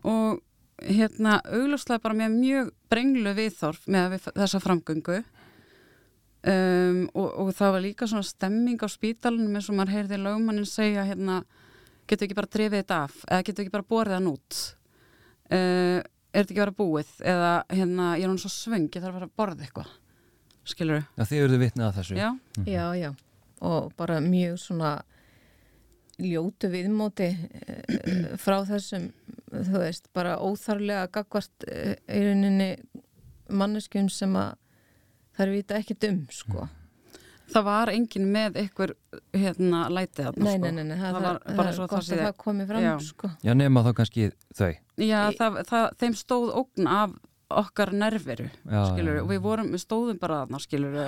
Og 0.00 0.40
hérna 0.80 1.40
augljóslega 1.44 2.00
bara 2.02 2.16
með 2.16 2.36
mjög 2.38 2.70
brenglu 2.90 3.34
viðþorf 3.36 3.86
með 3.86 4.14
við 4.14 4.28
þessa 4.32 4.60
framgöngu. 4.64 5.22
Um, 6.40 7.02
og, 7.12 7.34
og 7.36 7.48
það 7.52 7.72
var 7.74 7.82
líka 7.84 8.06
svona 8.08 8.24
stemming 8.24 8.80
á 8.80 8.88
spítalunum 8.88 9.58
eins 9.58 9.68
og 9.68 9.76
maður 9.76 9.92
heyrði 9.92 10.18
lögmannin 10.22 10.64
segja 10.64 11.04
hérna 11.04 11.42
getur 12.08 12.24
ekki 12.24 12.38
bara 12.38 12.48
drefið 12.48 12.78
þetta 12.80 13.00
af? 13.04 13.18
Eða 13.28 13.44
getur 13.44 13.64
ekki 13.66 13.74
bara 13.74 13.90
borðið 13.90 14.16
hann 14.16 14.30
út? 14.30 14.60
Uh, 15.52 16.00
er 16.00 16.40
þetta 16.40 16.54
ekki 16.54 16.62
bara 16.62 16.78
búið? 16.78 17.10
Eða 17.20 17.50
hérna 17.68 18.06
ég 18.16 18.24
er 18.24 18.32
hún 18.32 18.40
svo 18.40 18.52
svöng 18.54 18.88
ég 18.88 19.02
þarf 19.02 19.10
að 19.10 19.18
fara 19.18 19.28
að 19.28 19.36
borða 19.36 19.66
eitthvað 19.66 19.92
skilur 20.64 21.00
þú? 21.00 21.06
Já 21.16 21.24
þið 21.30 21.44
eruðu 21.44 21.60
vitnið 21.64 21.86
að 21.86 21.96
þessu 21.98 22.16
Já, 22.16 22.30
mm 22.30 22.40
-hmm. 22.56 22.68
já, 22.68 22.86
já 22.96 23.14
og 23.60 23.92
bara 23.96 24.20
mjög 24.20 24.58
svona 24.58 25.02
ljótu 26.20 26.68
viðmóti 26.68 27.28
uh, 27.36 28.36
frá 28.36 28.64
þessum 28.64 29.10
þú 29.50 29.78
veist, 29.82 30.08
bara 30.12 30.38
óþarlega 30.38 31.08
gagvart 31.12 31.64
í 31.66 32.20
rauninni 32.24 32.76
manneskjum 33.50 34.08
sem 34.08 34.36
að 34.36 34.52
það 35.36 35.46
er 35.46 35.54
vita 35.54 35.80
ekki 35.80 35.98
dum, 36.00 36.20
sko 36.30 36.66
mm. 36.66 36.76
Það 37.50 37.64
var 37.66 37.90
engin 37.90 38.26
með 38.30 38.58
ykkur 38.60 38.92
hérna 39.34 39.88
lætið 39.90 40.28
þarna, 40.28 40.44
nei, 40.44 40.52
sko 40.52 40.62
Nei, 40.62 40.74
nei, 40.76 40.84
nei, 40.86 40.98
það, 41.00 41.16
það 41.16 41.24
var 41.24 41.40
bara 41.58 41.72
svo 41.74 41.88
það 41.90 41.98
að 41.98 42.20
það 42.20 42.36
komið 42.44 42.68
fram, 42.70 42.84
já. 42.84 42.92
sko 43.08 43.30
Já, 43.42 43.52
nema 43.58 43.82
þá 43.82 43.90
kannski 43.98 44.28
þau 44.54 44.70
Já, 45.00 45.18
það, 45.40 45.58
það, 45.72 45.86
þeim 46.02 46.16
stóð 46.20 46.52
ógn 46.60 46.90
af 46.90 47.16
okkar 47.50 47.92
skilur 48.94 49.22
og 49.24 49.28
við 49.30 49.42
vorum, 49.44 49.72
við 49.74 49.84
stóðum 49.84 50.20
bara 50.20 50.44
þarna, 50.44 50.62
skilur 50.62 51.00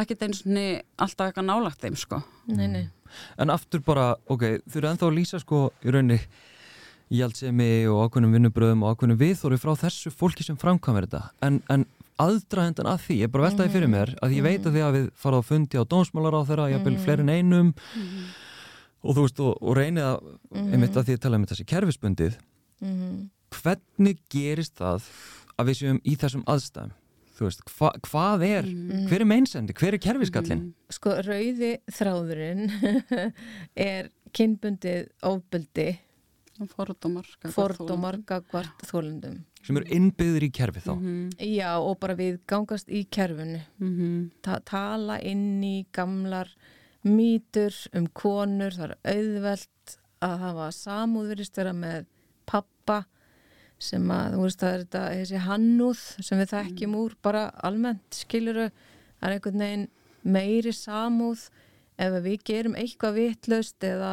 ekkert 0.00 0.22
eins 0.22 0.44
og 0.46 0.58
alltaf 1.02 1.30
eitthvað 1.30 1.48
nálagt 1.48 1.82
þeim, 1.82 1.98
sko. 1.98 2.22
Nei, 2.46 2.68
nei. 2.70 2.84
En 3.42 3.50
aftur 3.50 3.82
bara, 3.82 4.14
ok, 4.30 4.62
þau 4.70 4.78
eru 4.78 4.90
ennþá 4.92 5.08
að 5.08 5.16
lýsa, 5.16 5.40
sko, 5.42 5.70
í 5.82 5.90
rauninni 5.90 6.20
hjálpsemi 7.10 7.88
og 7.90 8.04
ákveðnum 8.06 8.36
vinnubröðum 8.36 8.84
og 8.86 8.94
ákveðnum 8.94 9.18
viðþóru 9.18 9.58
frá 9.58 9.72
þessu 9.80 10.12
fólki 10.14 10.46
sem 10.46 10.58
framkvæmur 10.60 11.08
þetta. 11.08 11.32
En, 11.42 11.58
en 11.72 11.86
aðdrahendan 12.20 12.90
að 12.90 13.02
því, 13.06 13.16
ég 13.24 13.32
bara 13.34 13.48
veltaði 13.48 13.72
fyrir 13.74 13.90
mér 13.90 14.12
að 14.22 14.36
ég 14.36 14.46
veit 14.46 14.68
að 14.68 14.76
því 14.76 14.84
að 14.86 14.96
við 14.98 15.08
faraðu 15.18 15.42
að 15.42 15.48
fundi 15.48 15.80
á 15.80 15.84
dómsmálar 15.90 16.36
á 16.38 16.42
þeirra, 16.50 16.68
ég 16.70 16.86
vil 16.86 16.94
fleiri 17.02 17.26
en 17.26 17.34
einum. 17.34 17.72
Og 19.00 19.16
þú 19.16 19.24
veist, 19.24 19.42
og, 19.42 19.58
og 19.58 19.76
reynið 19.78 20.06
að 20.06 20.30
einmitt 20.60 20.98
að 21.00 21.08
því 21.08 21.16
að 21.16 21.22
tala 21.24 21.40
um 21.40 21.46
þessi 21.50 21.66
kerfisbundið. 21.72 22.38
Hvernig 23.60 24.20
gerist 24.30 24.76
það 24.78 25.08
að 25.60 25.70
við 25.70 25.78
séum 25.80 26.00
í 26.02 26.16
þessum 26.20 26.44
aðstæðum. 26.50 26.96
Þú 27.40 27.46
veist, 27.46 27.62
hva, 27.72 27.90
hvað 28.04 28.42
er 28.44 28.66
hver 29.08 29.22
er 29.22 29.28
meinsendi, 29.28 29.72
hver 29.72 29.96
er 29.96 30.02
kerfiskallin 30.04 30.66
Sko, 30.92 31.14
rauði 31.24 31.70
þráðurinn 31.88 32.66
er 33.90 34.10
kynbundið 34.36 35.06
ofbeldi. 35.24 35.88
Fordómar 36.74 37.24
fordómar 37.54 38.18
gagvart 38.28 38.84
þólundum 38.84 39.38
sem 39.64 39.76
eru 39.76 39.92
innbyður 39.96 40.46
í 40.46 40.50
kerfi 40.56 40.82
þá. 40.84 40.92
Mm 40.94 41.06
-hmm. 41.06 41.46
já 41.56 41.70
og 41.78 41.98
bara 42.00 42.16
við 42.16 42.40
gangast 42.48 42.88
í 42.88 43.04
kerfinu. 43.10 43.60
Mm 43.78 43.92
-hmm. 43.96 44.30
Ta 44.42 44.60
tala 44.60 45.20
inn 45.20 45.62
í 45.62 45.86
gamlar 45.92 46.48
mýtur 47.04 47.74
um 47.92 48.06
konur. 48.06 48.72
Það 48.72 48.90
er 48.90 48.96
auðvelt 49.04 49.98
að 50.20 50.38
hafa 50.38 50.70
samúðverist 50.72 51.56
vera 51.56 51.72
með 51.72 52.06
pappa 52.46 53.04
sem 53.80 54.10
að 54.12 54.34
þú 54.34 54.42
veist 54.44 54.60
það 54.60 54.74
er 54.74 54.82
þetta 54.84 55.04
þessi 55.14 55.42
hannúð 55.46 56.02
sem 56.26 56.40
við 56.40 56.52
þekkjum 56.52 56.98
úr 57.00 57.16
bara 57.24 57.46
almennt 57.64 58.20
skiluru 58.20 58.68
það 58.68 59.28
er 59.28 59.36
einhvern 59.36 59.64
veginn 59.64 59.88
meiri 60.22 60.74
samúð. 60.76 61.48
Ef 62.00 62.14
við 62.24 62.44
gerum 62.48 62.76
eitthvað 62.80 63.16
vitlaust 63.18 63.84
eða 63.84 64.12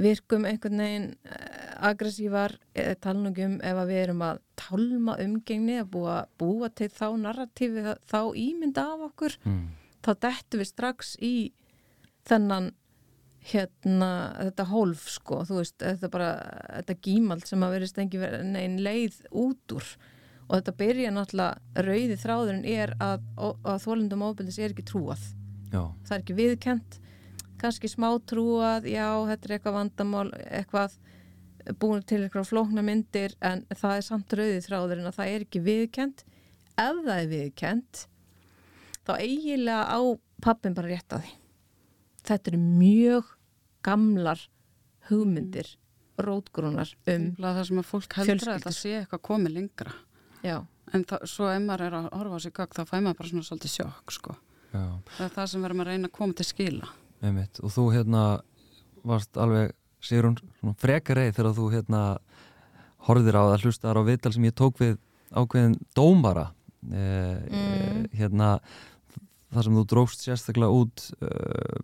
virkum 0.00 0.46
einhvern 0.48 0.82
veginn 0.82 1.08
eh, 1.26 1.86
aggressívar 1.90 2.56
eh, 2.74 2.94
talningum 3.02 3.58
ef 3.66 3.80
við 3.88 4.02
erum 4.04 4.24
að 4.24 4.40
talma 4.58 5.16
umgengni 5.22 5.78
að 5.80 5.90
búa, 5.94 6.16
búa 6.38 6.70
til 6.74 6.90
þá 6.92 7.06
narratífi 7.20 7.96
þá 8.10 8.20
ímynda 8.38 8.86
af 8.94 9.06
okkur 9.10 9.36
mm. 9.44 9.64
þá 10.06 10.10
dettu 10.26 10.60
við 10.60 10.70
strax 10.70 11.16
í 11.22 11.34
þennan 12.28 12.70
hérna 13.50 14.12
þetta 14.36 14.66
hólf 14.68 15.06
sko 15.14 15.40
þú 15.48 15.60
veist 15.62 15.76
þetta 15.80 16.10
bara 16.12 16.30
þetta 16.76 16.96
gímald 17.06 17.46
sem 17.48 17.62
að 17.64 17.76
verist 17.78 18.00
engi 18.00 18.20
einn 18.20 18.80
leið 18.84 19.20
út 19.32 19.76
úr. 19.76 19.92
Og 20.50 20.58
þetta 20.58 20.74
byrja 20.80 21.12
náttúrulega 21.14 21.84
rauði 21.86 22.16
þráðurinn 22.18 22.64
er 22.66 22.96
að, 22.98 23.22
að 23.38 23.84
þólundum 23.84 24.24
ábyrðis 24.26 24.58
er 24.58 24.74
ekki 24.74 24.88
trúað. 24.88 25.22
Já. 25.70 25.84
það 26.02 26.16
er 26.16 26.22
ekki 26.24 26.36
viðkent 26.38 26.98
kannski 27.60 27.90
smá 27.92 28.08
trúað, 28.28 28.88
já, 28.88 29.06
þetta 29.28 29.46
er 29.46 29.54
eitthvað 29.56 29.76
vandamál, 29.76 30.28
eitthvað 30.48 30.96
búin 31.80 32.04
til 32.08 32.22
eitthvað 32.24 32.48
flókna 32.48 32.84
myndir 32.84 33.36
en 33.44 33.66
það 33.68 33.98
er 33.98 34.06
samt 34.06 34.36
rauðið 34.38 34.64
þráður 34.66 35.02
en 35.02 35.12
það 35.12 35.34
er 35.34 35.44
ekki 35.44 35.62
viðkent 35.66 36.24
ef 36.80 37.02
það 37.04 37.12
er 37.16 37.28
viðkent 37.34 38.04
þá 39.04 39.12
eiginlega 39.18 39.84
á 39.92 40.00
pappin 40.40 40.76
bara 40.76 40.90
rétt 40.94 41.16
að 41.16 41.26
því 41.26 41.36
þetta 42.26 42.50
eru 42.52 42.60
mjög 42.62 43.30
gamlar 43.86 44.42
hugmyndir 45.10 45.70
rótgrónar 46.20 46.90
um 47.08 47.26
það 47.40 47.62
sem 47.68 47.80
að 47.80 47.88
fólk 47.88 48.16
heldur 48.18 48.50
að 48.52 48.58
þetta 48.60 48.72
sé 48.76 48.92
eitthvað 48.98 49.22
komið 49.30 49.54
lengra 49.56 49.94
já. 50.44 50.58
en 50.92 51.04
það, 51.08 51.24
svo 51.32 51.48
ef 51.48 51.62
maður 51.64 51.86
er 51.86 51.96
að 52.00 52.08
horfa 52.18 52.36
á 52.36 52.44
sig 52.44 52.54
gagg 52.58 52.76
þá 52.76 52.82
fæ 52.84 52.96
maður 53.00 53.18
bara 53.20 53.30
svona 53.32 53.48
svolítið 53.48 53.74
sjokk 53.76 54.14
sko. 54.16 54.36
það 54.72 55.24
er 55.26 55.34
það 55.36 55.50
sem 55.54 55.64
verður 55.64 55.80
maður 55.80 55.92
að 55.92 55.96
reyna 55.96 56.10
að 56.10 56.16
koma 56.18 56.36
til 56.36 56.48
skila 56.50 56.90
Einmitt. 57.20 57.60
og 57.60 57.72
þú 57.74 57.86
hérna 57.94 58.24
varst 59.04 59.36
alveg, 59.40 59.72
sér 60.04 60.28
hún 60.28 60.76
freka 60.80 61.16
reið 61.16 61.34
þegar 61.38 61.56
þú 61.56 61.66
hérna 61.74 62.02
horfðir 63.08 63.36
á 63.40 63.42
það 63.48 63.64
hlustaðar 63.64 64.00
á 64.00 64.08
viðtal 64.08 64.32
sem 64.36 64.44
ég 64.48 64.56
tók 64.60 64.80
við 64.80 64.96
ákveðin 65.32 65.78
dómara 65.96 66.50
eh, 66.92 67.40
Mm. 67.50 68.06
hérna 68.16 68.50
það 69.52 69.64
sem 69.66 69.76
þú 69.76 69.84
drókst 69.92 70.22
sérstaklega 70.24 70.72
út 70.72 71.06
eh, 71.20 71.80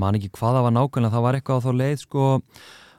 man 0.00 0.18
ekki 0.18 0.32
hvað 0.34 0.58
það 0.58 0.66
var 0.66 0.74
nákvæmlega 0.78 1.14
það 1.14 1.24
var 1.26 1.38
eitthvað 1.38 1.60
á 1.60 1.64
þá 1.64 1.72
leið 1.80 2.00
sko 2.02 2.24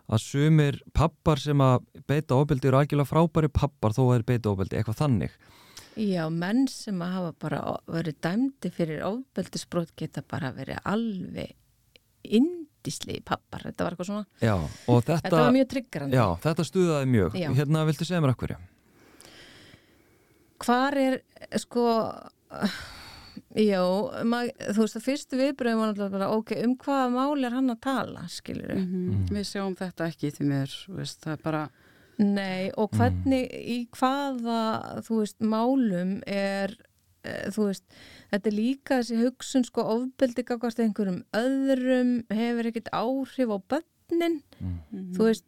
að 0.05 0.21
sumir 0.21 0.79
pappar 0.93 1.41
sem 1.41 1.61
að 1.65 1.85
beita 2.05 2.37
ofbeldi 2.37 2.69
eru 2.69 2.79
algjörlega 2.79 3.09
frábæri 3.09 3.49
pappar 3.53 3.95
þó 3.95 4.01
að 4.05 4.11
þeir 4.15 4.25
beita 4.31 4.51
ofbeldi, 4.51 4.79
eitthvað 4.79 4.99
þannig 5.01 5.37
Já, 5.95 6.25
menn 6.27 6.65
sem 6.67 6.99
að 7.01 7.13
hafa 7.15 7.31
bara 7.45 7.59
verið 7.87 8.17
dæmdi 8.25 8.71
fyrir 8.75 9.05
ofbeldisbrot 9.07 9.93
geta 9.97 10.21
bara 10.27 10.51
verið 10.53 10.81
alveg 10.83 11.55
indisli 12.25 13.21
pappar, 13.25 13.63
þetta 13.69 13.85
var 13.85 13.95
eitthvað 13.95 14.09
svona 14.11 14.25
Já, 14.43 14.55
og 14.59 15.01
þetta, 15.05 15.19
Þetta 15.23 15.41
var 15.41 15.55
mjög 15.55 15.69
tryggrandi 15.73 16.19
Já, 16.19 16.25
þetta 16.45 16.67
stuðaði 16.69 17.11
mjög 17.13 17.37
Já. 17.39 17.49
Hérna, 17.61 17.85
viltu 17.89 18.07
segja 18.07 18.21
mér 18.25 18.35
okkur? 18.35 18.55
Hvar 20.65 20.97
er, 20.99 21.17
sko 21.61 21.85
Já, 23.55 23.79
mað, 24.27 24.49
þú 24.75 24.83
veist 24.83 24.97
að 24.99 25.05
fyrstu 25.05 25.37
viðbröðum 25.39 25.79
var 25.79 25.91
náttúrulega 25.91 26.15
bara, 26.17 26.31
ok, 26.35 26.49
um 26.65 26.73
hvaða 26.75 27.11
mál 27.13 27.45
er 27.47 27.53
hann 27.55 27.71
að 27.71 27.77
tala, 27.85 28.25
skilur 28.27 28.73
við? 28.73 28.81
-hmm. 28.83 29.29
við 29.31 29.45
sjáum 29.47 29.75
þetta 29.79 30.07
ekki 30.11 30.31
því 30.35 30.47
mér 30.49 30.73
veist, 30.97 31.21
það 31.23 31.31
er 31.37 31.43
bara 31.43 31.69
Nei, 32.17 32.71
og 32.79 32.91
hvernig, 32.95 33.49
í 33.51 33.87
hvaða, 33.91 35.01
þú 35.03 35.17
veist, 35.19 35.39
málum 35.43 36.21
er, 36.27 36.77
e, 37.23 37.49
þú 37.51 37.67
veist, 37.67 37.83
þetta 38.31 38.47
er 38.51 38.55
líka 38.55 38.99
þessi 39.01 39.17
hugsun, 39.19 39.65
sko, 39.67 39.83
ofbeldi 39.95 40.45
gafkvæmst 40.47 40.79
einhverjum 40.79 41.23
öðrum, 41.35 42.13
hefur 42.31 42.69
ekkert 42.71 42.91
áhrif 42.95 43.51
á 43.51 43.57
börnin, 43.67 44.41
Mm. 44.61 45.11
þú 45.11 45.27
veist, 45.27 45.45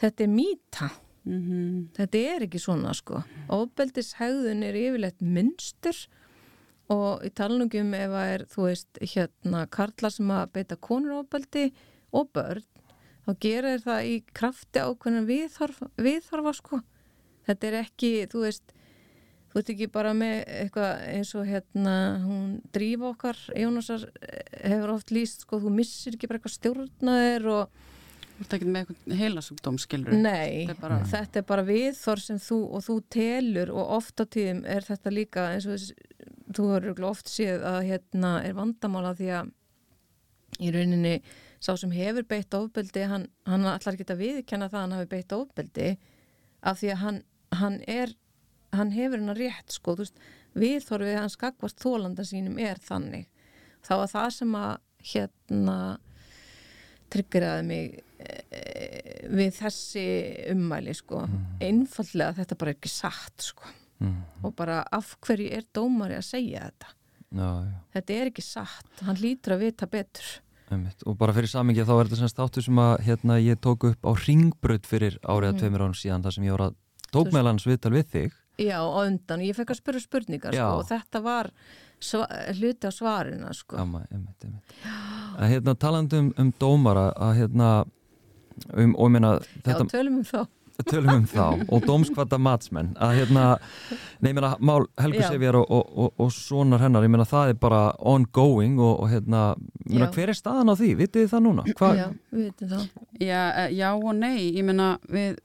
þetta 0.00 0.24
er 0.24 0.28
mýta, 0.32 0.90
mm 1.26 1.40
-hmm. 1.40 1.88
þetta 1.92 2.18
er 2.18 2.40
ekki 2.46 2.58
svona, 2.58 2.94
sko. 2.94 3.22
Ofbeldishegðun 3.48 4.62
er 4.62 4.74
yfirleitt 4.74 5.20
mynstur 5.20 6.08
og 6.88 7.24
í 7.26 7.30
talningum 7.36 7.90
ef 7.98 8.14
að 8.16 8.32
er, 8.34 8.44
þú 8.48 8.64
veist, 8.68 9.00
hérna, 9.12 9.66
karlar 9.74 10.14
sem 10.14 10.30
að 10.32 10.46
beita 10.56 10.76
konur 10.80 11.18
ofbeldi 11.22 11.66
og 12.16 12.30
börn, 12.32 12.64
þá 13.26 13.32
gera 13.44 13.74
þér 13.74 13.84
það 13.84 14.08
í 14.08 14.16
krafti 14.40 14.80
ákveðin 14.84 15.26
viðhorfa, 15.28 15.90
viðhorfa 16.00 16.54
sko. 16.56 16.80
Þetta 17.48 17.68
er 17.70 17.76
ekki, 17.82 18.12
þú 18.32 18.42
veist, 18.46 18.72
þú 19.52 19.60
ert 19.60 19.72
ekki 19.74 19.90
bara 19.92 20.14
með 20.16 20.38
eitthvað 20.62 21.04
eins 21.12 21.34
og 21.36 21.46
hérna, 21.48 21.94
hún 22.24 22.48
drífa 22.72 23.10
okkar, 23.12 23.38
Jónasar 23.56 24.08
hefur 24.64 24.94
oft 24.96 25.12
líst, 25.12 25.44
sko, 25.44 25.60
þú 25.64 25.72
missir 25.76 26.16
ekki 26.16 26.28
bara 26.28 26.40
eitthvað 26.40 26.56
stjórnaðir 26.58 27.52
og 27.58 27.84
Þú 28.38 28.44
ert 28.44 28.52
ekki 28.54 28.66
með 28.70 28.84
eitthvað 28.84 29.16
heilasugdóm, 29.18 29.78
skilur 29.82 30.12
Nei, 30.14 30.68
Þetta 30.68 30.74
er 30.76 30.76
bara- 30.78 30.98
þetta 31.10 31.40
er 31.40 31.46
bara 31.48 31.62
viðþor 31.66 32.20
sem 32.22 32.36
þú 32.38 32.58
og 32.76 32.84
þú 32.86 32.94
telur 33.10 33.72
og 33.74 33.88
oft 33.96 34.20
á 34.22 34.24
tíðum 34.30 34.60
er 34.62 34.84
þetta 34.86 35.10
líka 35.10 35.46
eins 35.56 35.66
og 35.66 35.74
þú 36.54 36.70
hefur 36.74 37.08
oft 37.10 37.30
séð 37.30 37.66
að 37.68 37.80
hérna 37.90 38.32
er 38.46 38.56
vandamála 38.56 39.14
því 39.18 39.30
að 39.40 39.52
í 40.64 40.70
rauninni 40.74 41.18
sá 41.60 41.74
sem 41.78 41.92
hefur 41.92 42.26
beitt 42.28 42.54
ofbeldi 42.54 43.04
hann, 43.10 43.26
hann 43.48 43.66
allar 43.66 43.98
geta 43.98 44.16
viðkenna 44.18 44.70
það 44.70 44.78
að 44.78 44.84
hann 44.86 44.96
hafi 44.96 45.10
beitt 45.12 45.34
ofbeldi 45.36 45.90
af 46.66 46.80
því 46.80 46.92
að 46.94 47.02
hann, 47.02 47.22
hann 47.60 47.78
er 47.86 48.14
hann 48.76 48.92
hefur 48.92 49.20
hennar 49.20 49.38
rétt 49.38 49.72
sko, 49.72 49.94
þú 49.96 50.04
veist, 50.04 50.20
við 50.58 50.82
þorfið 50.84 51.18
hans 51.18 51.38
gagvart 51.40 51.80
þólanda 51.82 52.26
sínum 52.26 52.58
er 52.60 52.80
þannig 52.82 53.28
þá 53.86 53.94
að 53.98 54.10
það 54.12 54.28
sem 54.36 54.54
að 54.58 54.74
hérna 55.12 55.78
tryggeraði 57.12 57.66
mig 57.68 57.98
e, 58.20 58.32
við 59.32 59.52
þessi 59.60 60.06
ummæli 60.52 60.94
sko 60.96 61.22
mm. 61.24 61.44
einfallega 61.64 62.40
þetta 62.42 62.58
bara 62.60 62.74
er 62.74 62.78
ekki 62.78 62.92
satt 62.92 63.46
sko 63.48 63.70
mm. 64.02 64.18
og 64.44 64.56
bara 64.58 64.82
af 64.94 65.14
hverju 65.24 65.50
er 65.58 65.64
dómari 65.74 66.18
að 66.18 66.26
segja 66.30 66.66
þetta 66.68 66.92
já, 67.28 67.48
já. 67.48 67.78
þetta 67.96 68.18
er 68.18 68.32
ekki 68.32 68.44
satt 68.44 69.06
hann 69.06 69.22
lítur 69.22 69.56
að 69.56 69.64
vita 69.66 69.88
betur 69.90 70.34
Einmitt. 70.68 71.06
og 71.08 71.16
bara 71.20 71.32
fyrir 71.36 71.48
samingi 71.48 71.86
þá 71.88 71.94
er 71.94 72.10
þetta 72.10 72.20
semst 72.22 72.42
áttu 72.44 72.64
sem 72.64 72.82
að 72.82 72.98
hérna, 73.06 73.38
ég 73.40 73.60
tók 73.64 73.88
upp 73.88 74.04
á 74.04 74.12
ringbröð 74.26 74.84
fyrir 74.88 75.16
áriða 75.24 75.54
mm. 75.54 75.62
tveimur 75.62 75.86
ánum 75.86 75.96
síðan 75.96 76.26
þar 76.26 76.36
sem 76.36 76.48
ég 76.48 76.56
voru 76.56 76.68
að 76.68 76.78
tók 77.08 77.32
meðlans 77.32 77.64
viðtal 77.68 77.94
við 77.94 78.12
þig 78.12 78.36
Já, 78.58 78.80
og 78.82 79.04
undan, 79.04 79.42
ég 79.46 79.54
fekk 79.54 79.70
að 79.70 79.78
spyrja 79.78 80.02
spurningar 80.02 80.56
sko, 80.56 80.80
og 80.80 80.88
þetta 80.88 81.20
var 81.22 81.52
hluti 82.58 82.90
á 82.90 82.92
svarina 82.94 83.52
sko. 83.54 83.78
Amma, 83.78 84.00
einmitt, 84.10 84.42
einmitt. 84.42 84.74
Að, 85.38 85.44
hérna, 85.52 85.74
talandum 85.78 86.32
um 86.42 86.50
dómara 86.58 87.04
að, 87.14 87.32
hérna, 87.38 87.68
um, 88.72 88.96
og 88.96 89.06
ég 89.06 89.14
meina 89.14 89.32
þetta, 89.62 89.84
Já, 89.84 89.92
tölum 89.92 90.18
um 90.18 90.26
þá 90.26 90.40
tölum 90.86 91.14
um 91.16 91.26
þá 91.26 91.44
og 91.74 91.86
dómskvata 91.86 92.38
matsmenn 92.40 92.92
að 93.02 93.14
hérna, 93.18 93.44
nei, 94.20 94.30
ég 94.30 94.36
meina 94.38 94.52
Mál 94.62 94.86
Helgu 95.00 95.22
Sefjar 95.24 95.58
og, 95.60 95.66
og, 95.74 95.92
og, 96.04 96.12
og 96.24 96.32
sonar 96.34 96.82
hennar, 96.84 97.06
ég 97.06 97.12
meina 97.12 97.26
það 97.28 97.54
er 97.54 97.60
bara 97.60 97.82
ongoing 97.98 98.78
og 98.82 99.06
hérna, 99.10 99.42
meina, 99.84 100.10
hver 100.14 100.32
er 100.32 100.38
staðan 100.38 100.70
á 100.70 100.74
því? 100.78 100.92
Vitið 101.02 101.24
þið 101.24 101.32
það 101.34 101.44
núna? 101.48 101.66
Hva? 101.78 101.92
Já, 101.98 102.06
við 102.34 102.44
vitum 102.48 102.72
það 102.74 102.84
já, 103.24 103.40
eh, 103.48 103.70
já 103.78 103.88
og 103.94 104.10
nei, 104.18 104.36
ég 104.46 104.68
meina 104.68 104.90
við 105.10 105.40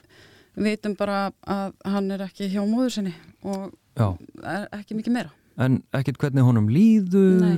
vitum 0.69 0.97
bara 0.99 1.21
að 1.49 1.77
hann 1.95 2.11
er 2.13 2.27
ekki 2.27 2.51
hjá 2.53 2.61
móður 2.61 2.97
sinni 2.99 3.15
og 3.41 3.71
er 3.97 4.67
ekki 4.77 4.99
mikið 4.99 5.17
meira 5.17 5.33
En 5.61 5.83
ekkert 5.93 6.17
hvernig 6.17 6.45
honum 6.47 6.65
líður? 6.73 7.41
Nei, 7.43 7.57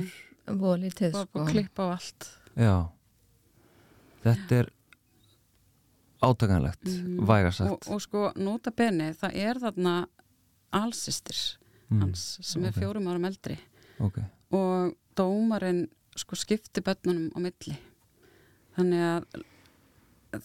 volítið 0.60 1.14
sko 1.14 1.28
Bara 1.32 1.52
klippa 1.52 1.86
á 1.88 1.88
allt 1.94 2.26
Já 2.56 2.74
Þetta 4.26 4.58
er 4.58 4.68
átakanlegt, 6.26 6.84
mm. 6.86 7.18
vægarsagt 7.28 7.88
og, 7.88 7.90
og 7.94 8.02
sko, 8.02 8.28
nota 8.40 8.72
beni, 8.74 9.10
það 9.16 9.40
er 9.48 9.60
þarna 9.62 9.96
allsistir 10.76 11.38
mm. 11.88 12.00
hans 12.02 12.24
sem 12.40 12.62
okay. 12.62 12.70
er 12.70 12.78
fjórum 12.80 13.10
árum 13.10 13.28
eldri 13.28 13.58
okay. 14.02 14.26
og 14.54 14.96
dómarinn 15.18 15.86
sko 16.16 16.38
skipti 16.38 16.82
börnunum 16.84 17.30
á 17.36 17.38
milli 17.44 17.76
þannig 18.76 19.04
að 19.06 19.44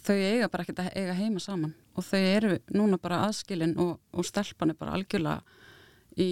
þau 0.06 0.16
eiga 0.16 0.50
bara 0.52 0.66
ekkert 0.66 0.84
að 0.84 0.94
eiga 1.00 1.18
heima 1.18 1.42
saman 1.44 1.74
og 1.98 2.06
þau 2.08 2.22
eru 2.22 2.56
núna 2.72 3.00
bara 3.02 3.26
aðskilin 3.28 3.76
og, 3.82 3.98
og 4.16 4.28
stelpan 4.28 4.72
er 4.72 4.80
bara 4.80 4.96
algjörlega 4.96 5.42
í 6.22 6.30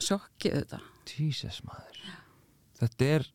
sjokkið 0.00 0.56
þetta 0.60 0.80
Jesus 1.10 1.60
maður 1.66 2.02
ja. 2.06 2.18
þetta 2.80 3.12
er 3.16 3.28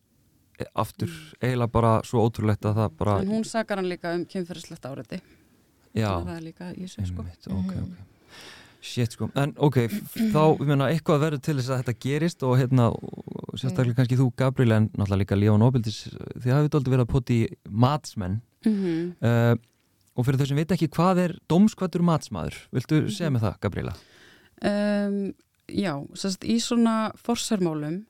aftur 0.74 1.10
mm. 1.10 1.38
eiginlega 1.41 1.72
bara 1.72 1.93
svo 2.08 2.26
ótrúlegt 2.26 2.66
að 2.66 2.82
það 2.82 2.97
bara 2.99 3.20
en 3.22 3.32
hún 3.34 3.47
sakar 3.47 3.82
hann 3.82 3.89
líka 3.91 4.14
um 4.16 4.26
kynferðislegt 4.26 4.86
áriði 4.86 5.22
já 5.95 6.12
það 6.12 6.36
er 6.36 6.43
líka 6.49 6.74
í 6.74 6.88
sig 6.88 7.08
sko 7.10 7.26
Einmitt, 7.26 7.47
okay, 7.47 7.80
mm. 7.80 7.88
okay. 7.91 8.12
Shit 8.86 9.16
sko, 9.16 9.32
en 9.39 9.53
ok, 9.66 9.80
þá, 10.14 10.41
ég 10.60 10.68
meina, 10.68 10.89
eitthvað 10.93 11.24
verður 11.24 11.41
til 11.41 11.56
þess 11.58 11.72
að 11.74 11.80
þetta 11.82 11.93
gerist 12.06 12.43
og 12.45 12.58
hérna, 12.60 12.91
og 12.93 13.56
sérstaklega 13.58 13.97
kannski 13.97 14.18
þú, 14.20 14.28
Gabriel, 14.38 14.76
en 14.76 14.89
náttúrulega 14.91 15.22
líka 15.24 15.38
Líón 15.39 15.66
Óbildis, 15.66 16.03
þið 16.43 16.53
hafið 16.53 16.78
aldrei 16.78 16.93
verið 16.93 17.06
að 17.08 17.14
poti 17.16 17.38
matsmenn 17.86 18.36
mm 18.66 18.76
-hmm. 18.76 19.08
uh, 19.26 19.56
og 20.14 20.28
fyrir 20.28 20.39
þau 20.39 20.47
sem 20.51 20.62
veit 20.62 20.76
ekki 20.76 20.91
hvað 20.93 21.24
er 21.24 21.34
dómskvættur 21.49 22.06
matsmaður, 22.06 22.60
viltu 22.72 22.95
mm 22.95 23.06
-hmm. 23.08 23.16
segja 23.18 23.32
mig 23.32 23.41
það, 23.41 23.56
Gabriela? 23.60 23.95
Um, 24.62 25.34
já, 25.68 25.93
sérst, 26.14 26.45
í 26.45 26.60
svona 26.62 27.12
forsarmálum 27.18 28.06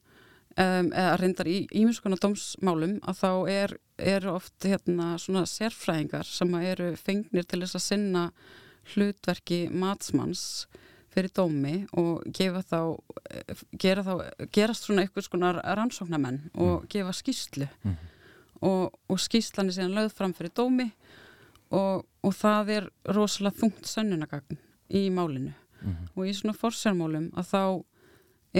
um, 0.62 0.92
eða 0.92 1.18
reyndar 1.22 1.50
í 1.50 1.58
ímjömskona 1.72 2.20
dómsmálum 2.22 2.98
að 3.04 3.22
þá 3.22 3.32
er, 3.52 3.76
er 3.98 4.28
oft 4.32 4.68
hérna 4.68 5.16
svona 5.22 5.46
sérfræðingar 5.50 6.28
sem 6.30 6.56
eru 6.62 6.94
fengnir 7.00 7.48
til 7.48 7.62
þess 7.64 7.80
að 7.80 7.86
sinna 7.90 8.26
hlutverki 8.94 9.66
matsmanns 9.74 10.66
fyrir 11.16 11.32
dómi 11.36 11.76
og 11.96 12.26
gefa 12.36 12.62
þá, 12.68 12.80
gera 13.80 14.04
þá 14.04 14.48
gerast 14.54 14.88
svona 14.88 15.06
einhvers 15.06 15.32
konar 15.32 15.62
rannsóknarmenn 15.64 16.42
og 16.54 16.84
mm. 16.84 16.92
gefa 16.92 17.16
skýslu 17.16 17.70
mm 17.84 18.12
og, 18.66 18.94
og 19.12 19.20
skýslan 19.20 19.70
er 19.70 19.76
síðan 19.76 19.96
lögð 19.98 20.14
fram 20.18 20.34
fyrir 20.34 20.54
dómi 20.56 20.88
og, 21.76 22.06
og 22.24 22.34
það 22.34 22.72
er 22.76 22.88
rosalega 23.14 23.60
þungt 23.60 23.90
sönnunagagn 23.90 24.58
í 24.90 25.08
málinu. 25.14 25.52
Mm 25.84 26.08
og 26.16 26.24
í 26.26 26.34
svona 26.34 26.56
forsjármálum 26.58 27.28
að 27.38 27.50
þá 27.52 27.62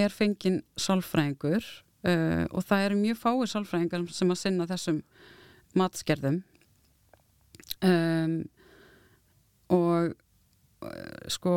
er 0.04 0.14
fengin 0.14 0.60
sálfræðingur 0.78 1.64
uh, 2.08 2.44
og 2.52 2.66
það 2.66 2.88
eru 2.88 3.00
mjög 3.02 3.22
fáið 3.22 3.48
sálfræðingar 3.54 4.06
sem 4.16 4.34
að 4.34 4.42
sinna 4.42 4.70
þessum 4.70 5.02
matskerðum 5.76 6.42
um, 7.84 8.36
og 9.76 10.14
uh, 10.86 11.30
sko 11.32 11.56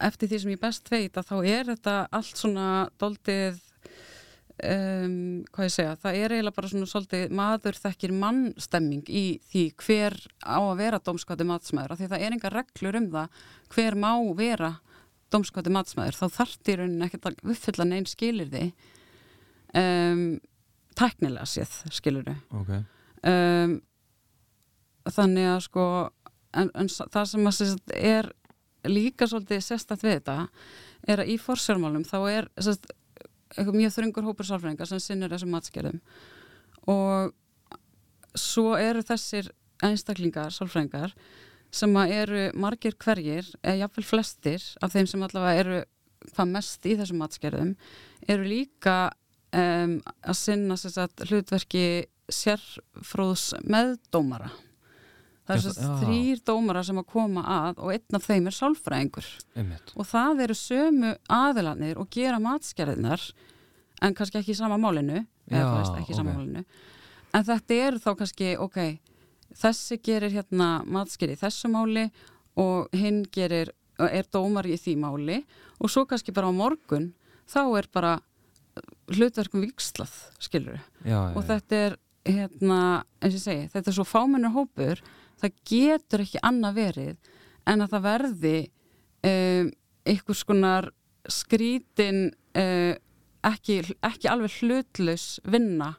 eftir 0.00 0.30
því 0.30 0.42
sem 0.42 0.54
ég 0.54 0.62
best 0.62 0.88
veit 0.92 1.18
að 1.20 1.28
þá 1.28 1.36
er 1.44 1.72
þetta 1.74 1.96
allt 2.16 2.40
svona 2.40 2.68
doldið 3.00 3.60
Um, 4.60 5.40
hvað 5.54 5.68
ég 5.70 5.72
segja, 5.72 5.92
það 6.02 6.16
er 6.18 6.32
eiginlega 6.34 6.56
bara 6.58 6.68
svona 6.68 6.88
svolítið 6.90 7.30
maður 7.32 7.76
þekkir 7.80 8.12
mannstemming 8.12 9.06
í 9.08 9.22
því 9.48 9.62
hver 9.80 10.16
á 10.44 10.60
að 10.60 10.80
vera 10.82 10.98
domskvæði 11.00 11.46
matsmæður, 11.48 11.94
af 11.94 12.00
því 12.00 12.08
það 12.10 12.24
er 12.26 12.36
enga 12.36 12.50
reglur 12.52 12.98
um 12.98 13.06
það 13.14 13.38
hver 13.72 13.96
má 14.02 14.10
vera 14.36 14.70
domskvæði 15.32 15.72
matsmæður, 15.78 16.18
þá 16.18 16.36
þartir 16.36 16.82
raunin 16.82 17.06
ekkert 17.06 17.30
að 17.30 17.40
uppfylla 17.54 17.86
neinn 17.88 18.10
skilir 18.10 18.50
því 18.52 18.66
um, 19.76 20.24
tæknilega 20.98 21.46
séð, 21.48 21.76
skilur 21.94 22.26
þau 22.26 22.62
okay. 22.62 22.82
um, 23.26 23.76
þannig 25.10 25.50
að 25.50 25.60
sko 25.66 25.86
en, 26.56 26.70
en 26.74 26.90
það 26.90 27.28
sem 27.32 27.50
að 27.50 27.92
er 27.96 28.30
líka 28.88 29.28
svolítið 29.28 29.62
sérstætt 29.64 30.04
við 30.04 30.18
þetta 30.18 30.36
er 31.08 31.22
að 31.22 31.34
í 31.34 31.36
forsjármálum 31.40 32.06
þá 32.08 32.18
er 32.30 32.48
sérst 32.60 32.90
mjög 33.58 33.94
þröngur 33.96 34.28
hópur 34.28 34.46
sálfræðingar 34.46 34.88
sem 34.88 35.02
sinnir 35.02 35.32
þessum 35.32 35.52
matskerðum 35.54 36.00
og 36.90 37.32
svo 38.38 38.76
eru 38.78 39.02
þessir 39.02 39.50
einstaklingar, 39.84 40.52
sálfræðingar 40.54 41.14
sem 41.74 41.96
eru 42.02 42.50
margir 42.58 42.96
hverjir 42.98 43.46
eða 43.62 43.84
jáfnveil 43.84 44.06
flestir 44.06 44.66
af 44.82 44.94
þeim 44.94 45.08
sem 45.10 45.22
allavega 45.26 45.64
eru 45.64 45.80
hvað 46.34 46.52
mest 46.52 46.86
í 46.86 46.96
þessum 46.98 47.20
matskerðum 47.22 47.74
eru 48.28 48.46
líka 48.46 48.96
um, 49.56 49.94
að 50.22 50.38
sinna 50.38 50.76
sagt, 50.80 51.24
hlutverki 51.28 51.84
sérfróðs 52.30 53.52
meðdómara. 53.66 54.50
Það 55.46 55.56
er 55.56 55.64
þess 55.64 55.82
að 55.82 56.02
þrýr 56.04 56.40
dómara 56.46 56.82
sem 56.86 56.98
að 57.00 57.08
koma 57.10 57.42
að 57.42 57.80
og 57.82 57.92
einn 57.96 58.18
af 58.18 58.26
þeim 58.28 58.46
er 58.46 58.54
sálfræðingur. 58.54 59.30
Einmitt. 59.58 59.92
og 59.96 60.06
það 60.06 60.44
eru 60.46 60.56
sömu 60.58 61.12
aðilanir 61.26 61.98
og 61.98 62.10
gera 62.14 62.38
matskerðinar 62.42 63.24
en 64.00 64.14
kannski 64.14 64.38
ekki 64.38 64.54
í 64.54 64.60
sama 64.60 64.78
málinu 64.78 65.24
Já, 65.50 65.64
ekki 65.98 66.14
í 66.14 66.18
sama 66.18 66.36
okay. 66.36 66.38
málinu. 66.38 66.64
En 67.34 67.46
þetta 67.46 67.80
er 67.86 67.98
þá 68.02 68.10
kannski, 68.20 68.52
ok 68.62 68.78
þessi 69.56 69.98
gerir 70.02 70.32
hérna 70.34 70.80
matskerði 70.86 71.36
í 71.36 71.40
þessu 71.40 71.70
máli 71.72 72.06
og 72.60 72.90
hinn 72.96 73.24
gerir 73.32 73.72
er 74.00 74.28
dómar 74.32 74.68
í 74.68 74.78
því 74.80 74.96
máli. 75.00 75.40
Og 75.80 75.92
svo 75.92 76.06
kannski 76.08 76.32
bara 76.32 76.48
á 76.48 76.54
morgun 76.54 77.10
þá 77.50 77.62
er 77.78 77.88
bara 77.92 78.12
hlutverkum 79.10 79.64
vikslað, 79.64 80.12
skilur 80.42 80.80
og 81.08 81.42
þetta 81.48 81.82
er 81.86 81.98
hérna, 82.28 82.80
eins 83.20 83.34
og 83.34 83.38
ég 83.38 83.44
segi, 83.44 83.68
þetta 83.72 83.90
er 83.90 83.96
svo 83.96 84.06
fámennur 84.06 84.54
hópur 84.54 85.00
það 85.40 85.56
getur 85.70 86.24
ekki 86.24 86.42
annað 86.46 86.78
verið 86.80 87.30
en 87.70 87.84
að 87.84 87.94
það 87.94 88.06
verði 88.06 88.56
um, 89.30 89.72
einhvers 90.10 90.44
konar 90.48 90.90
skrítin 91.30 92.30
uh, 92.58 92.94
ekki, 93.46 93.80
ekki 94.06 94.30
alveg 94.30 94.60
hlutlaus 94.60 95.26
vinna 95.48 95.94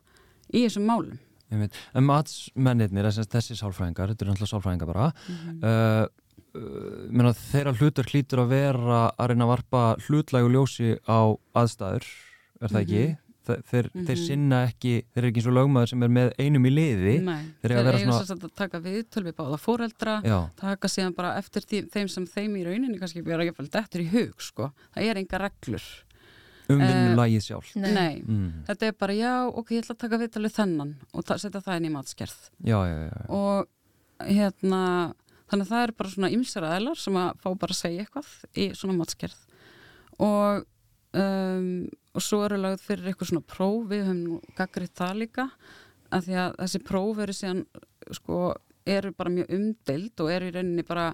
í 0.51 0.65
þessum 0.65 0.87
málum. 0.89 1.19
En 1.51 2.05
matsmennir, 2.07 2.91
þessi 3.11 3.57
sálfræðingar 3.59 4.13
þetta 4.13 4.25
eru 4.25 4.33
náttúrulega 4.33 4.51
sálfræðingar 4.53 4.91
bara 4.91 5.07
mm 5.11 5.37
-hmm. 5.37 5.63
uh, 5.67 7.27
uh, 7.27 7.41
þeirra 7.51 7.73
hlutur 7.75 8.07
hlýtur 8.07 8.43
að 8.45 8.53
vera 8.55 9.01
að 9.17 9.31
reyna 9.31 9.47
að 9.47 9.53
varpa 9.55 9.81
hlutlægu 10.05 10.51
ljósi 10.53 10.95
á 11.07 11.35
aðstæður 11.55 12.07
er 12.61 12.73
það 12.73 12.81
mm 12.81 12.87
-hmm. 12.87 13.01
ekki? 13.01 13.31
þeir, 13.41 13.61
þeir, 13.65 13.87
mm 13.87 13.93
-hmm. 13.93 14.05
þeir 14.07 14.19
sinna 14.21 14.59
ekki, 14.67 14.93
þeir 15.13 15.21
eru 15.21 15.29
ekki 15.31 15.41
eins 15.41 15.49
og 15.49 15.55
lögmaður 15.57 15.89
sem 15.91 16.03
er 16.05 16.11
með 16.17 16.29
einum 16.37 16.67
í 16.67 16.71
liði 16.71 17.15
Nei, 17.25 17.41
þeir 17.61 17.73
eiga 17.73 17.97
svona... 17.97 18.37
að 18.37 18.53
taka 18.55 18.81
við 18.83 19.01
tölvi 19.09 19.33
báða 19.37 19.57
fóreldra, 19.57 20.21
Já. 20.25 20.37
taka 20.59 20.91
síðan 20.91 21.15
bara 21.17 21.33
eftir 21.39 21.65
því, 21.65 21.81
þeim 21.89 22.07
sem 22.07 22.27
þeim 22.29 22.55
í 22.59 22.63
rauninni 22.67 22.99
kannski 23.01 23.25
vera 23.25 23.43
ekki 23.43 23.57
fælt 23.57 23.75
eftir 23.81 24.05
í 24.05 24.09
hug, 24.13 24.35
sko 24.41 24.71
það 24.93 25.09
er 25.09 25.21
enga 25.23 25.41
reglur 25.41 25.87
um 26.69 26.81
vinnulagið 26.81 27.45
sjálf 27.47 27.75
Nei, 27.75 27.91
Nei. 27.95 28.21
Mm. 28.21 28.63
þetta 28.69 28.87
er 28.87 28.97
bara 28.99 29.17
já, 29.17 29.33
ok, 29.49 29.71
ég 29.75 29.83
ætla 29.83 29.95
að 29.95 30.03
taka 30.05 30.21
viðtalið 30.21 30.57
þennan 30.57 30.95
og 31.11 31.33
setja 31.33 31.61
það 31.61 31.79
inn 31.79 31.89
í 31.89 31.93
matskerð 31.95 32.39
já, 32.61 32.77
já, 32.87 32.97
já, 33.09 33.21
og 33.27 34.27
hérna 34.27 34.83
þannig 35.49 35.65
að 35.65 35.71
það 35.73 35.85
er 35.87 35.95
bara 35.97 36.13
svona 36.13 36.31
ymsara 36.31 36.75
eðlar 36.77 36.99
sem 37.01 37.17
að 37.19 37.31
fá 37.41 37.49
bara 37.49 37.75
að 37.75 37.81
segja 37.81 38.05
eitthvað 38.05 38.29
í 38.53 38.67
svona 38.77 38.97
matskerð 38.99 39.39
og 40.21 40.67
um, 41.17 41.89
og 42.11 42.23
svo 42.23 42.41
eru 42.45 42.59
lagð 42.61 42.85
fyrir 42.85 43.11
eitthvað 43.11 43.31
svona 43.31 43.47
próf, 43.53 43.83
við 43.91 44.05
höfum 44.07 44.55
gaggrið 44.57 44.95
það 44.99 45.19
líka, 45.21 45.47
að 46.11 46.25
því 46.27 46.39
að 46.43 46.55
þessi 46.59 46.81
próf 46.87 47.21
eru 47.23 47.35
síðan, 47.35 47.61
sko, 48.17 48.39
eru 48.91 49.13
bara 49.15 49.33
mjög 49.33 49.53
umdelt 49.57 50.23
og 50.23 50.31
eru 50.33 50.49
í 50.49 50.55
rauninni 50.55 50.87
bara 50.87 51.11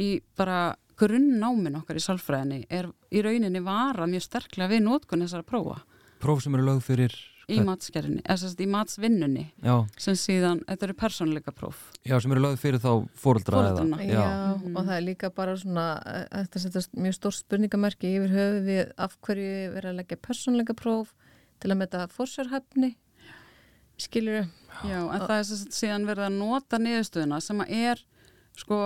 í 0.00 0.08
bara 0.34 0.58
grunnnámin 0.98 1.76
okkar 1.80 1.98
í 1.98 2.02
salfræðinni 2.02 2.64
er 2.72 2.88
í 3.14 3.22
rauninni 3.22 3.62
vara 3.62 4.08
mjög 4.10 4.24
sterklega 4.28 4.72
við 4.72 4.84
nótkunni 4.86 5.26
þessara 5.28 5.46
prófa. 5.46 5.80
Próf 6.22 6.42
sem 6.42 6.54
eru 6.56 6.66
lögð 6.66 6.86
fyrir 6.88 7.16
í 7.48 7.58
matskerfinni, 7.64 8.22
eða 8.24 8.36
sérst 8.40 8.60
í 8.60 8.66
matsvinnunni 8.70 9.44
já. 9.62 9.74
sem 10.00 10.14
síðan, 10.14 10.62
þetta 10.68 10.86
eru 10.88 10.94
persónleika 10.94 11.52
próf 11.52 11.82
Já, 12.06 12.16
sem 12.20 12.32
eru 12.32 12.40
lögð 12.44 12.58
fyrir 12.62 12.80
þá 12.80 13.08
Fóreldrana. 13.20 13.98
Já, 14.00 14.24
Mhm. 14.54 14.76
og 14.76 14.84
það 14.86 14.96
er 14.96 15.04
líka 15.04 15.30
bara 15.34 15.56
svona 15.56 15.86
eh, 16.06 16.26
þetta 16.44 16.62
setjast 16.64 16.92
mjög 16.96 17.14
stór 17.18 17.34
spurningamerki 17.36 18.14
yfir 18.16 18.32
höfu 18.32 18.64
við 18.68 18.92
af 18.98 19.16
hverju 19.20 19.72
verið 19.74 19.90
að 19.92 19.98
leggja 20.00 20.16
persónleika 20.16 20.74
próf 20.74 21.12
til 21.60 21.70
að 21.70 21.76
metta 21.78 22.06
fórsjárhæfni 22.08 22.94
skilur 23.98 24.48
Já, 24.84 24.98
en 25.06 25.20
það 25.22 25.36
er 25.38 25.44
sérst 25.46 25.76
síðan 25.76 26.06
verið 26.08 26.26
að 26.26 26.38
nota 26.40 26.78
niðurstöðuna 26.82 27.40
sem 27.44 27.60
að 27.62 27.70
er 27.70 28.00
sko 28.58 28.78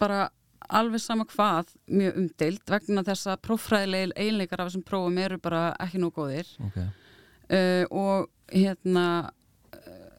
bara 0.00 0.28
alveg 0.74 1.00
sama 1.00 1.24
hvað 1.28 1.70
mjög 1.92 2.16
umdeild 2.18 2.62
vegna 2.72 3.04
þess 3.06 3.28
að 3.30 3.42
próffræðilegil 3.46 4.14
einleikar 4.16 4.62
af 4.64 4.70
þessum 4.70 4.84
prófum 4.88 5.18
eru 5.22 5.38
bara 5.38 5.74
ekki 5.84 6.00
nú 6.02 6.10
góðir 6.10 6.48
okay. 6.66 6.88
Uh, 7.48 7.84
og 7.90 8.30
hérna 8.52 9.06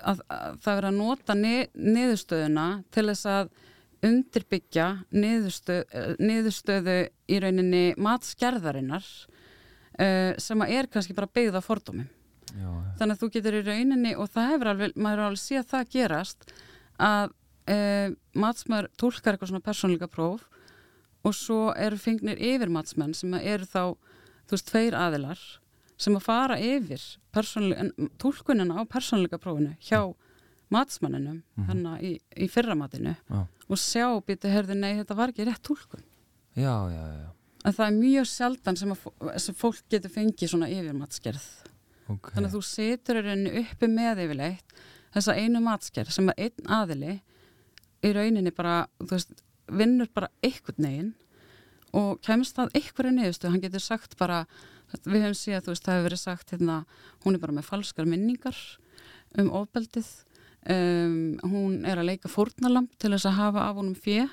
að, 0.05 0.21
að 0.29 0.57
það 0.63 0.79
verið 0.79 0.89
að 0.89 0.97
nota 0.99 1.37
ni, 1.37 1.53
niðurstöðuna 1.73 2.67
til 2.93 3.05
þess 3.11 3.29
að 3.31 3.53
undirbyggja 4.05 4.89
niðurstöð, 5.15 5.81
uh, 5.85 6.11
niðurstöðu 6.21 6.97
í 7.31 7.39
rauninni 7.41 7.85
matskerðarinnar 8.01 9.05
uh, 9.05 10.35
sem 10.41 10.65
að 10.65 10.75
er 10.79 10.91
kannski 10.91 11.17
bara 11.17 11.31
byggð 11.31 11.59
á 11.59 11.61
fordómum. 11.65 12.11
Já, 12.55 12.69
þannig 12.99 13.15
að 13.15 13.21
þú 13.23 13.31
getur 13.33 13.57
í 13.57 13.63
rauninni 13.65 14.13
og 14.15 14.29
það 14.31 14.51
hefur 14.53 14.71
alveg, 14.71 14.93
maður 14.95 15.21
er 15.21 15.29
alveg 15.29 15.41
séð 15.41 15.65
það 15.73 15.89
gerast 15.91 16.45
að 17.01 17.33
e, 17.67 17.77
matsmaður 18.37 18.89
tólkar 18.99 19.35
eitthvað 19.35 19.51
svona 19.51 19.65
persónleika 19.65 20.09
próf 20.11 20.45
og 21.25 21.35
svo 21.35 21.59
eru 21.73 21.99
fengnir 21.99 22.39
yfir 22.39 22.71
matsmenn 22.71 23.15
sem 23.17 23.33
eru 23.41 23.67
þá 23.67 23.81
þú 24.45 24.55
veist, 24.55 24.69
tveir 24.69 24.97
aðilar 24.97 25.41
sem 25.97 26.15
að 26.17 26.23
fara 26.25 26.57
yfir 26.59 27.01
tólkunina 28.19 28.79
á 28.79 28.83
persónleika 28.89 29.37
prófinu 29.41 29.75
hjá 29.79 30.01
matsmanninum 30.73 31.43
Mhm. 31.57 31.67
þannig 31.69 32.01
í, 32.03 32.11
í 32.45 32.47
fyrramatinu 32.49 33.15
Já. 33.29 33.47
og 33.69 33.77
sjá 33.77 34.07
býtu, 34.25 34.49
herði, 34.51 34.75
nei, 34.75 34.95
þetta 35.03 35.15
var 35.15 35.29
ekki 35.31 35.45
rétt 35.45 35.61
tólkun 35.63 36.03
já, 36.55 36.89
já, 36.89 37.03
já. 37.21 37.29
en 37.65 37.73
það 37.73 37.87
er 37.87 37.99
mjög 37.99 38.25
sjaldan 38.25 38.77
sem, 38.77 38.95
sem 39.37 39.55
fólk 39.55 39.81
getur 39.89 40.09
fengið 40.11 40.49
svona 40.49 40.69
yfirmatskerð 40.69 41.45
Okay. 42.05 42.35
Þannig 42.35 42.51
að 42.51 42.53
þú 42.53 42.59
situr 42.61 43.17
í 43.17 43.21
rauninni 43.25 43.51
uppi 43.63 43.87
með 43.89 44.19
yfirleitt 44.27 44.73
þessa 45.15 45.33
einu 45.41 45.57
matskerð 45.59 46.11
sem 46.13 46.27
að 46.29 46.37
einn 46.37 46.67
aðili 46.69 47.13
í 48.05 48.11
rauninni 48.13 48.51
bara, 48.53 48.85
veist, 48.99 49.31
vinnur 49.73 50.05
bara 50.13 50.29
einhvern 50.43 50.77
neginn 50.85 51.13
og 51.97 52.21
kemst 52.21 52.55
það 52.59 52.69
einhverju 52.77 53.11
niðurstu, 53.15 53.49
hann 53.49 53.59
getur 53.63 53.81
sagt 53.81 54.13
bara, 54.19 54.45
við 55.05 55.21
hefum 55.25 55.37
síðan, 55.39 55.65
þú 55.65 55.73
veist, 55.73 55.85
það 55.85 55.97
hefur 55.97 56.07
verið 56.09 56.21
sagt 56.21 56.53
hérna, 56.55 56.77
hún 57.25 57.35
er 57.37 57.43
bara 57.43 57.57
með 57.57 57.69
falskar 57.69 58.09
minningar 58.09 58.61
um 59.41 59.51
ofbeldið 59.61 60.09
um, 60.71 61.17
hún 61.43 61.77
er 61.85 62.01
að 62.01 62.09
leika 62.11 62.31
fórnalamp 62.31 62.93
til 63.01 63.13
þess 63.15 63.29
að 63.29 63.39
hafa 63.41 63.67
af 63.69 63.79
honum 63.81 63.97
fjö 63.97 64.27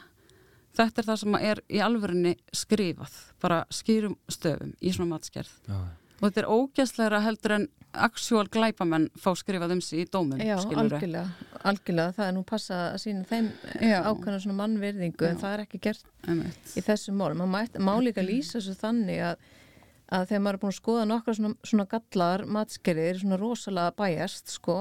þetta 0.77 1.03
er 1.03 1.09
það 1.11 1.21
sem 1.25 1.39
er 1.41 1.61
í 1.69 1.83
alvörunni 1.85 2.37
skrifað, 2.57 3.17
bara 3.43 3.65
skýrum 3.73 4.17
stöfum 4.33 4.73
í 4.81 4.95
svona 4.95 5.17
matskerð 5.17 5.53
já, 5.69 5.81
Og 6.23 6.29
þetta 6.29 6.43
er 6.45 6.53
ógæslegra 6.55 7.19
heldur 7.25 7.53
en 7.57 7.65
actual 7.93 8.47
glæpamenn 8.49 9.09
fá 9.19 9.33
skrifað 9.37 9.73
um 9.75 9.81
sig 9.83 10.05
í 10.05 10.09
dómum, 10.09 10.39
Já, 10.41 10.55
algjörlega, 10.63 11.25
algjörlega, 11.67 12.13
það 12.17 12.29
er 12.29 12.37
nú 12.37 12.43
passa 12.47 12.77
að 12.93 13.01
sína 13.03 13.25
þeim 13.29 13.49
Já. 13.83 13.99
ákvæmna 14.07 14.39
svona 14.45 14.57
mannverðingu 14.61 15.27
en 15.29 15.35
Já. 15.37 15.41
það 15.43 15.57
er 15.57 15.65
ekki 15.67 15.81
gert 15.89 16.07
Einmitt. 16.23 16.71
í 16.79 16.85
þessu 16.87 17.13
mál. 17.19 17.35
Man 17.37 17.51
mæt, 17.53 17.77
má 17.83 17.93
líka 18.01 18.23
lýsa 18.25 18.61
þessu 18.61 18.77
þannig 18.81 19.21
að, 19.33 19.51
að 20.13 20.27
þegar 20.31 20.43
maður 20.45 20.59
er 20.59 20.63
búin 20.63 20.73
að 20.73 20.79
skoða 20.79 21.05
nokkra 21.09 21.35
svona, 21.39 21.53
svona 21.65 21.87
gallar 21.91 22.45
matskerðir, 22.57 23.21
svona 23.23 23.39
rosalega 23.41 23.95
bæjast, 23.99 24.53
sko, 24.53 24.77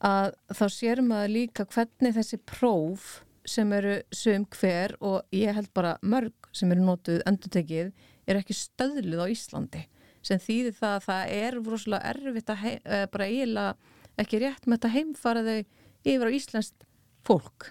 að 0.00 0.30
þá 0.56 0.64
sér 0.72 1.02
maður 1.04 1.34
líka 1.34 1.66
hvernig 1.68 2.16
þessi 2.16 2.40
próf 2.48 3.08
sem 3.48 3.72
eru 3.76 3.96
sum 4.14 4.46
hver 4.54 4.94
og 5.04 5.34
ég 5.34 5.56
held 5.56 5.70
bara 5.76 5.96
mörg 6.02 6.50
sem 6.56 6.70
eru 6.72 6.84
notuð 6.84 7.22
endurtekið 7.28 7.90
er 8.30 8.38
ekki 8.40 8.56
stöðluð 8.56 9.24
á 9.24 9.32
Íslandi. 9.32 9.82
Sem 10.24 10.40
þýðir 10.40 10.76
það 10.76 10.94
að 10.96 11.06
það 11.06 11.34
er 11.38 11.58
rosalega 11.64 12.12
erfitt 12.12 12.52
að 12.52 12.62
hei, 12.64 12.74
eh, 12.84 13.06
bara 13.12 13.28
eiginlega 13.28 13.76
ekki 14.20 14.40
rétt 14.42 14.66
með 14.66 14.78
þetta 14.78 14.94
heimfara 14.96 15.44
þau 15.46 15.58
yfir 16.04 16.28
á 16.28 16.36
Íslandst 16.36 16.88
fólk 17.24 17.70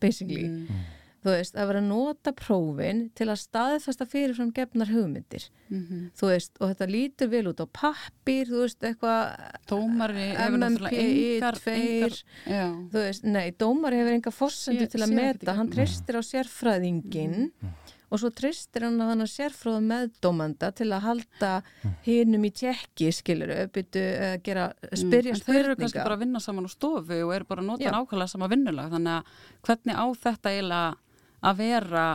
basically. 0.00 0.48
Mm. 0.48 0.84
Þú 1.28 1.34
veist, 1.36 1.56
að 1.60 1.68
vera 1.70 1.82
að 1.82 1.88
nota 1.92 2.32
prófin 2.32 3.02
til 3.18 3.28
að 3.28 3.40
staðfesta 3.44 4.06
fyrirfram 4.08 4.52
gefnar 4.56 4.88
hugmyndir. 4.92 5.48
Mhm. 5.68 6.10
þú 6.16 6.30
veist, 6.32 6.54
og 6.60 6.70
þetta 6.72 6.86
lítur 6.88 7.28
vel 7.28 7.44
út 7.50 7.60
á 7.60 7.66
pappir, 7.68 8.46
þú 8.48 8.62
veist, 8.64 8.80
eitthvað 8.80 9.50
Dómari 9.68 10.30
hefur 10.32 10.58
náttúrulega 10.62 11.02
engar, 11.04 11.58
2 11.60 11.74
engar, 11.76 12.16
já, 12.48 12.64
þú 12.88 13.02
veist, 13.04 13.24
nei, 13.28 13.50
dómari 13.52 14.00
hefur 14.00 14.16
enga 14.16 14.32
fórsendu 14.32 14.86
til 14.88 15.02
að 15.04 15.12
meta, 15.12 15.54
hann 15.58 15.68
treystir 15.68 16.16
á 16.16 16.22
sérfræðingin 16.24 17.50
og 18.08 18.16
svo 18.22 18.30
treystir 18.32 18.86
hann 18.86 18.96
að 19.04 19.10
hann 19.12 19.20
að 19.20 19.32
sérfráða 19.34 19.80
meðdómanda 19.84 20.70
til 20.72 20.86
að 20.96 21.02
halda 21.04 21.50
hinum 22.06 22.46
í 22.48 22.50
tjekki, 22.56 23.10
skilur 23.12 23.52
uppbyttu, 23.66 24.00
uh, 24.00 24.36
gera, 24.40 24.70
spyrja 24.96 25.34
Mm, 25.34 25.36
en 25.36 25.44
þeir 25.44 25.60
eru 25.66 25.74
kannski 25.76 25.98
spurninga. 25.98 26.04
bara 26.08 26.16
að 26.16 26.22
vinna 26.24 26.40
saman 26.40 26.64
á 26.64 26.70
stofu 26.72 27.18
og 27.26 27.34
eru 27.36 27.44
bara 27.44 27.60
að 27.60 27.66
nota 27.68 27.92
nákvæmlega 27.92 28.28
sama 28.32 28.48
vinnulag. 28.48 28.88
Þannig 28.88 29.12
að 29.12 29.24
hvernig 29.68 29.94
á 30.00 30.06
þetta 30.24 30.48
eiginlega 30.54 30.96
að 31.42 31.60
vera 31.62 32.06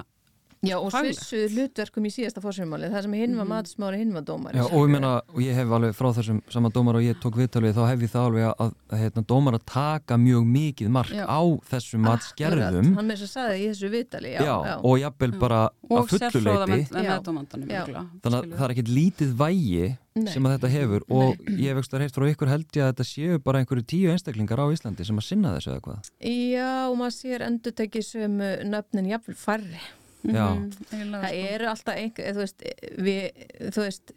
Já, 0.64 0.78
og 0.80 0.93
svissu 0.95 1.41
hlutverkum 1.51 2.05
í 2.07 2.11
síðasta 2.14 2.39
fórsummáli, 2.39 2.88
það 2.88 3.01
sem 3.03 3.14
hinn 3.20 3.34
var 3.36 3.43
Mhm. 3.45 3.51
matsmári, 3.51 3.97
hinn 3.99 4.14
var 4.16 4.22
dómari 4.24 4.55
Já, 4.55 4.64
og 4.64 4.88
ég 4.88 4.91
meina, 4.93 5.22
og 5.28 5.39
ég 5.43 5.53
hef 5.53 5.68
alveg 5.68 5.91
frá 5.97 6.07
þessum 6.16 6.39
sama 6.49 6.70
dómar 6.70 6.95
og 6.95 7.03
ég 7.03 7.20
tók 7.20 7.36
viðtalið, 7.36 7.74
þá 7.76 7.88
hef 7.89 7.99
ég 7.99 8.11
það 8.14 8.28
alveg 8.30 8.45
að, 8.55 8.74
að 8.89 8.99
hérna, 9.03 9.24
dómar 9.28 9.53
að 9.59 9.66
taka 9.66 10.16
mjög 10.18 10.45
mikið 10.47 10.89
mark 10.89 11.09
Já. 11.11 11.26
á 11.28 11.41
þessum 11.68 12.05
Akkurat, 12.07 12.14
matsgerðum 12.14 12.95
hann 12.95 13.07
með 13.11 13.18
þess 13.20 13.28
að 13.28 13.34
sagði 13.34 13.57
í 13.59 13.68
þessu 13.74 13.89
vitali 13.91 14.32
já, 14.34 14.39
já, 14.39 14.55
já. 14.64 14.76
og 14.84 14.95
jafnvel 15.03 15.39
bara 15.39 15.59
og 15.89 15.97
að 15.99 16.07
fullu 16.14 16.20
sérfróða 16.24 16.68
leiti 16.72 16.93
með, 16.93 16.95
með 16.95 17.03
Já. 17.03 17.20
dómandanum 17.28 17.68
Já. 17.68 17.82
örugglega, 17.84 18.05
þannig 18.24 18.39
að 18.39 18.55
það 18.57 18.64
er 18.70 18.74
ekkert 18.78 18.93
lítið 18.95 19.34
vægi 19.43 19.97
Nei. 20.16 20.30
sem 20.32 20.43
að 20.45 20.53
þetta 20.59 20.70
hefur 20.70 21.01
og 21.09 21.38
ég 21.57 21.68
hef 21.74 21.78
ekstra 21.84 21.99
heilt 21.99 22.14
frá 22.16 22.26
ykkur 22.32 22.47
held 22.53 22.68
ég 22.72 22.84
að 22.86 22.93
þetta 22.93 23.05
séu 23.09 23.39
bara 23.43 23.59
einhverju 23.59 23.84
tíu 23.84 24.11
einstaklingar 24.14 24.61
á 24.61 24.68
Íslandi 24.72 25.03
sem 25.03 25.18
að 25.18 25.26
sinna 25.28 25.55
þessu 25.57 25.74
eða 25.74 25.82
hvað 25.82 25.99
já, 26.24 26.88
og 26.88 26.95
maður 27.01 27.16
sér 27.18 27.41
endur 27.47 27.74
tekið 27.74 28.03
sem 28.05 28.38
nöfnin 28.70 29.09
jafnvel 29.09 29.36
færri 29.36 29.82
Mhm, 30.24 30.70
eiginlega, 30.92 31.24
það 31.24 31.30
sko. 31.30 31.54
eru 31.54 31.70
alltaf 31.72 32.00
einhver, 32.00 32.34
þú 32.34 32.44
veist, 32.44 32.66
við, 33.08 33.48
þú 33.76 33.86
veist 33.88 34.14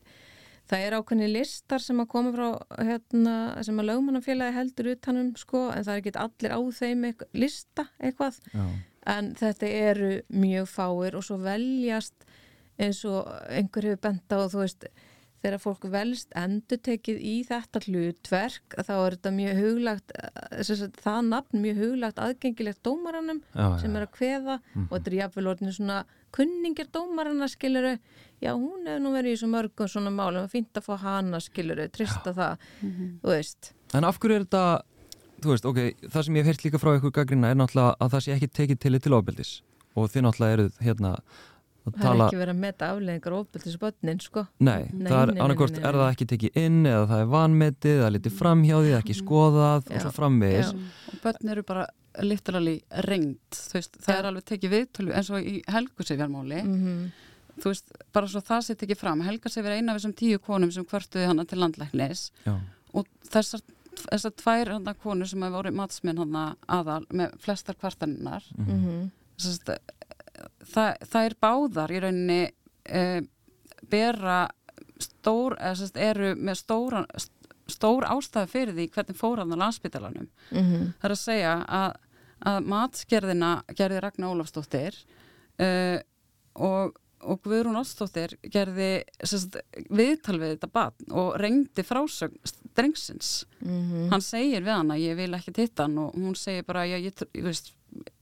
það 0.67 0.85
er 0.87 0.97
ákveðni 0.99 1.29
listar 1.31 1.83
sem 1.83 2.03
að 2.03 2.09
koma 2.11 2.33
frá 2.35 2.49
hérna, 2.83 3.37
sem 3.67 3.79
að 3.79 3.89
lögmannafélagi 3.91 4.57
heldur 4.57 4.91
utanum 4.95 5.33
sko, 5.39 5.69
en 5.71 5.87
það 5.87 5.95
er 5.95 6.03
ekki 6.03 6.15
allir 6.25 6.55
á 6.55 6.61
þeim 6.81 7.05
eitthvað, 7.11 7.33
lista 7.45 7.87
eitthvað. 8.01 8.41
Já, 8.55 8.67
en 9.07 9.35
þetta 9.39 9.69
eru 9.71 10.13
mjög 10.35 10.67
fáir 10.67 11.15
og 11.15 11.23
svo 11.27 11.39
veljast 11.39 12.27
eins 12.83 13.05
og 13.09 13.29
einhver 13.49 13.87
hefur 13.93 14.03
bent 14.03 14.35
á 14.35 14.39
þú 14.51 14.63
veist, 14.65 14.89
þegar 15.47 15.63
fólk 15.63 15.87
velst 15.95 16.35
endur 16.37 16.81
tekið 16.91 17.23
í 17.23 17.35
þetta 17.47 17.81
hlutverk 17.87 18.77
þá 18.83 18.93
er 18.99 19.17
þetta 19.17 19.33
mjög 19.39 19.61
huglagt 19.63 20.13
eh, 20.19 20.63
sem 20.67 20.77
sagt, 20.83 21.01
það 21.05 21.21
nafn 21.31 21.63
mjög 21.63 21.81
huglagt 21.85 22.19
aðgengilegt 22.27 22.83
dómaranum 22.87 23.41
já, 23.55 23.67
sem 23.81 23.93
já. 23.95 23.97
er 24.01 24.07
að 24.09 24.15
kveða 24.19 24.59
Mhm. 24.75 24.87
og 24.91 24.95
þetta 24.99 25.13
er 25.13 25.19
jafnvel 25.23 25.51
orðin 25.55 25.73
svona 25.79 25.99
kunningir 26.37 26.89
dómarana 26.93 27.47
skiluru 27.49 27.95
já 28.43 28.51
hún 28.53 28.85
hefur 28.91 29.01
nú 29.07 29.13
verið 29.15 29.33
í 29.33 29.39
svo 29.41 29.49
mörgum 29.49 29.89
svona 29.89 30.11
málum 30.13 30.45
og 30.45 30.51
fínt 30.53 30.75
að 30.77 30.85
fá 30.91 30.99
hana 31.01 31.39
skiluru, 31.41 31.89
trista 31.89 32.35
það 32.35 32.59
Mhm. 32.83 33.21
þú 33.23 33.29
veist 33.33 33.73
En 33.95 34.05
af 34.05 34.19
hverju 34.19 34.35
er 34.37 34.45
þetta, 34.45 34.83
þú 35.41 35.49
veist, 35.55 35.65
ok, 35.65 35.79
það 36.11 36.25
sem 36.25 36.35
ég 36.35 36.45
hef 36.45 36.47
heyrt 36.51 36.65
líka 36.67 36.79
frá 36.83 36.97
ykkur 36.99 37.13
gaggrina 37.13 37.51
er 37.51 37.55
náttúrulega 37.55 37.95
að 38.01 38.11
það 38.11 38.25
sé 38.27 38.35
ekki 38.35 38.49
tekið 38.51 38.79
til 38.83 38.99
til 38.99 39.13
ofbeldis 39.15 39.63
og 39.97 40.11
þið 40.11 40.23
náttúrulega 40.27 40.57
eruð 40.59 40.79
hérna 40.83 41.13
að 41.87 41.97
það 41.97 42.07
tala, 42.07 42.17
er 42.17 42.27
ekki 42.27 42.41
verið 42.41 42.55
að 42.55 42.63
meta 42.63 42.89
afleðingar 42.93 43.37
ofbeldis 43.37 43.77
bönnin 43.83 44.23
sko 44.23 44.47
nei, 44.59 44.89
Nei, 44.93 45.11
það 45.11 45.21
er 45.23 45.35
nei, 45.37 45.43
er 45.83 45.99
það 46.01 46.09
ekki 46.09 46.29
tekið 46.33 46.59
inn 46.63 46.81
eða 46.87 47.05
það 47.13 47.23
er 47.25 47.31
vanmetið, 47.35 48.01
það 48.01 48.09
er 48.09 48.17
litið 48.17 48.41
framhjá 48.41 48.75
því, 48.77 48.89
það 48.89 48.97
er 48.97 49.05
ekki 49.05 49.21
skoðað 49.21 49.79
og 49.87 49.95
Já. 49.97 50.03
svo 50.03 50.13
framvegis. 50.17 50.73
Og 51.13 51.23
börn 51.23 51.55
eru 51.55 51.67
bara 51.67 51.87
literally 52.25 52.77
reynd, 53.07 53.61
það 53.61 53.87
Já. 53.87 54.17
er 54.19 54.31
alveg 54.31 54.49
tekið 54.51 54.77
viðtölu 54.77 55.17
eins 55.17 55.31
og 55.31 55.47
í 55.47 55.61
helgusifjarmáli 55.71 56.63
mm 56.65 57.07
þú 57.63 57.73
veist, 57.73 57.93
bara 58.15 58.29
svo 58.31 58.43
það 58.45 58.63
sé 58.67 58.77
tekið 58.79 59.01
fram 59.01 59.23
Helga 59.25 59.53
sé 59.53 59.65
verið 59.65 59.81
eina 59.81 59.95
af 59.95 60.01
þessum 60.01 60.17
tíu 60.19 60.41
konum 60.43 60.73
sem 60.75 60.87
kvörtuði 60.89 61.29
hana 61.31 61.47
til 61.49 61.61
landlæknis 61.63 62.29
Já, 62.45 62.57
og 62.97 63.09
þessar, 63.31 63.63
þessar 64.05 64.35
tvær 64.43 64.73
hana 64.77 64.97
konur 65.03 65.31
sem 65.31 65.45
hefur 65.45 65.59
voru 65.61 65.75
matsminn 65.77 66.21
hana 66.21 66.47
aðal 66.69 67.03
með 67.09 67.37
flestar 67.45 67.79
kvartaninnar 67.81 68.45
-hmm. 68.57 69.09
Það, 70.65 70.93
það 71.11 71.29
er 71.29 71.37
báðar 71.41 71.93
í 71.93 72.03
rauninni 72.05 72.43
e, 72.85 73.03
bera 73.91 74.39
stór, 75.03 75.57
sest, 75.77 75.97
eru 76.01 76.35
með 76.39 76.61
stóra, 76.63 77.05
stór 77.71 78.07
ástæði 78.09 78.53
fyrir 78.53 78.77
því 78.77 78.91
hvernig 78.95 79.19
fóran 79.19 79.55
á 79.55 79.57
landsbytalanum. 79.65 80.29
Mm 80.51 80.63
-hmm. 80.63 80.93
Það 81.01 81.09
er 81.09 81.15
að 81.17 81.23
segja 81.23 81.55
að, 81.81 81.97
að 82.53 82.61
matskerðina 82.73 83.51
gerði 83.77 84.01
Ragnar 84.05 84.35
Ólafsdóttir 84.35 85.01
uh, 85.61 85.99
og, 86.55 86.97
og 87.21 87.43
Guðrún 87.45 87.81
Óstóttir 87.81 88.37
gerði 88.43 89.05
sest, 89.25 89.59
viðtal 89.91 90.39
við 90.41 90.57
þetta 90.57 90.73
batn 90.73 91.13
og 91.13 91.37
reyndi 91.41 91.83
frásögn 91.83 92.39
drengsins. 92.77 93.47
Mm 93.61 93.83
-hmm. 93.83 94.09
Hann 94.11 94.23
segir 94.23 94.63
við 94.63 94.73
hann 94.73 94.91
að 94.91 95.05
ég 95.05 95.17
vil 95.17 95.35
ekki 95.35 95.53
titta 95.53 95.83
hann 95.83 95.99
og 95.99 96.15
hún 96.15 96.37
segir 96.37 96.65
bara, 96.65 96.87
ég, 96.87 97.05
ég, 97.05 97.29
ég, 97.35 97.45
veist, 97.45 97.73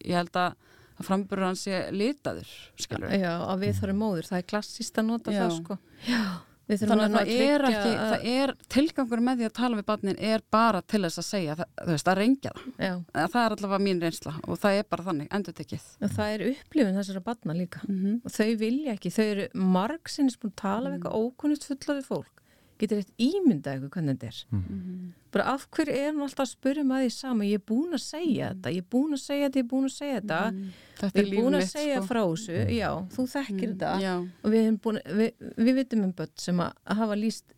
ég 0.04 0.14
held 0.14 0.36
að 0.36 0.54
að 0.94 1.06
frambyrður 1.08 1.48
hans 1.48 1.66
sé 1.66 1.84
litaður 1.94 2.56
skilur. 2.80 3.12
Já, 3.14 3.32
að 3.44 3.62
við 3.64 3.78
þarfum 3.80 4.02
móður, 4.04 4.28
það 4.30 4.40
er 4.40 4.50
klassist 4.52 4.98
að 5.00 5.08
nota 5.10 5.34
Já. 5.34 5.38
það 5.42 5.54
sko 5.58 5.78
Já, 6.04 6.24
þannig 6.64 7.04
að 7.04 7.16
það 7.16 7.32
er 7.34 7.64
ekki 7.68 7.90
að... 7.94 8.04
það 8.12 8.28
er 8.34 8.52
tilgangur 8.74 9.24
með 9.24 9.40
því 9.40 9.48
að 9.48 9.56
tala 9.58 9.80
við 9.80 9.88
barnin 9.90 10.20
er 10.32 10.44
bara 10.54 10.82
til 10.82 11.02
þess 11.06 11.22
að 11.22 11.26
segja, 11.28 11.56
það, 11.60 11.72
þú 11.80 11.96
veist, 11.96 12.12
að 12.12 12.20
reyngja 12.20 12.54
það 12.54 12.86
Já. 12.86 12.94
það 13.16 13.40
er 13.42 13.56
allavega 13.56 13.82
mín 13.88 14.04
reynsla 14.04 14.36
og 14.44 14.62
það 14.62 14.78
er 14.78 14.88
bara 14.94 15.08
þannig, 15.08 15.32
endur 15.38 15.58
tekið. 15.58 15.90
Og 16.00 16.14
það 16.14 16.36
er 16.36 16.46
upplifin 16.52 17.00
þessara 17.00 17.24
barna 17.26 17.58
líka 17.58 17.82
mm 17.88 17.98
-hmm. 17.98 18.20
og 18.24 18.36
þau 18.38 18.56
vilja 18.62 18.94
ekki, 18.94 19.14
þau 19.14 19.26
eru 19.26 19.48
margsins 19.74 20.38
búin 20.38 20.54
að 20.54 20.62
tala 20.62 20.88
við 20.88 20.96
eitthvað 20.98 21.18
ókunnust 21.20 21.68
fullaði 21.68 22.06
fólk 22.06 22.43
getur 22.80 23.00
eitt 23.00 23.12
ímynda 23.22 23.74
eitthvað 23.74 23.92
hvernig 23.94 24.16
þetta 24.16 24.30
er 24.30 24.38
mm. 24.56 25.10
bara 25.34 25.46
af 25.52 25.66
hverju 25.74 25.94
er 25.94 26.08
hann 26.08 26.22
alltaf 26.24 26.44
að 26.44 26.50
spyrja 26.50 26.84
maður 26.88 27.04
því 27.04 27.14
sama, 27.14 27.46
ég 27.46 27.60
er 27.60 27.64
búin 27.70 27.96
að 27.96 28.02
segja 28.04 28.48
mm. 28.48 28.56
þetta 28.56 28.72
ég 28.74 28.82
er 28.82 28.88
búin 28.94 29.16
að 29.16 29.22
segja 29.22 29.48
þetta, 29.48 29.58
ég 29.60 29.64
er 29.64 29.70
búin 29.70 29.86
að 29.88 29.94
segja 29.94 30.16
þetta 30.18 30.40
mm. 30.48 30.64
ég 31.04 31.20
er 31.22 31.30
búin 31.34 31.58
að 31.58 31.66
segja 31.70 32.00
sko. 32.00 32.08
frá 32.10 32.20
þessu 32.22 32.64
já, 32.74 32.88
þú 33.14 33.26
þekkir 33.34 33.68
mm. 33.68 33.76
þetta 33.84 34.14
og 34.24 34.54
við, 34.56 34.70
búin, 34.86 35.00
við, 35.20 35.48
við 35.68 35.78
vitum 35.80 36.06
um 36.08 36.14
börn 36.18 36.34
sem 36.46 36.64
að 36.64 36.98
hafa 37.00 37.18
líst 37.20 37.56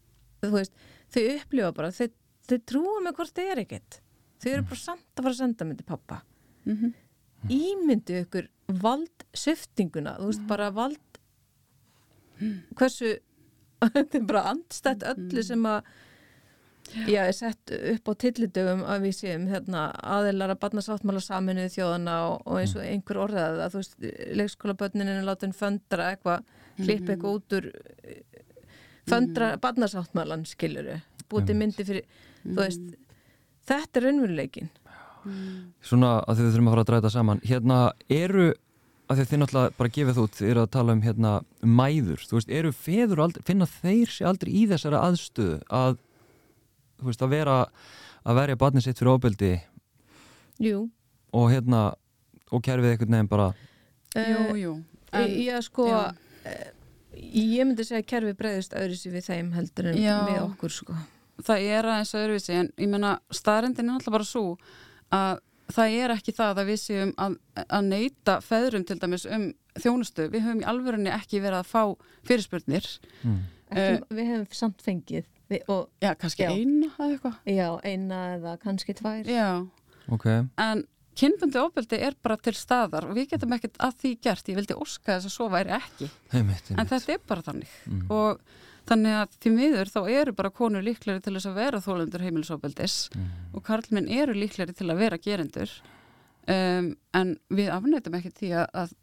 veist, 0.57 0.85
þau 1.15 1.23
upplifa 1.37 1.73
bara, 1.81 1.93
þau, 1.97 2.09
þau 2.51 2.59
trúa 2.73 3.03
með 3.07 3.19
hvort 3.21 3.41
þau 3.41 3.47
er 3.47 3.63
ekkert 3.65 4.01
þau 4.43 4.51
eru 4.53 4.69
bara 4.69 4.83
samt 4.83 5.09
að 5.17 5.25
fara 5.25 5.35
að 5.35 5.41
senda 5.41 5.69
mig 5.69 5.81
til 5.81 5.89
pappa 5.89 6.21
-hmm. 6.67 6.93
ímyndu 7.49 8.21
ykkur 8.25 8.51
vald 8.83 9.27
söftinguna, 9.33 10.19
þú 10.21 10.31
veist 10.31 10.47
bara 10.51 10.71
vald 10.75 11.01
hversu 12.77 13.17
þetta 13.97 14.21
er 14.21 14.27
bara 14.29 14.45
andstætt 14.53 15.07
öllu 15.15 15.41
mm. 15.41 15.49
sem 15.53 15.71
að 15.71 15.95
Já, 17.11 17.25
ég 17.27 17.35
sett 17.35 17.73
upp 17.75 18.09
á 18.09 18.13
tillidögum 18.23 18.85
að 18.87 19.09
við 19.09 19.15
séum 19.19 19.49
hérna, 19.51 19.89
aðeinar 20.07 20.53
að 20.55 20.61
barna 20.63 20.85
sáttmála 20.87 21.19
saminuð 21.25 21.73
þjóðana 21.75 22.15
og, 22.29 22.45
og 22.47 22.61
eins 22.61 22.77
og 22.77 22.85
mm. 22.85 22.93
einhver 22.93 23.21
orðað 23.25 23.63
að 23.65 23.73
þú 23.75 23.81
veist, 23.81 23.97
leikskólabötnin 24.39 25.11
er 25.11 25.27
látin 25.27 25.55
föndra 25.57 26.13
eitthvað, 26.13 26.47
klipp 26.79 27.11
eitthvað 27.11 27.27
mm. 27.27 27.41
út 27.41 27.57
úr 27.59 27.67
föndra 29.11 29.51
barna 29.63 29.91
sáttmálan, 29.91 30.47
skiluru 30.47 31.01
bútið 31.31 31.59
myndi 31.59 31.87
fyrir, 31.87 32.07
þú 32.45 32.59
veist 32.61 32.87
þetta 33.67 34.01
er 34.01 34.09
raunveruleikin 34.09 34.75
Svona 35.83 36.21
að 36.23 36.39
þið 36.39 36.53
þurfum 36.53 36.69
að 36.69 36.75
fara 36.77 36.85
að 36.85 36.91
dræta 36.93 37.11
saman 37.11 37.41
hérna 37.43 37.79
eru 38.15 38.47
að 39.07 39.23
þið 39.23 39.41
náttúrulega 39.43 39.77
bara 39.79 39.93
gefið 39.95 40.19
út, 40.23 40.35
þið 40.39 40.51
eru 40.51 40.63
að 40.65 40.73
tala 40.75 40.95
um 40.97 41.03
hérna 41.05 41.33
mæður, 41.63 42.25
þú 42.27 42.39
veist, 42.39 42.51
eru 42.51 42.73
feður 42.75 43.23
aldrei, 43.27 43.45
finna 43.47 43.69
þeir 43.71 44.11
sér 44.11 44.31
aldrei 44.33 44.51
í 44.53 44.65
þessara 44.71 45.03
aðstöðu 45.07 45.59
að, 45.79 45.99
þú 46.99 47.09
veist, 47.11 47.23
að 47.23 47.35
vera 47.37 47.57
að 48.27 48.41
verja 48.41 48.59
barnið 48.63 48.87
sitt 48.89 48.99
fyrir 49.03 49.13
óbeldi 49.15 49.53
Jú. 50.63 50.87
Og 51.37 51.51
hérna, 51.53 51.83
og 52.51 52.63
kerfið 52.65 52.95
eitthvað 52.95 53.13
nefn 53.13 53.29
bara? 53.31 53.51
Uh, 54.17 54.31
Jú, 54.31 54.57
jú. 54.63 54.73
en, 55.13 55.35
Ég 55.45 55.67
sko 55.67 55.87
já. 55.91 56.01
Eh, 56.47 56.71
ég 57.37 57.67
myndi 57.67 57.85
segja 57.85 58.01
að 58.03 58.09
kerfið 58.13 58.39
breyðist 58.41 58.77
öðruvísi 58.77 59.13
við 59.13 59.29
þeim 59.29 59.53
heldur 59.57 59.91
en 59.91 59.99
já, 60.01 60.17
við 60.31 60.41
okkur 60.47 60.73
sko. 60.73 60.97
Það 61.47 61.67
er 61.77 61.89
aðeins 61.93 62.15
öðruvísi, 62.17 62.55
en 62.57 62.71
ég 62.81 62.89
menna 62.91 63.19
staðrindin 63.35 63.91
er 63.91 63.99
alltaf 63.99 64.17
bara 64.17 64.27
svo 64.27 64.45
að 65.13 65.43
það 65.73 65.99
er 66.01 66.15
ekki 66.15 66.35
það 66.37 66.61
að 66.63 66.71
við 66.71 66.81
séum 66.83 67.13
að, 67.23 67.37
að 67.67 67.87
neyta 67.91 68.41
feðrum 68.45 68.87
til 68.87 68.99
dæmis 69.03 69.27
um 69.29 69.47
þjónustu. 69.77 70.27
Við 70.33 70.45
höfum 70.47 70.63
í 70.63 70.69
alvörunni 70.73 71.13
ekki 71.13 71.41
verið 71.45 71.61
að 71.61 71.71
fá 71.71 71.83
fyrirspurnir. 72.29 72.91
Mm. 73.23 73.41
Ekki, 73.67 73.87
uh, 73.87 74.11
við 74.19 74.29
hefum 74.33 74.59
samt 74.61 74.85
fengið. 74.85 75.31
Við, 75.51 75.63
og, 75.71 75.89
já, 76.03 76.11
kannski 76.19 76.47
já. 76.47 76.51
eina 76.51 76.91
eða 76.91 77.09
eitthvað. 77.13 77.41
Já, 77.55 77.69
eina 77.87 78.21
eða 78.35 78.55
kannski 78.63 78.97
tvær. 78.99 79.31
Já, 79.31 79.49
okay. 80.15 80.47
en 80.63 80.85
kynbundi 81.17 81.61
ofbeldi 81.63 82.01
er 82.03 82.17
bara 82.23 82.37
til 82.43 82.55
staðar 82.59 83.07
og 83.09 83.17
við 83.17 83.31
getum 83.33 83.55
ekkert 83.57 83.79
að 83.83 83.99
því 84.03 84.13
gert. 84.27 84.51
Ég 84.51 84.59
vildi 84.61 84.79
óska 84.79 85.17
þess 85.17 85.31
að 85.31 85.35
svo 85.37 85.49
væri 85.53 85.75
ekki. 85.79 86.11
Heimitt, 86.35 86.71
heimitt. 86.71 86.81
En 86.83 86.91
þetta 86.91 87.15
er 87.15 87.23
bara 87.31 87.47
þannig. 87.47 87.77
Mm. 87.87 88.03
Og 88.13 88.43
Þannig 88.87 89.17
að 89.19 89.33
því 89.43 89.53
miður 89.57 89.91
þá 89.91 90.01
eru 90.15 90.33
bara 90.39 90.53
konur 90.55 90.85
líkleri 90.87 91.23
til 91.23 91.35
þess 91.35 91.51
að 91.51 91.59
vera 91.59 91.83
þólendur 91.83 92.23
heimilisofbeldis 92.23 92.99
mm. 93.17 93.27
og 93.59 93.65
karlminn 93.67 94.11
eru 94.15 94.37
líkleri 94.37 94.77
til 94.77 94.87
að 94.93 95.01
vera 95.03 95.19
gerendur 95.19 95.73
um, 96.47 96.93
en 97.19 97.35
við 97.51 97.73
afnættum 97.75 98.15
ekki 98.21 98.33
því 98.37 98.53
að, 98.63 98.69
að 98.85 98.95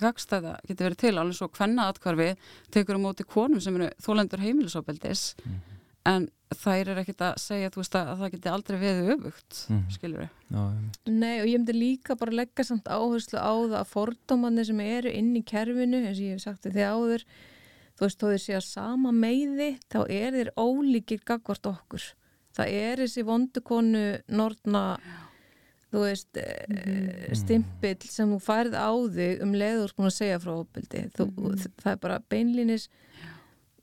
gagstæða 0.00 0.54
getur 0.64 0.88
verið 0.88 1.00
til 1.02 1.12
alveg 1.18 1.36
svo 1.36 1.50
hvenna 1.52 1.90
atkvarfi 1.92 2.30
tekur 2.72 2.96
á 2.96 2.98
um 2.98 3.04
móti 3.04 3.26
konum 3.28 3.60
sem 3.60 3.76
eru 3.76 3.90
þólendur 4.00 4.40
heimilisofbeldis 4.40 5.26
mm. 5.44 5.58
en 6.08 6.30
þær 6.56 6.92
er 6.92 7.00
ekkit 7.02 7.22
að 7.24 7.38
segja 7.40 7.70
veist, 7.74 7.96
að 7.96 8.16
það 8.22 8.34
geti 8.34 8.52
aldrei 8.52 8.78
veðið 8.80 9.12
öfugt 9.14 9.60
mm. 9.68 9.82
skilur 9.92 10.24
við. 10.24 10.34
Já, 10.52 10.62
Nei 11.12 11.36
og 11.42 11.48
ég 11.48 11.60
myndi 11.60 11.76
líka 11.76 12.16
bara 12.20 12.38
leggja 12.40 12.66
samt 12.68 12.88
áherslu 12.88 13.40
á 13.40 13.52
það 13.52 13.78
að 13.80 13.92
fordómanir 13.92 14.68
sem 14.68 14.82
eru 14.84 15.12
inn 15.12 15.32
í 15.36 15.44
kerfinu 15.44 16.02
eins 16.02 16.18
og 16.18 16.24
ég 16.24 16.38
hef 16.38 16.44
sagt 16.46 16.64
þetta 16.68 16.92
áður 16.96 17.26
þú 17.96 18.06
veist, 18.06 18.20
þó 18.20 18.26
þið 18.28 18.40
séu 18.44 18.56
að 18.58 18.68
sama 18.68 19.12
meiði 19.14 19.68
þá 19.92 20.00
er 20.06 20.38
þér 20.38 20.52
ólíkir 20.56 21.26
gagvart 21.28 21.68
okkur 21.72 22.08
það 22.56 22.78
er 22.78 23.02
þessi 23.04 23.26
vondukonu 23.26 24.06
nortna 24.32 24.84
þú 25.92 26.06
veist, 26.06 26.38
mm. 26.38 27.36
stimpill 27.36 28.08
sem 28.08 28.32
þú 28.32 28.40
færð 28.42 28.78
á 28.80 28.92
þig 29.12 29.44
um 29.44 29.52
leiður 29.56 29.92
sko 29.92 30.08
að 30.08 30.16
segja 30.16 30.40
frá 30.42 30.54
opildi 30.54 31.04
mm. 31.10 31.68
það 31.82 31.92
er 31.92 32.02
bara 32.06 32.22
beinlinis 32.32 32.88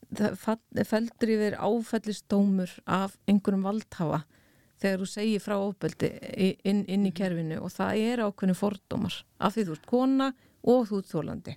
það 0.09 0.83
feldur 0.89 1.33
yfir 1.35 1.57
áfællistómur 1.61 2.73
af 2.89 3.15
einhverjum 3.29 3.65
valdhafa 3.67 4.23
þegar 4.79 5.01
þú 5.03 5.09
segir 5.11 5.43
frá 5.43 5.55
opildi 5.59 6.09
inn, 6.39 6.85
inn 6.87 7.03
í 7.05 7.11
mhm. 7.11 7.15
kerfinu 7.17 7.57
og 7.61 7.73
það 7.75 8.03
er 8.05 8.23
ákveðinu 8.23 8.57
fordómar 8.57 9.17
af 9.37 9.55
því 9.55 9.65
þú 9.67 9.75
ert 9.75 9.89
kona 9.89 10.29
og 10.63 10.87
þú 10.89 11.01
þólandi 11.07 11.55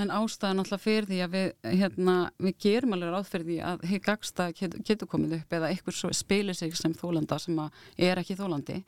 En 0.00 0.12
ástæðan 0.14 0.62
alltaf 0.62 0.80
fyrir 0.80 1.08
því 1.10 1.18
að 1.24 1.34
við, 1.34 1.48
hérna, 1.80 2.14
við 2.40 2.54
gerum 2.64 2.96
alveg 2.96 3.12
ráð 3.12 3.26
fyrir 3.28 3.48
því 3.50 3.58
að 3.70 3.84
heið 3.90 4.00
gagsta 4.06 4.46
getur, 4.56 4.84
getur 4.88 5.10
komið 5.10 5.36
upp 5.40 5.58
eða 5.58 5.72
eitthvað 5.72 6.14
spilir 6.16 6.56
sig 6.56 6.72
sem 6.78 6.94
þólanda 6.96 7.38
sem 7.42 7.60
er 7.98 8.22
ekki 8.22 8.38
þólandi 8.38 8.80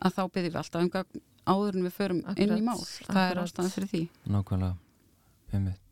að 0.00 0.16
þá 0.16 0.22
byrjum 0.32 0.54
við 0.54 0.62
alltaf 0.62 0.86
um 0.86 0.92
gagn 0.94 1.24
áður 1.50 1.76
en 1.76 1.86
við 1.88 1.96
förum 1.98 2.24
akkurat, 2.24 2.40
inn 2.46 2.56
í 2.56 2.64
mál. 2.64 2.80
Það 2.80 3.04
akkurat. 3.04 3.30
er 3.30 3.42
ástæðan 3.44 3.74
fyrir 3.76 3.92
því. 3.92 4.02
Nákvæmlega, 4.32 4.76
einmitt 5.52 5.89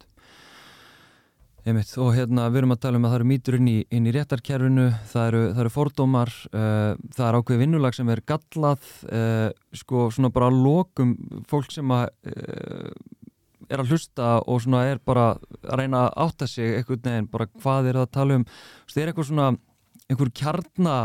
Einmitt, 1.69 1.91
og 2.01 2.15
hérna 2.17 2.47
við 2.49 2.63
erum 2.63 2.73
að 2.73 2.79
tala 2.81 2.97
um 2.97 3.05
að 3.05 3.11
það 3.13 3.19
eru 3.19 3.29
mítur 3.29 3.57
inn 3.59 3.67
í, 3.69 3.77
í 3.93 4.13
réttarkerfinu, 4.15 4.87
það 5.11 5.27
eru, 5.29 5.41
það 5.51 5.61
eru 5.65 5.73
fordómar, 5.75 6.31
uh, 6.49 6.95
það 7.13 7.25
er 7.27 7.37
ákveð 7.37 7.61
vinnulag 7.61 7.97
sem 7.99 8.13
er 8.15 8.23
gallað, 8.31 8.87
uh, 9.13 9.49
sko 9.77 10.07
svona 10.15 10.31
bara 10.33 10.49
lokum 10.55 11.13
fólk 11.51 11.75
sem 11.75 11.93
að 11.93 12.07
uh, 12.31 12.89
er 13.69 13.83
að 13.83 13.93
hlusta 13.93 14.31
og 14.49 14.65
svona 14.65 14.87
er 14.89 15.03
bara 15.05 15.29
að 15.35 15.77
reyna 15.83 16.07
að 16.07 16.19
átta 16.25 16.49
sig 16.49 16.79
eitthvað 16.79 17.11
neginn, 17.11 17.31
bara 17.37 17.51
hvað 17.53 17.91
er 17.91 18.01
það 18.01 18.07
að 18.07 18.17
tala 18.17 18.41
um, 18.41 18.49
það 18.89 19.03
er 19.03 19.13
eitthvað 19.13 19.31
svona, 19.35 19.53
einhver 20.09 20.35
kjarna, 20.41 20.99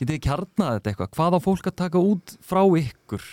getið 0.00 0.22
kjarnað 0.30 0.78
þetta 0.78 0.94
eitthvað, 0.94 1.14
hvað 1.18 1.36
á 1.36 1.40
fólk 1.50 1.68
að 1.68 1.80
taka 1.82 2.06
út 2.14 2.38
frá 2.40 2.62
ykkur, 2.64 3.32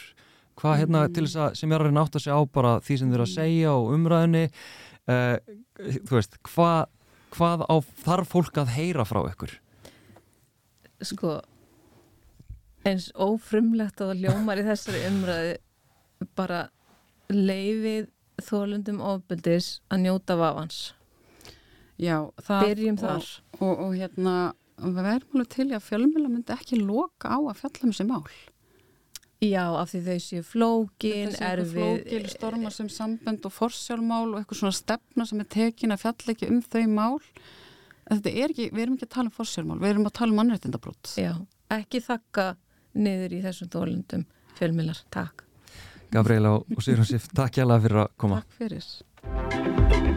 hvað 0.59 0.81
hérna 0.81 1.07
til 1.15 1.29
þess 1.29 1.45
að 1.45 1.61
sem 1.61 1.71
er 1.71 1.79
að 1.79 1.93
reyna 1.93 2.03
að 2.03 2.09
átta 2.09 2.27
sig 2.27 2.35
á 2.35 2.41
bara 2.43 2.79
því 2.83 2.99
sem 2.99 3.15
er 3.15 3.23
að 3.23 3.37
segja 3.37 3.77
og 3.77 3.93
umræðinni, 3.95 4.49
uh, 5.11 5.37
þú 5.79 6.17
veist, 6.17 6.37
hva, 6.53 6.85
hvað 7.35 7.65
á, 7.67 7.75
þarf 8.05 8.35
fólk 8.35 8.61
að 8.61 8.75
heyra 8.77 9.05
frá 9.07 9.23
ykkur? 9.31 9.57
Sko 11.03 11.39
eins 12.87 13.09
ófrumlegt 13.15 14.01
að 14.01 14.11
það 14.11 14.23
ljómar 14.25 14.59
í 14.59 14.65
þessari 14.67 15.03
umræðu 15.07 15.53
bara 16.37 16.65
leifið 17.31 18.09
þólundum 18.43 18.99
ofbildis 19.05 19.77
að 19.93 20.03
njóta 20.07 20.37
vafans. 20.39 20.81
Já, 22.01 22.17
það 22.41 22.65
Byrjum 22.67 22.97
þar. 22.99 23.27
og, 23.59 23.61
og, 23.61 23.83
og 23.85 23.95
hérna, 23.95 24.35
við 24.81 24.99
verðum 25.05 25.37
alveg 25.37 25.51
til 25.53 25.67
að 25.69 25.85
fjölmjöla 25.87 26.31
myndi 26.31 26.55
ekki 26.55 26.79
loka 26.81 27.31
á 27.31 27.39
að 27.39 27.59
fjalla 27.61 27.85
um 27.85 27.93
þessi 27.93 28.07
mál 28.09 28.23
Já, 29.43 29.63
af 29.75 29.91
því 29.91 29.99
þau 30.05 30.19
séu 30.23 30.45
flókin, 30.47 31.33
erfið... 31.43 31.73
Flókin, 31.73 32.27
stormar 32.31 32.75
sem 32.75 32.89
sambönd 32.91 33.43
og 33.47 33.53
forsjálfmál 33.53 34.29
og 34.29 34.39
eitthvað 34.39 34.61
svona 34.61 34.77
stefna 34.77 35.27
sem 35.27 35.43
er 35.43 35.49
tekin 35.51 35.95
að 35.95 36.05
fjalla 36.05 36.35
ekki 36.35 36.51
um 36.51 36.61
þau 36.63 36.83
mál. 36.93 37.17
Þetta 38.07 38.33
er 38.33 38.53
ekki, 38.53 38.69
við 38.71 38.85
erum 38.85 38.97
ekki 38.97 39.09
að 39.09 39.15
tala 39.17 39.31
um 39.31 39.35
forsjálfmál, 39.35 39.79
við 39.83 39.93
erum 39.93 40.07
að 40.07 40.15
tala 40.19 40.35
um 40.35 40.39
mannrættindabrótt. 40.41 41.15
Já, 41.19 41.33
ekki 41.75 42.03
þakka 42.07 42.47
niður 43.03 43.35
í 43.35 43.41
þessum 43.43 43.73
dólundum 43.73 44.27
fjölmilar. 44.59 45.03
Takk. 45.13 45.45
Gabriela 46.13 46.59
og 46.61 46.83
Sýrjón 46.85 47.09
Sif, 47.09 47.31
takk 47.33 47.57
hjá 47.57 47.65
það 47.65 47.87
fyrir 47.87 48.03
að 48.05 48.11
koma. 48.21 48.43
Takk 48.43 48.59
fyrir. 48.61 50.12